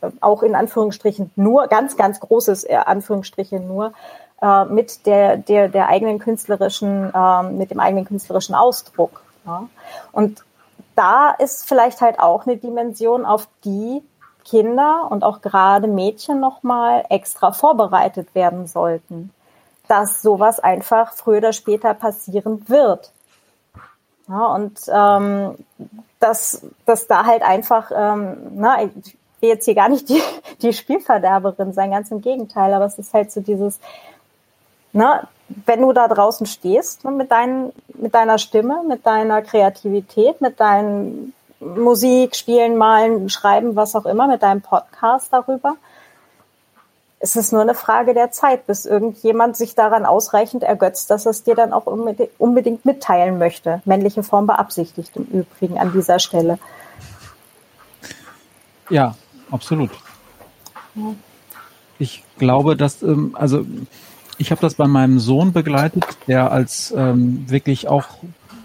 [0.00, 3.92] äh, auch in Anführungsstrichen nur, ganz, ganz großes äh, Anführungsstrichen nur,
[4.42, 9.22] äh, mit der, der, der eigenen künstlerischen, äh, mit dem eigenen künstlerischen Ausdruck.
[9.46, 9.68] Ja.
[10.12, 10.44] Und
[10.94, 14.02] da ist vielleicht halt auch eine Dimension, auf die
[14.44, 19.30] Kinder und auch gerade Mädchen nochmal extra vorbereitet werden sollten,
[19.88, 23.12] dass sowas einfach früher oder später passieren wird.
[24.28, 25.56] Ja, und ähm,
[26.18, 30.20] dass, dass da halt einfach, ähm, na, ich will jetzt hier gar nicht die,
[30.62, 33.78] die Spielverderberin sein, ganz im Gegenteil, aber es ist halt so dieses,
[34.92, 40.40] na, wenn du da draußen stehst ne, mit, dein, mit deiner Stimme, mit deiner Kreativität,
[40.40, 45.76] mit deinen Musik, Spielen, Malen, Schreiben, was auch immer, mit deinem Podcast darüber,
[47.18, 51.42] es ist nur eine Frage der Zeit, bis irgendjemand sich daran ausreichend ergötzt, dass es
[51.42, 53.80] dir dann auch unbedingt mitteilen möchte.
[53.84, 56.58] Männliche Form beabsichtigt im Übrigen an dieser Stelle.
[58.90, 59.14] Ja,
[59.50, 59.90] absolut.
[61.98, 63.64] Ich glaube, dass, ähm, also
[64.38, 68.06] ich habe das bei meinem Sohn begleitet, der als ähm, wirklich auch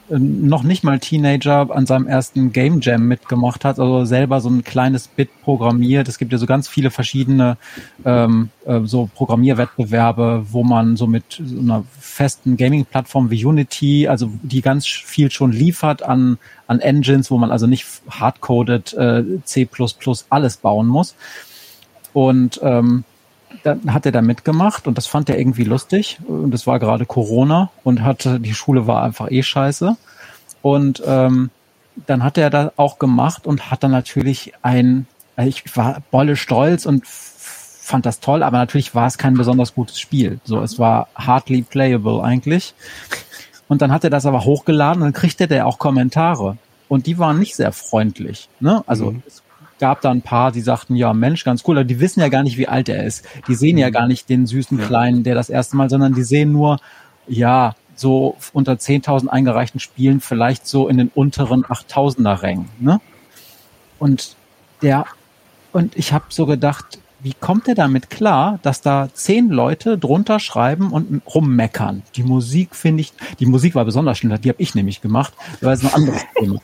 [0.09, 4.49] äh, noch nicht mal Teenager an seinem ersten Game Jam mitgemacht hat, also selber so
[4.49, 6.07] ein kleines Bit programmiert.
[6.07, 7.57] Es gibt ja so ganz viele verschiedene
[8.05, 14.31] ähm, äh, so Programmierwettbewerbe, wo man so mit so einer festen Gaming-Plattform wie Unity, also
[14.43, 16.37] die ganz viel schon liefert an,
[16.67, 19.67] an Engines, wo man also nicht hardcoded äh, C++
[20.29, 21.15] alles bauen muss.
[22.13, 23.05] Und ähm,
[23.63, 26.19] dann hat er da mitgemacht und das fand er irgendwie lustig.
[26.27, 29.97] Und es war gerade Corona und hatte, die Schule war einfach eh scheiße.
[30.61, 31.49] Und ähm,
[32.07, 36.35] dann hat er da auch gemacht und hat dann natürlich ein, also ich war bolle
[36.35, 40.39] stolz und fand das toll, aber natürlich war es kein besonders gutes Spiel.
[40.43, 42.73] So, es war hardly playable eigentlich.
[43.67, 46.57] Und dann hat er das aber hochgeladen und dann kriegte der auch Kommentare.
[46.87, 48.49] Und die waren nicht sehr freundlich.
[48.59, 48.83] Ne?
[48.85, 49.23] Also mhm.
[49.81, 52.43] Gab da ein paar, die sagten, ja, Mensch, ganz cool, aber die wissen ja gar
[52.43, 53.27] nicht, wie alt er ist.
[53.49, 53.91] Die sehen ja mhm.
[53.91, 56.79] gar nicht den süßen Kleinen, der das erste Mal, sondern die sehen nur,
[57.27, 62.69] ja, so unter 10.000 eingereichten Spielen vielleicht so in den unteren 8.000er Rängen.
[62.79, 63.01] Ne?
[63.99, 64.35] Und
[64.81, 65.05] der
[65.73, 70.39] und ich habe so gedacht, wie kommt er damit klar, dass da zehn Leute drunter
[70.39, 72.03] schreiben und rummeckern?
[72.15, 75.73] Die Musik finde ich, die Musik war besonders schlimm, die habe ich nämlich gemacht, weil
[75.73, 76.59] es ein anderes Thema.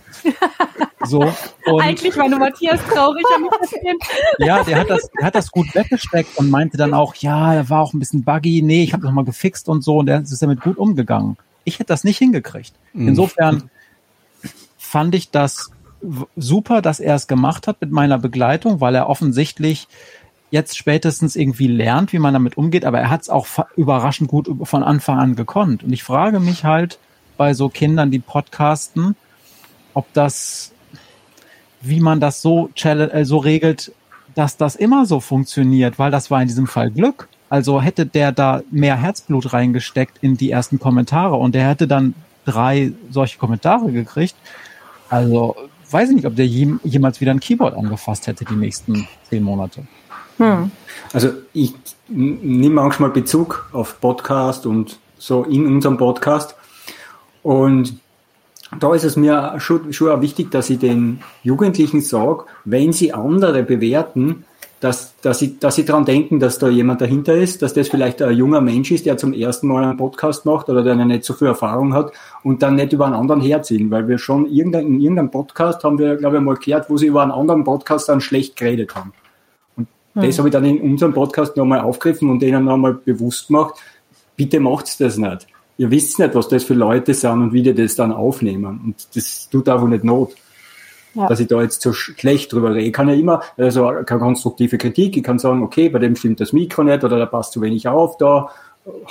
[1.06, 1.20] So,
[1.66, 3.24] und Eigentlich war nur Matthias traurig.
[4.40, 7.70] ja, der hat das, der hat das gut weggesteckt und meinte dann auch, ja, er
[7.70, 10.22] war auch ein bisschen buggy, nee, ich habe das mal gefixt und so und der
[10.22, 11.38] ist damit gut umgegangen.
[11.66, 12.74] Ich hätte das nicht hingekriegt.
[12.94, 13.10] Mhm.
[13.10, 13.70] Insofern
[14.78, 15.72] fand ich das
[16.36, 19.88] super, dass er es gemacht hat mit meiner Begleitung, weil er offensichtlich
[20.50, 24.50] jetzt spätestens irgendwie lernt, wie man damit umgeht, aber er hat es auch überraschend gut
[24.64, 25.84] von Anfang an gekonnt.
[25.84, 27.00] Und ich frage mich halt
[27.36, 29.16] bei so Kindern, die podcasten,
[29.94, 30.72] ob das,
[31.82, 33.92] wie man das so, äh, so regelt,
[34.36, 37.28] dass das immer so funktioniert, weil das war in diesem Fall Glück.
[37.50, 42.14] Also hätte der da mehr Herzblut reingesteckt in die ersten Kommentare und der hätte dann
[42.46, 44.36] drei solche Kommentare gekriegt.
[45.10, 45.56] Also
[45.90, 49.88] weiß ich nicht, ob der jemals wieder ein Keyboard angefasst hätte die nächsten zehn Monate.
[50.38, 50.72] Hm.
[51.14, 51.74] Also ich
[52.08, 56.56] nehme manchmal Bezug auf Podcast und so in unserem Podcast.
[57.44, 58.00] Und
[58.80, 63.14] da ist es mir schon, schon auch wichtig, dass ich den Jugendlichen sage, wenn sie
[63.14, 64.46] andere bewerten,
[64.80, 68.22] dass, dass, sie, dass sie daran denken, dass da jemand dahinter ist, dass das vielleicht
[68.22, 71.34] ein junger Mensch ist, der zum ersten Mal einen Podcast macht oder der nicht so
[71.34, 72.12] viel Erfahrung hat
[72.44, 76.16] und dann nicht über einen anderen herziehen, weil wir schon in irgendeinem Podcast haben wir,
[76.18, 79.14] glaube ich, mal gehört, wo sie über einen anderen Podcast dann schlecht geredet haben.
[80.18, 80.22] Mhm.
[80.24, 83.76] Das habe ich dann in unserem Podcast nochmal aufgegriffen und denen nochmal bewusst gemacht,
[84.36, 85.48] bitte macht's das nicht.
[85.78, 88.82] Ihr wisst nicht, was das für Leute sind und wie die das dann aufnehmen.
[88.84, 90.34] Und das tut einfach nicht Not.
[91.14, 91.28] Ja.
[91.28, 92.88] Dass ich da jetzt so schlecht drüber rede.
[92.88, 96.40] Ich kann ja immer, also keine konstruktive Kritik, ich kann sagen, okay, bei dem stimmt
[96.40, 98.50] das Mikro nicht oder da passt zu wenig auf, da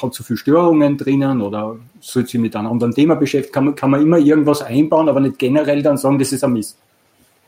[0.00, 3.74] hat zu viel Störungen drinnen oder soll sich mit einem anderen Thema beschäftigen, kann man,
[3.74, 6.78] kann man immer irgendwas einbauen, aber nicht generell dann sagen, das ist ein Mist.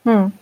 [0.05, 0.33] Hm.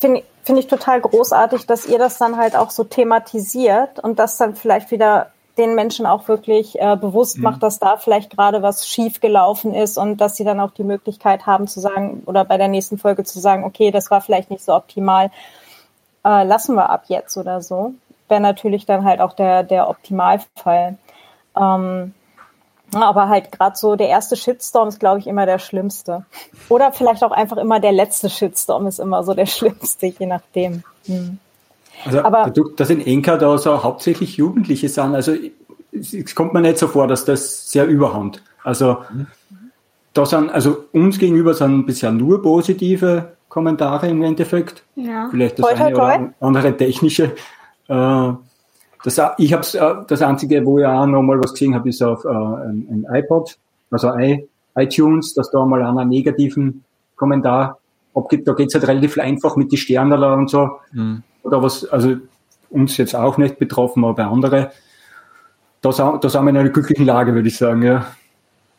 [0.00, 4.36] Finde finde ich total großartig, dass ihr das dann halt auch so thematisiert und das
[4.36, 7.44] dann vielleicht wieder den Menschen auch wirklich äh, bewusst mhm.
[7.44, 10.84] macht, dass da vielleicht gerade was schief gelaufen ist und dass sie dann auch die
[10.84, 14.50] Möglichkeit haben zu sagen oder bei der nächsten Folge zu sagen, okay, das war vielleicht
[14.50, 15.30] nicht so optimal,
[16.24, 17.94] äh, lassen wir ab jetzt oder so.
[18.28, 20.98] Wäre natürlich dann halt auch der, der Optimalfall.
[21.56, 22.14] Ähm,
[23.02, 26.24] aber halt gerade so der erste Shitstorm ist, glaube ich, immer der schlimmste.
[26.68, 30.82] Oder vielleicht auch einfach immer der letzte Shitstorm ist immer so der schlimmste, je nachdem.
[31.06, 31.38] Hm.
[32.04, 35.32] Also aber, dass in Enka da so hauptsächlich Jugendliche sind, also
[35.92, 38.42] es kommt mir nicht so vor, dass das sehr überhand.
[38.62, 38.98] Also
[40.12, 44.82] da sind, also uns gegenüber sind bisher nur positive Kommentare im Endeffekt.
[44.96, 45.28] Ja.
[45.30, 46.16] Vielleicht das toi, eine toi, toi.
[46.16, 47.32] oder andere technische.
[47.88, 48.32] Äh,
[49.04, 52.02] das, ich habe äh, das einzige, wo ich auch noch mal was gesehen habe, ist
[52.02, 53.58] auf äh, ein, ein iPod,
[53.90, 57.78] also I, iTunes, dass da mal einen negativen Kommentar
[58.14, 58.48] abgibt.
[58.48, 60.70] Da geht's halt relativ einfach mit die Sternen und so.
[60.92, 61.22] Mhm.
[61.42, 62.16] Oder was, also
[62.70, 64.68] uns jetzt auch nicht betroffen, aber bei anderen.
[65.82, 68.06] Da, da sind wir in einer glücklichen Lage, würde ich sagen, ja.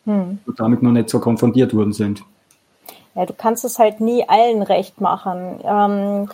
[0.05, 0.39] Hm.
[0.45, 2.23] Und damit noch nicht so konfrontiert worden sind.
[3.13, 5.59] Ja, du kannst es halt nie allen recht machen.
[5.63, 6.29] Ähm,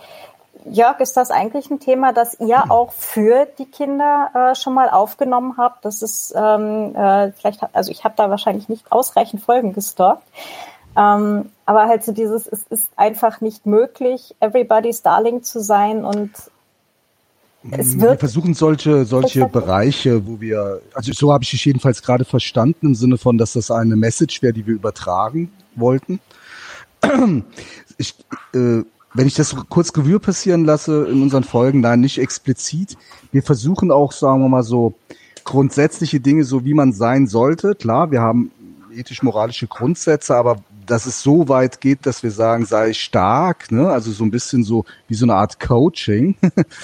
[0.66, 2.72] Jörg, ist das eigentlich ein Thema, das ihr hm.
[2.72, 5.86] auch für die Kinder äh, schon mal aufgenommen habt?
[5.86, 10.24] Das ist ähm, äh, vielleicht, also ich habe da wahrscheinlich nicht ausreichend Folgen gestalkt.
[10.98, 16.32] Ähm, aber halt so dieses, es ist einfach nicht möglich, everybody's darling zu sein und
[17.62, 18.12] hm, wird.
[18.12, 22.88] Wir versuchen solche, solche Bereiche, wo wir, also so habe ich es jedenfalls gerade verstanden,
[22.88, 26.20] im Sinne von, dass das eine Message wäre, die wir übertragen wollten.
[27.98, 28.16] Ich,
[28.56, 28.82] äh,
[29.14, 32.98] wenn ich das kurz Revue passieren lasse in unseren Folgen, nein, nicht explizit.
[33.32, 34.94] Wir versuchen auch, sagen wir mal so,
[35.44, 37.76] grundsätzliche Dinge, so wie man sein sollte.
[37.76, 38.52] Klar, wir haben
[38.96, 43.90] ethisch-moralische Grundsätze, aber dass es so weit geht, dass wir sagen, sei stark, ne?
[43.90, 46.36] also so ein bisschen so wie so eine Art Coaching.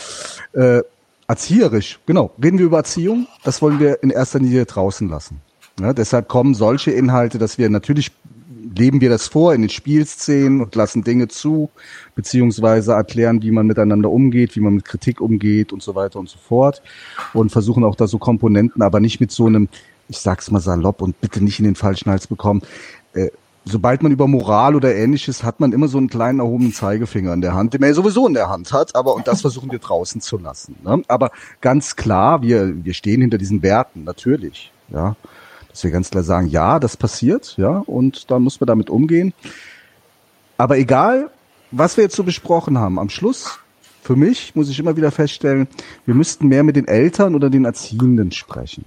[0.54, 0.82] äh,
[1.28, 2.32] erzieherisch, genau.
[2.42, 5.42] Reden wir über Erziehung, das wollen wir in erster Linie draußen lassen.
[5.80, 8.12] Ja, deshalb kommen solche Inhalte, dass wir natürlich
[8.76, 11.70] leben wir das vor in den Spielszenen und lassen Dinge zu,
[12.16, 16.30] beziehungsweise erklären, wie man miteinander umgeht, wie man mit Kritik umgeht und so weiter und
[16.30, 16.82] so fort.
[17.34, 19.68] Und versuchen auch da so Komponenten, aber nicht mit so einem,
[20.08, 22.62] ich sag's mal salopp und bitte nicht in den falschen Hals bekommen.
[23.14, 23.30] Äh,
[23.66, 27.42] sobald man über Moral oder ähnliches hat man immer so einen kleinen erhobenen Zeigefinger in
[27.42, 29.80] der Hand, den man ja sowieso in der Hand hat, aber und das versuchen wir
[29.80, 30.78] draußen zu lassen.
[30.86, 31.02] Ne?
[31.10, 34.72] Aber ganz klar, wir, wir stehen hinter diesen Werten, natürlich.
[34.90, 35.18] Ja
[35.78, 39.32] dass wir ganz klar sagen, ja, das passiert, ja, und da muss man damit umgehen.
[40.58, 41.30] Aber egal,
[41.70, 43.60] was wir jetzt so besprochen haben, am Schluss,
[44.02, 45.68] für mich, muss ich immer wieder feststellen,
[46.08, 48.86] wir müssten mehr mit den Eltern oder den Erziehenden sprechen.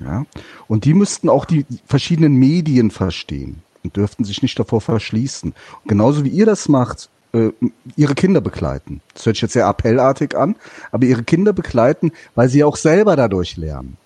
[0.00, 0.24] Ja?
[0.68, 5.52] Und die müssten auch die verschiedenen Medien verstehen und dürften sich nicht davor verschließen.
[5.82, 7.50] Und genauso wie ihr das macht, äh,
[7.96, 9.00] ihre Kinder begleiten.
[9.14, 10.54] Das hört sich jetzt sehr appellartig an,
[10.92, 13.96] aber ihre Kinder begleiten, weil sie auch selber dadurch lernen.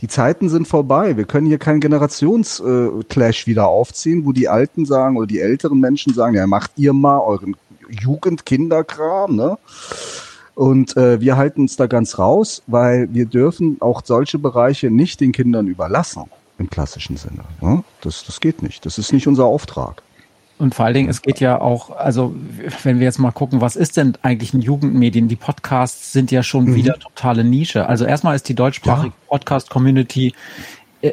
[0.00, 1.16] Die Zeiten sind vorbei.
[1.16, 5.80] Wir können hier keinen Generationsclash äh, wieder aufziehen, wo die Alten sagen oder die älteren
[5.80, 7.56] Menschen sagen, ja, macht ihr mal euren
[7.88, 9.58] Jugendkinderkram, ne?
[10.54, 15.20] Und äh, wir halten uns da ganz raus, weil wir dürfen auch solche Bereiche nicht
[15.20, 16.24] den Kindern überlassen,
[16.58, 17.44] im klassischen Sinne.
[17.60, 17.84] Ne?
[18.00, 18.84] Das, das geht nicht.
[18.84, 20.02] Das ist nicht unser Auftrag.
[20.58, 22.34] Und vor allen Dingen, es geht ja auch, also
[22.82, 25.28] wenn wir jetzt mal gucken, was ist denn eigentlich ein Jugendmedien?
[25.28, 26.74] Die Podcasts sind ja schon mhm.
[26.74, 27.88] wieder totale Nische.
[27.88, 29.28] Also erstmal ist die deutschsprachige ja.
[29.28, 30.34] Podcast-Community,
[31.02, 31.12] äh,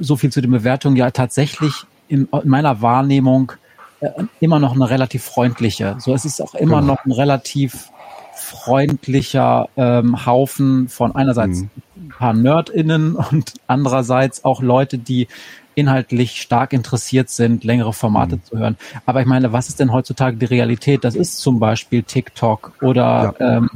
[0.00, 1.72] so viel zu den Bewertungen, ja tatsächlich
[2.08, 3.52] in, in meiner Wahrnehmung
[4.00, 4.10] äh,
[4.40, 5.96] immer noch eine relativ freundliche.
[5.98, 6.94] So es ist auch immer genau.
[6.94, 7.90] noch ein relativ
[8.34, 11.70] freundlicher ähm, Haufen von einerseits mhm.
[11.96, 15.28] ein paar NerdInnen und andererseits auch Leute, die
[15.74, 18.44] inhaltlich stark interessiert sind, längere Formate mhm.
[18.44, 18.76] zu hören.
[19.06, 21.04] Aber ich meine, was ist denn heutzutage die Realität?
[21.04, 23.56] Das ist zum Beispiel TikTok oder ja.
[23.56, 23.70] ähm,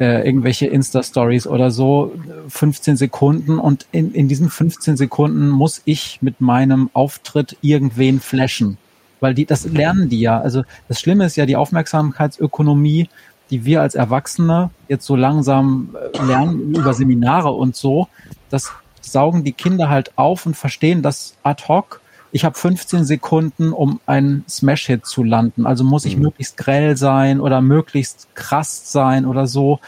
[0.00, 2.12] äh, irgendwelche Insta-Stories oder so,
[2.48, 8.78] 15 Sekunden und in, in diesen 15 Sekunden muss ich mit meinem Auftritt irgendwen flashen.
[9.20, 10.40] Weil die, das lernen die ja.
[10.40, 13.08] Also das Schlimme ist ja die Aufmerksamkeitsökonomie
[13.52, 18.08] die wir als Erwachsene jetzt so langsam äh, lernen über Seminare und so,
[18.48, 18.72] das
[19.04, 22.00] saugen die Kinder halt auf und verstehen das ad hoc.
[22.30, 25.66] Ich habe 15 Sekunden, um einen Smash-Hit zu landen.
[25.66, 26.22] Also muss ich mhm.
[26.22, 29.80] möglichst grell sein oder möglichst krass sein oder so.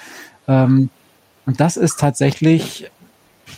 [0.46, 0.90] Ähm,
[1.46, 2.90] und das ist tatsächlich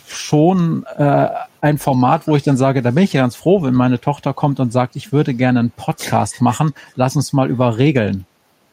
[0.07, 1.27] schon äh,
[1.59, 4.33] ein Format, wo ich dann sage, da bin ich ja ganz froh, wenn meine Tochter
[4.33, 6.73] kommt und sagt, ich würde gerne einen Podcast machen.
[6.95, 8.25] Lass uns mal über Regeln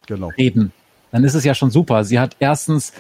[0.07, 0.29] genau.
[0.37, 0.73] reden
[1.15, 2.03] dann ist es ja schon super.
[2.03, 2.93] Sie hat erstens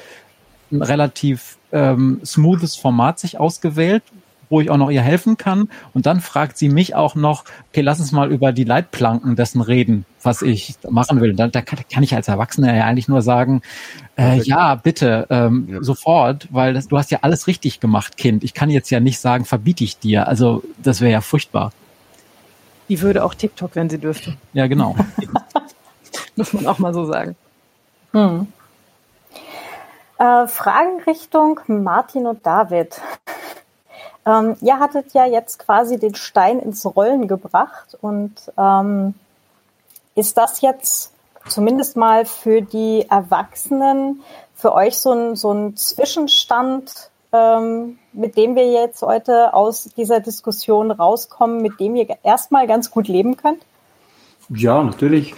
[0.70, 4.02] ein relativ ähm, smoothes Format sich ausgewählt,
[4.48, 5.68] wo ich auch noch ihr helfen kann.
[5.92, 9.60] Und dann fragt sie mich auch noch, okay, lass uns mal über die Leitplanken dessen
[9.60, 11.34] reden, was ich machen will.
[11.34, 13.62] Da, da kann, kann, ich als Erwachsener ja eigentlich nur sagen,
[14.16, 15.82] äh, ja, bitte, ähm, ja.
[15.82, 18.44] sofort, weil das, du hast ja alles richtig gemacht, Kind.
[18.44, 20.28] Ich kann jetzt ja nicht sagen, verbiete ich dir.
[20.28, 21.72] Also das wäre ja furchtbar.
[22.88, 24.36] Die würde auch TikTok, wenn sie dürfte.
[24.52, 24.94] Ja, genau.
[26.36, 27.34] Muss man auch mal so sagen.
[28.12, 28.46] Hm.
[30.18, 33.00] Äh, Fragen Richtung Martin und David.
[34.26, 39.14] Ähm, ihr hattet ja jetzt quasi den Stein ins Rollen gebracht und ähm,
[40.14, 41.12] ist das jetzt
[41.48, 44.22] zumindest mal für die Erwachsenen
[44.54, 50.20] für euch so ein, so ein Zwischenstand, ähm, mit dem wir jetzt heute aus dieser
[50.20, 53.62] Diskussion rauskommen, mit dem ihr erstmal ganz gut leben könnt?
[54.48, 55.34] Ja, natürlich.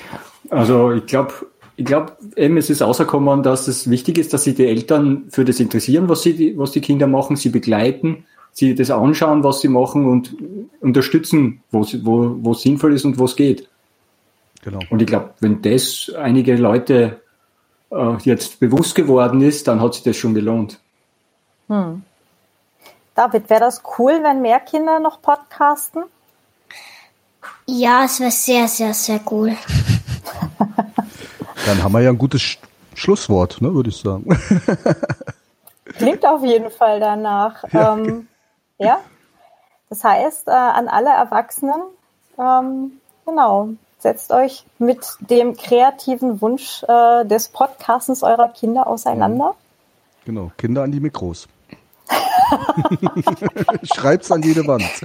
[0.51, 1.32] Also ich glaube,
[1.77, 5.44] ich glaube, eben es ist rausgekommen, dass es wichtig ist, dass sich die Eltern für
[5.44, 9.69] das interessieren, was sie, was die Kinder machen, sie begleiten, sie das anschauen, was sie
[9.69, 10.35] machen und
[10.81, 13.69] unterstützen, wo, wo, wo es sinnvoll ist und wo es geht.
[14.62, 14.81] Genau.
[14.89, 17.20] Und ich glaube, wenn das einige Leute
[17.90, 20.81] äh, jetzt bewusst geworden ist, dann hat sich das schon gelohnt.
[21.69, 22.03] Hm.
[23.15, 26.05] David, wäre das cool, wenn mehr Kinder noch podcasten?
[27.66, 29.57] Ja, es wäre sehr, sehr, sehr cool.
[31.66, 32.59] Dann haben wir ja ein gutes Sch
[32.94, 34.24] Schlusswort, ne, würde ich sagen.
[35.84, 37.64] Klingt auf jeden Fall danach.
[37.72, 38.28] Ja, ähm,
[38.78, 39.01] ja?
[39.90, 41.82] das heißt, äh, an alle Erwachsenen,
[42.38, 42.93] ähm,
[43.26, 49.55] genau, setzt euch mit dem kreativen Wunsch äh, des Podcastens eurer Kinder auseinander.
[50.24, 51.48] Genau, Kinder an die Mikros.
[53.82, 54.84] Schreib's an jede Wand.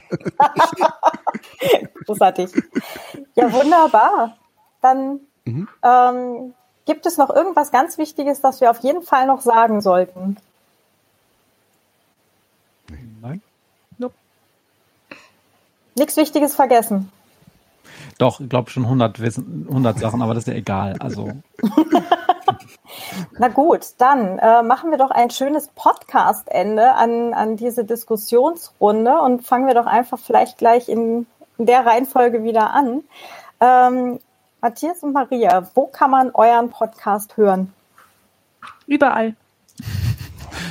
[2.05, 2.51] Großartig.
[3.35, 4.37] Ja, wunderbar.
[4.81, 5.67] Dann Mhm.
[5.83, 6.53] Ähm,
[6.85, 10.37] gibt es noch irgendwas ganz Wichtiges, das wir auf jeden Fall noch sagen sollten?
[13.21, 13.41] Nein.
[13.97, 14.15] Nope.
[15.95, 17.11] Nichts Wichtiges vergessen.
[18.17, 20.95] Doch, ich glaube schon 100, 100 Sachen, aber das ist ja egal.
[20.99, 21.31] Also.
[23.37, 29.45] Na gut, dann äh, machen wir doch ein schönes Podcast-Ende an, an diese Diskussionsrunde und
[29.45, 31.25] fangen wir doch einfach vielleicht gleich in,
[31.57, 33.03] in der Reihenfolge wieder an.
[33.59, 34.19] Ähm,
[34.61, 37.73] Matthias und Maria, wo kann man euren Podcast hören?
[38.85, 39.35] Überall.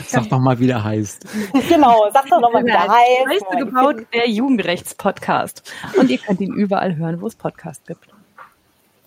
[0.06, 1.26] Sag doch mal, wie der heißt.
[1.68, 3.44] Genau, sag doch noch mal, wie der heißt.
[3.50, 5.72] Scheiße gebaut, der Jugendrechtspodcast.
[5.98, 8.06] Und ihr könnt ihn überall hören, wo es Podcasts gibt.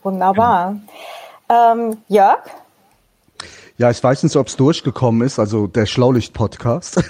[0.04, 0.76] Wunderbar.
[1.48, 2.44] Ähm, Jörg,
[3.78, 6.98] ja, ich weiß nicht, ob es durchgekommen ist, also der Schlaulicht-Podcast.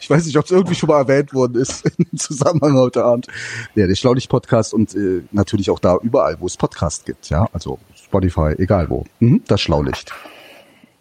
[0.00, 3.28] ich weiß nicht, ob es irgendwie schon mal erwähnt worden ist im Zusammenhang heute Abend.
[3.76, 7.78] Ja, der Schlaulicht-Podcast und äh, natürlich auch da überall, wo es Podcast gibt, ja, also
[7.94, 9.04] Spotify, egal wo.
[9.20, 10.12] Mhm, das Schlaulicht.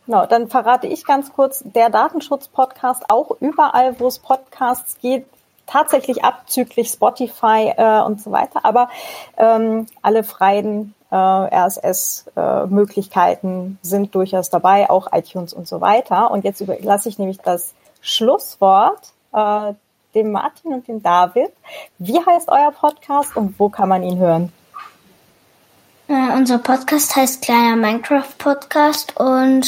[0.06, 5.26] Genau, dann verrate ich ganz kurz, der Datenschutz-Podcast auch überall, wo es Podcasts geht,
[5.66, 8.90] tatsächlich abzüglich Spotify äh, und so weiter, aber
[9.38, 16.32] ähm, alle freien äh, RSS-Möglichkeiten äh, sind durchaus dabei, auch iTunes und so weiter.
[16.32, 19.74] Und jetzt überlasse ich nämlich das Schlusswort äh,
[20.16, 21.52] dem Martin und dem David.
[22.00, 24.52] Wie heißt euer Podcast und wo kann man ihn hören?
[26.08, 29.68] Äh, unser Podcast heißt Kleiner Minecraft Podcast und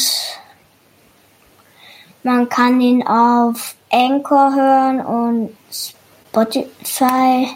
[2.23, 7.51] man kann ihn auf Anchor hören und Spotify.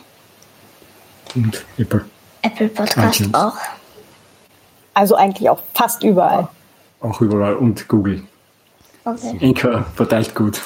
[1.34, 2.06] Und Apple.
[2.44, 3.34] Apple Podcast iTunes.
[3.34, 3.58] auch.
[5.00, 6.50] Also eigentlich auch fast überall.
[7.00, 8.22] Auch überall und Google.
[9.06, 9.40] Okay.
[9.42, 10.62] Anchor verteilt gut.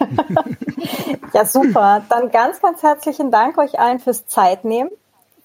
[1.32, 2.02] ja, super.
[2.08, 4.90] Dann ganz, ganz herzlichen Dank euch allen fürs Zeitnehmen,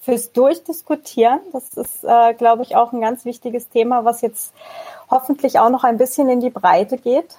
[0.02, 1.42] fürs Durchdiskutieren.
[1.54, 4.52] Das ist, äh, glaube ich, auch ein ganz wichtiges Thema, was jetzt
[5.12, 7.38] hoffentlich auch noch ein bisschen in die Breite geht,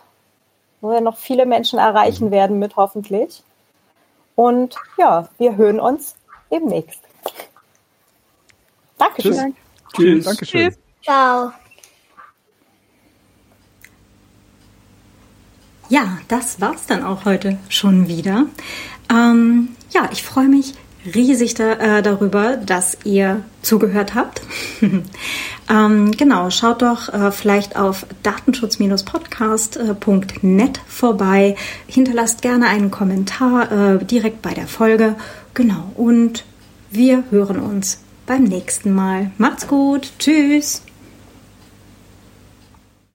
[0.81, 2.31] wo wir noch viele Menschen erreichen mhm.
[2.31, 3.43] werden mit hoffentlich.
[4.37, 6.15] Und ja, wir hören uns
[6.53, 7.01] demnächst.
[8.97, 9.33] Dankeschön.
[9.57, 9.68] Tschüss.
[9.94, 10.24] Tschüss.
[10.24, 10.70] Dankeschön.
[10.70, 10.78] Tschüss.
[11.02, 11.52] Ciao.
[15.89, 18.44] Ja, das war's dann auch heute schon wieder.
[19.10, 20.74] Ähm, ja, ich freue mich
[21.15, 24.43] riesig da, äh, darüber, dass ihr zugehört habt.
[25.70, 31.56] ähm, genau, schaut doch äh, vielleicht auf datenschutz-podcast.net vorbei.
[31.86, 35.15] Hinterlasst gerne einen Kommentar äh, direkt bei der Folge.
[35.55, 36.44] Genau, und
[36.90, 39.33] wir hören uns beim nächsten Mal.
[39.39, 40.13] Macht's gut.
[40.21, 40.83] Tschüss.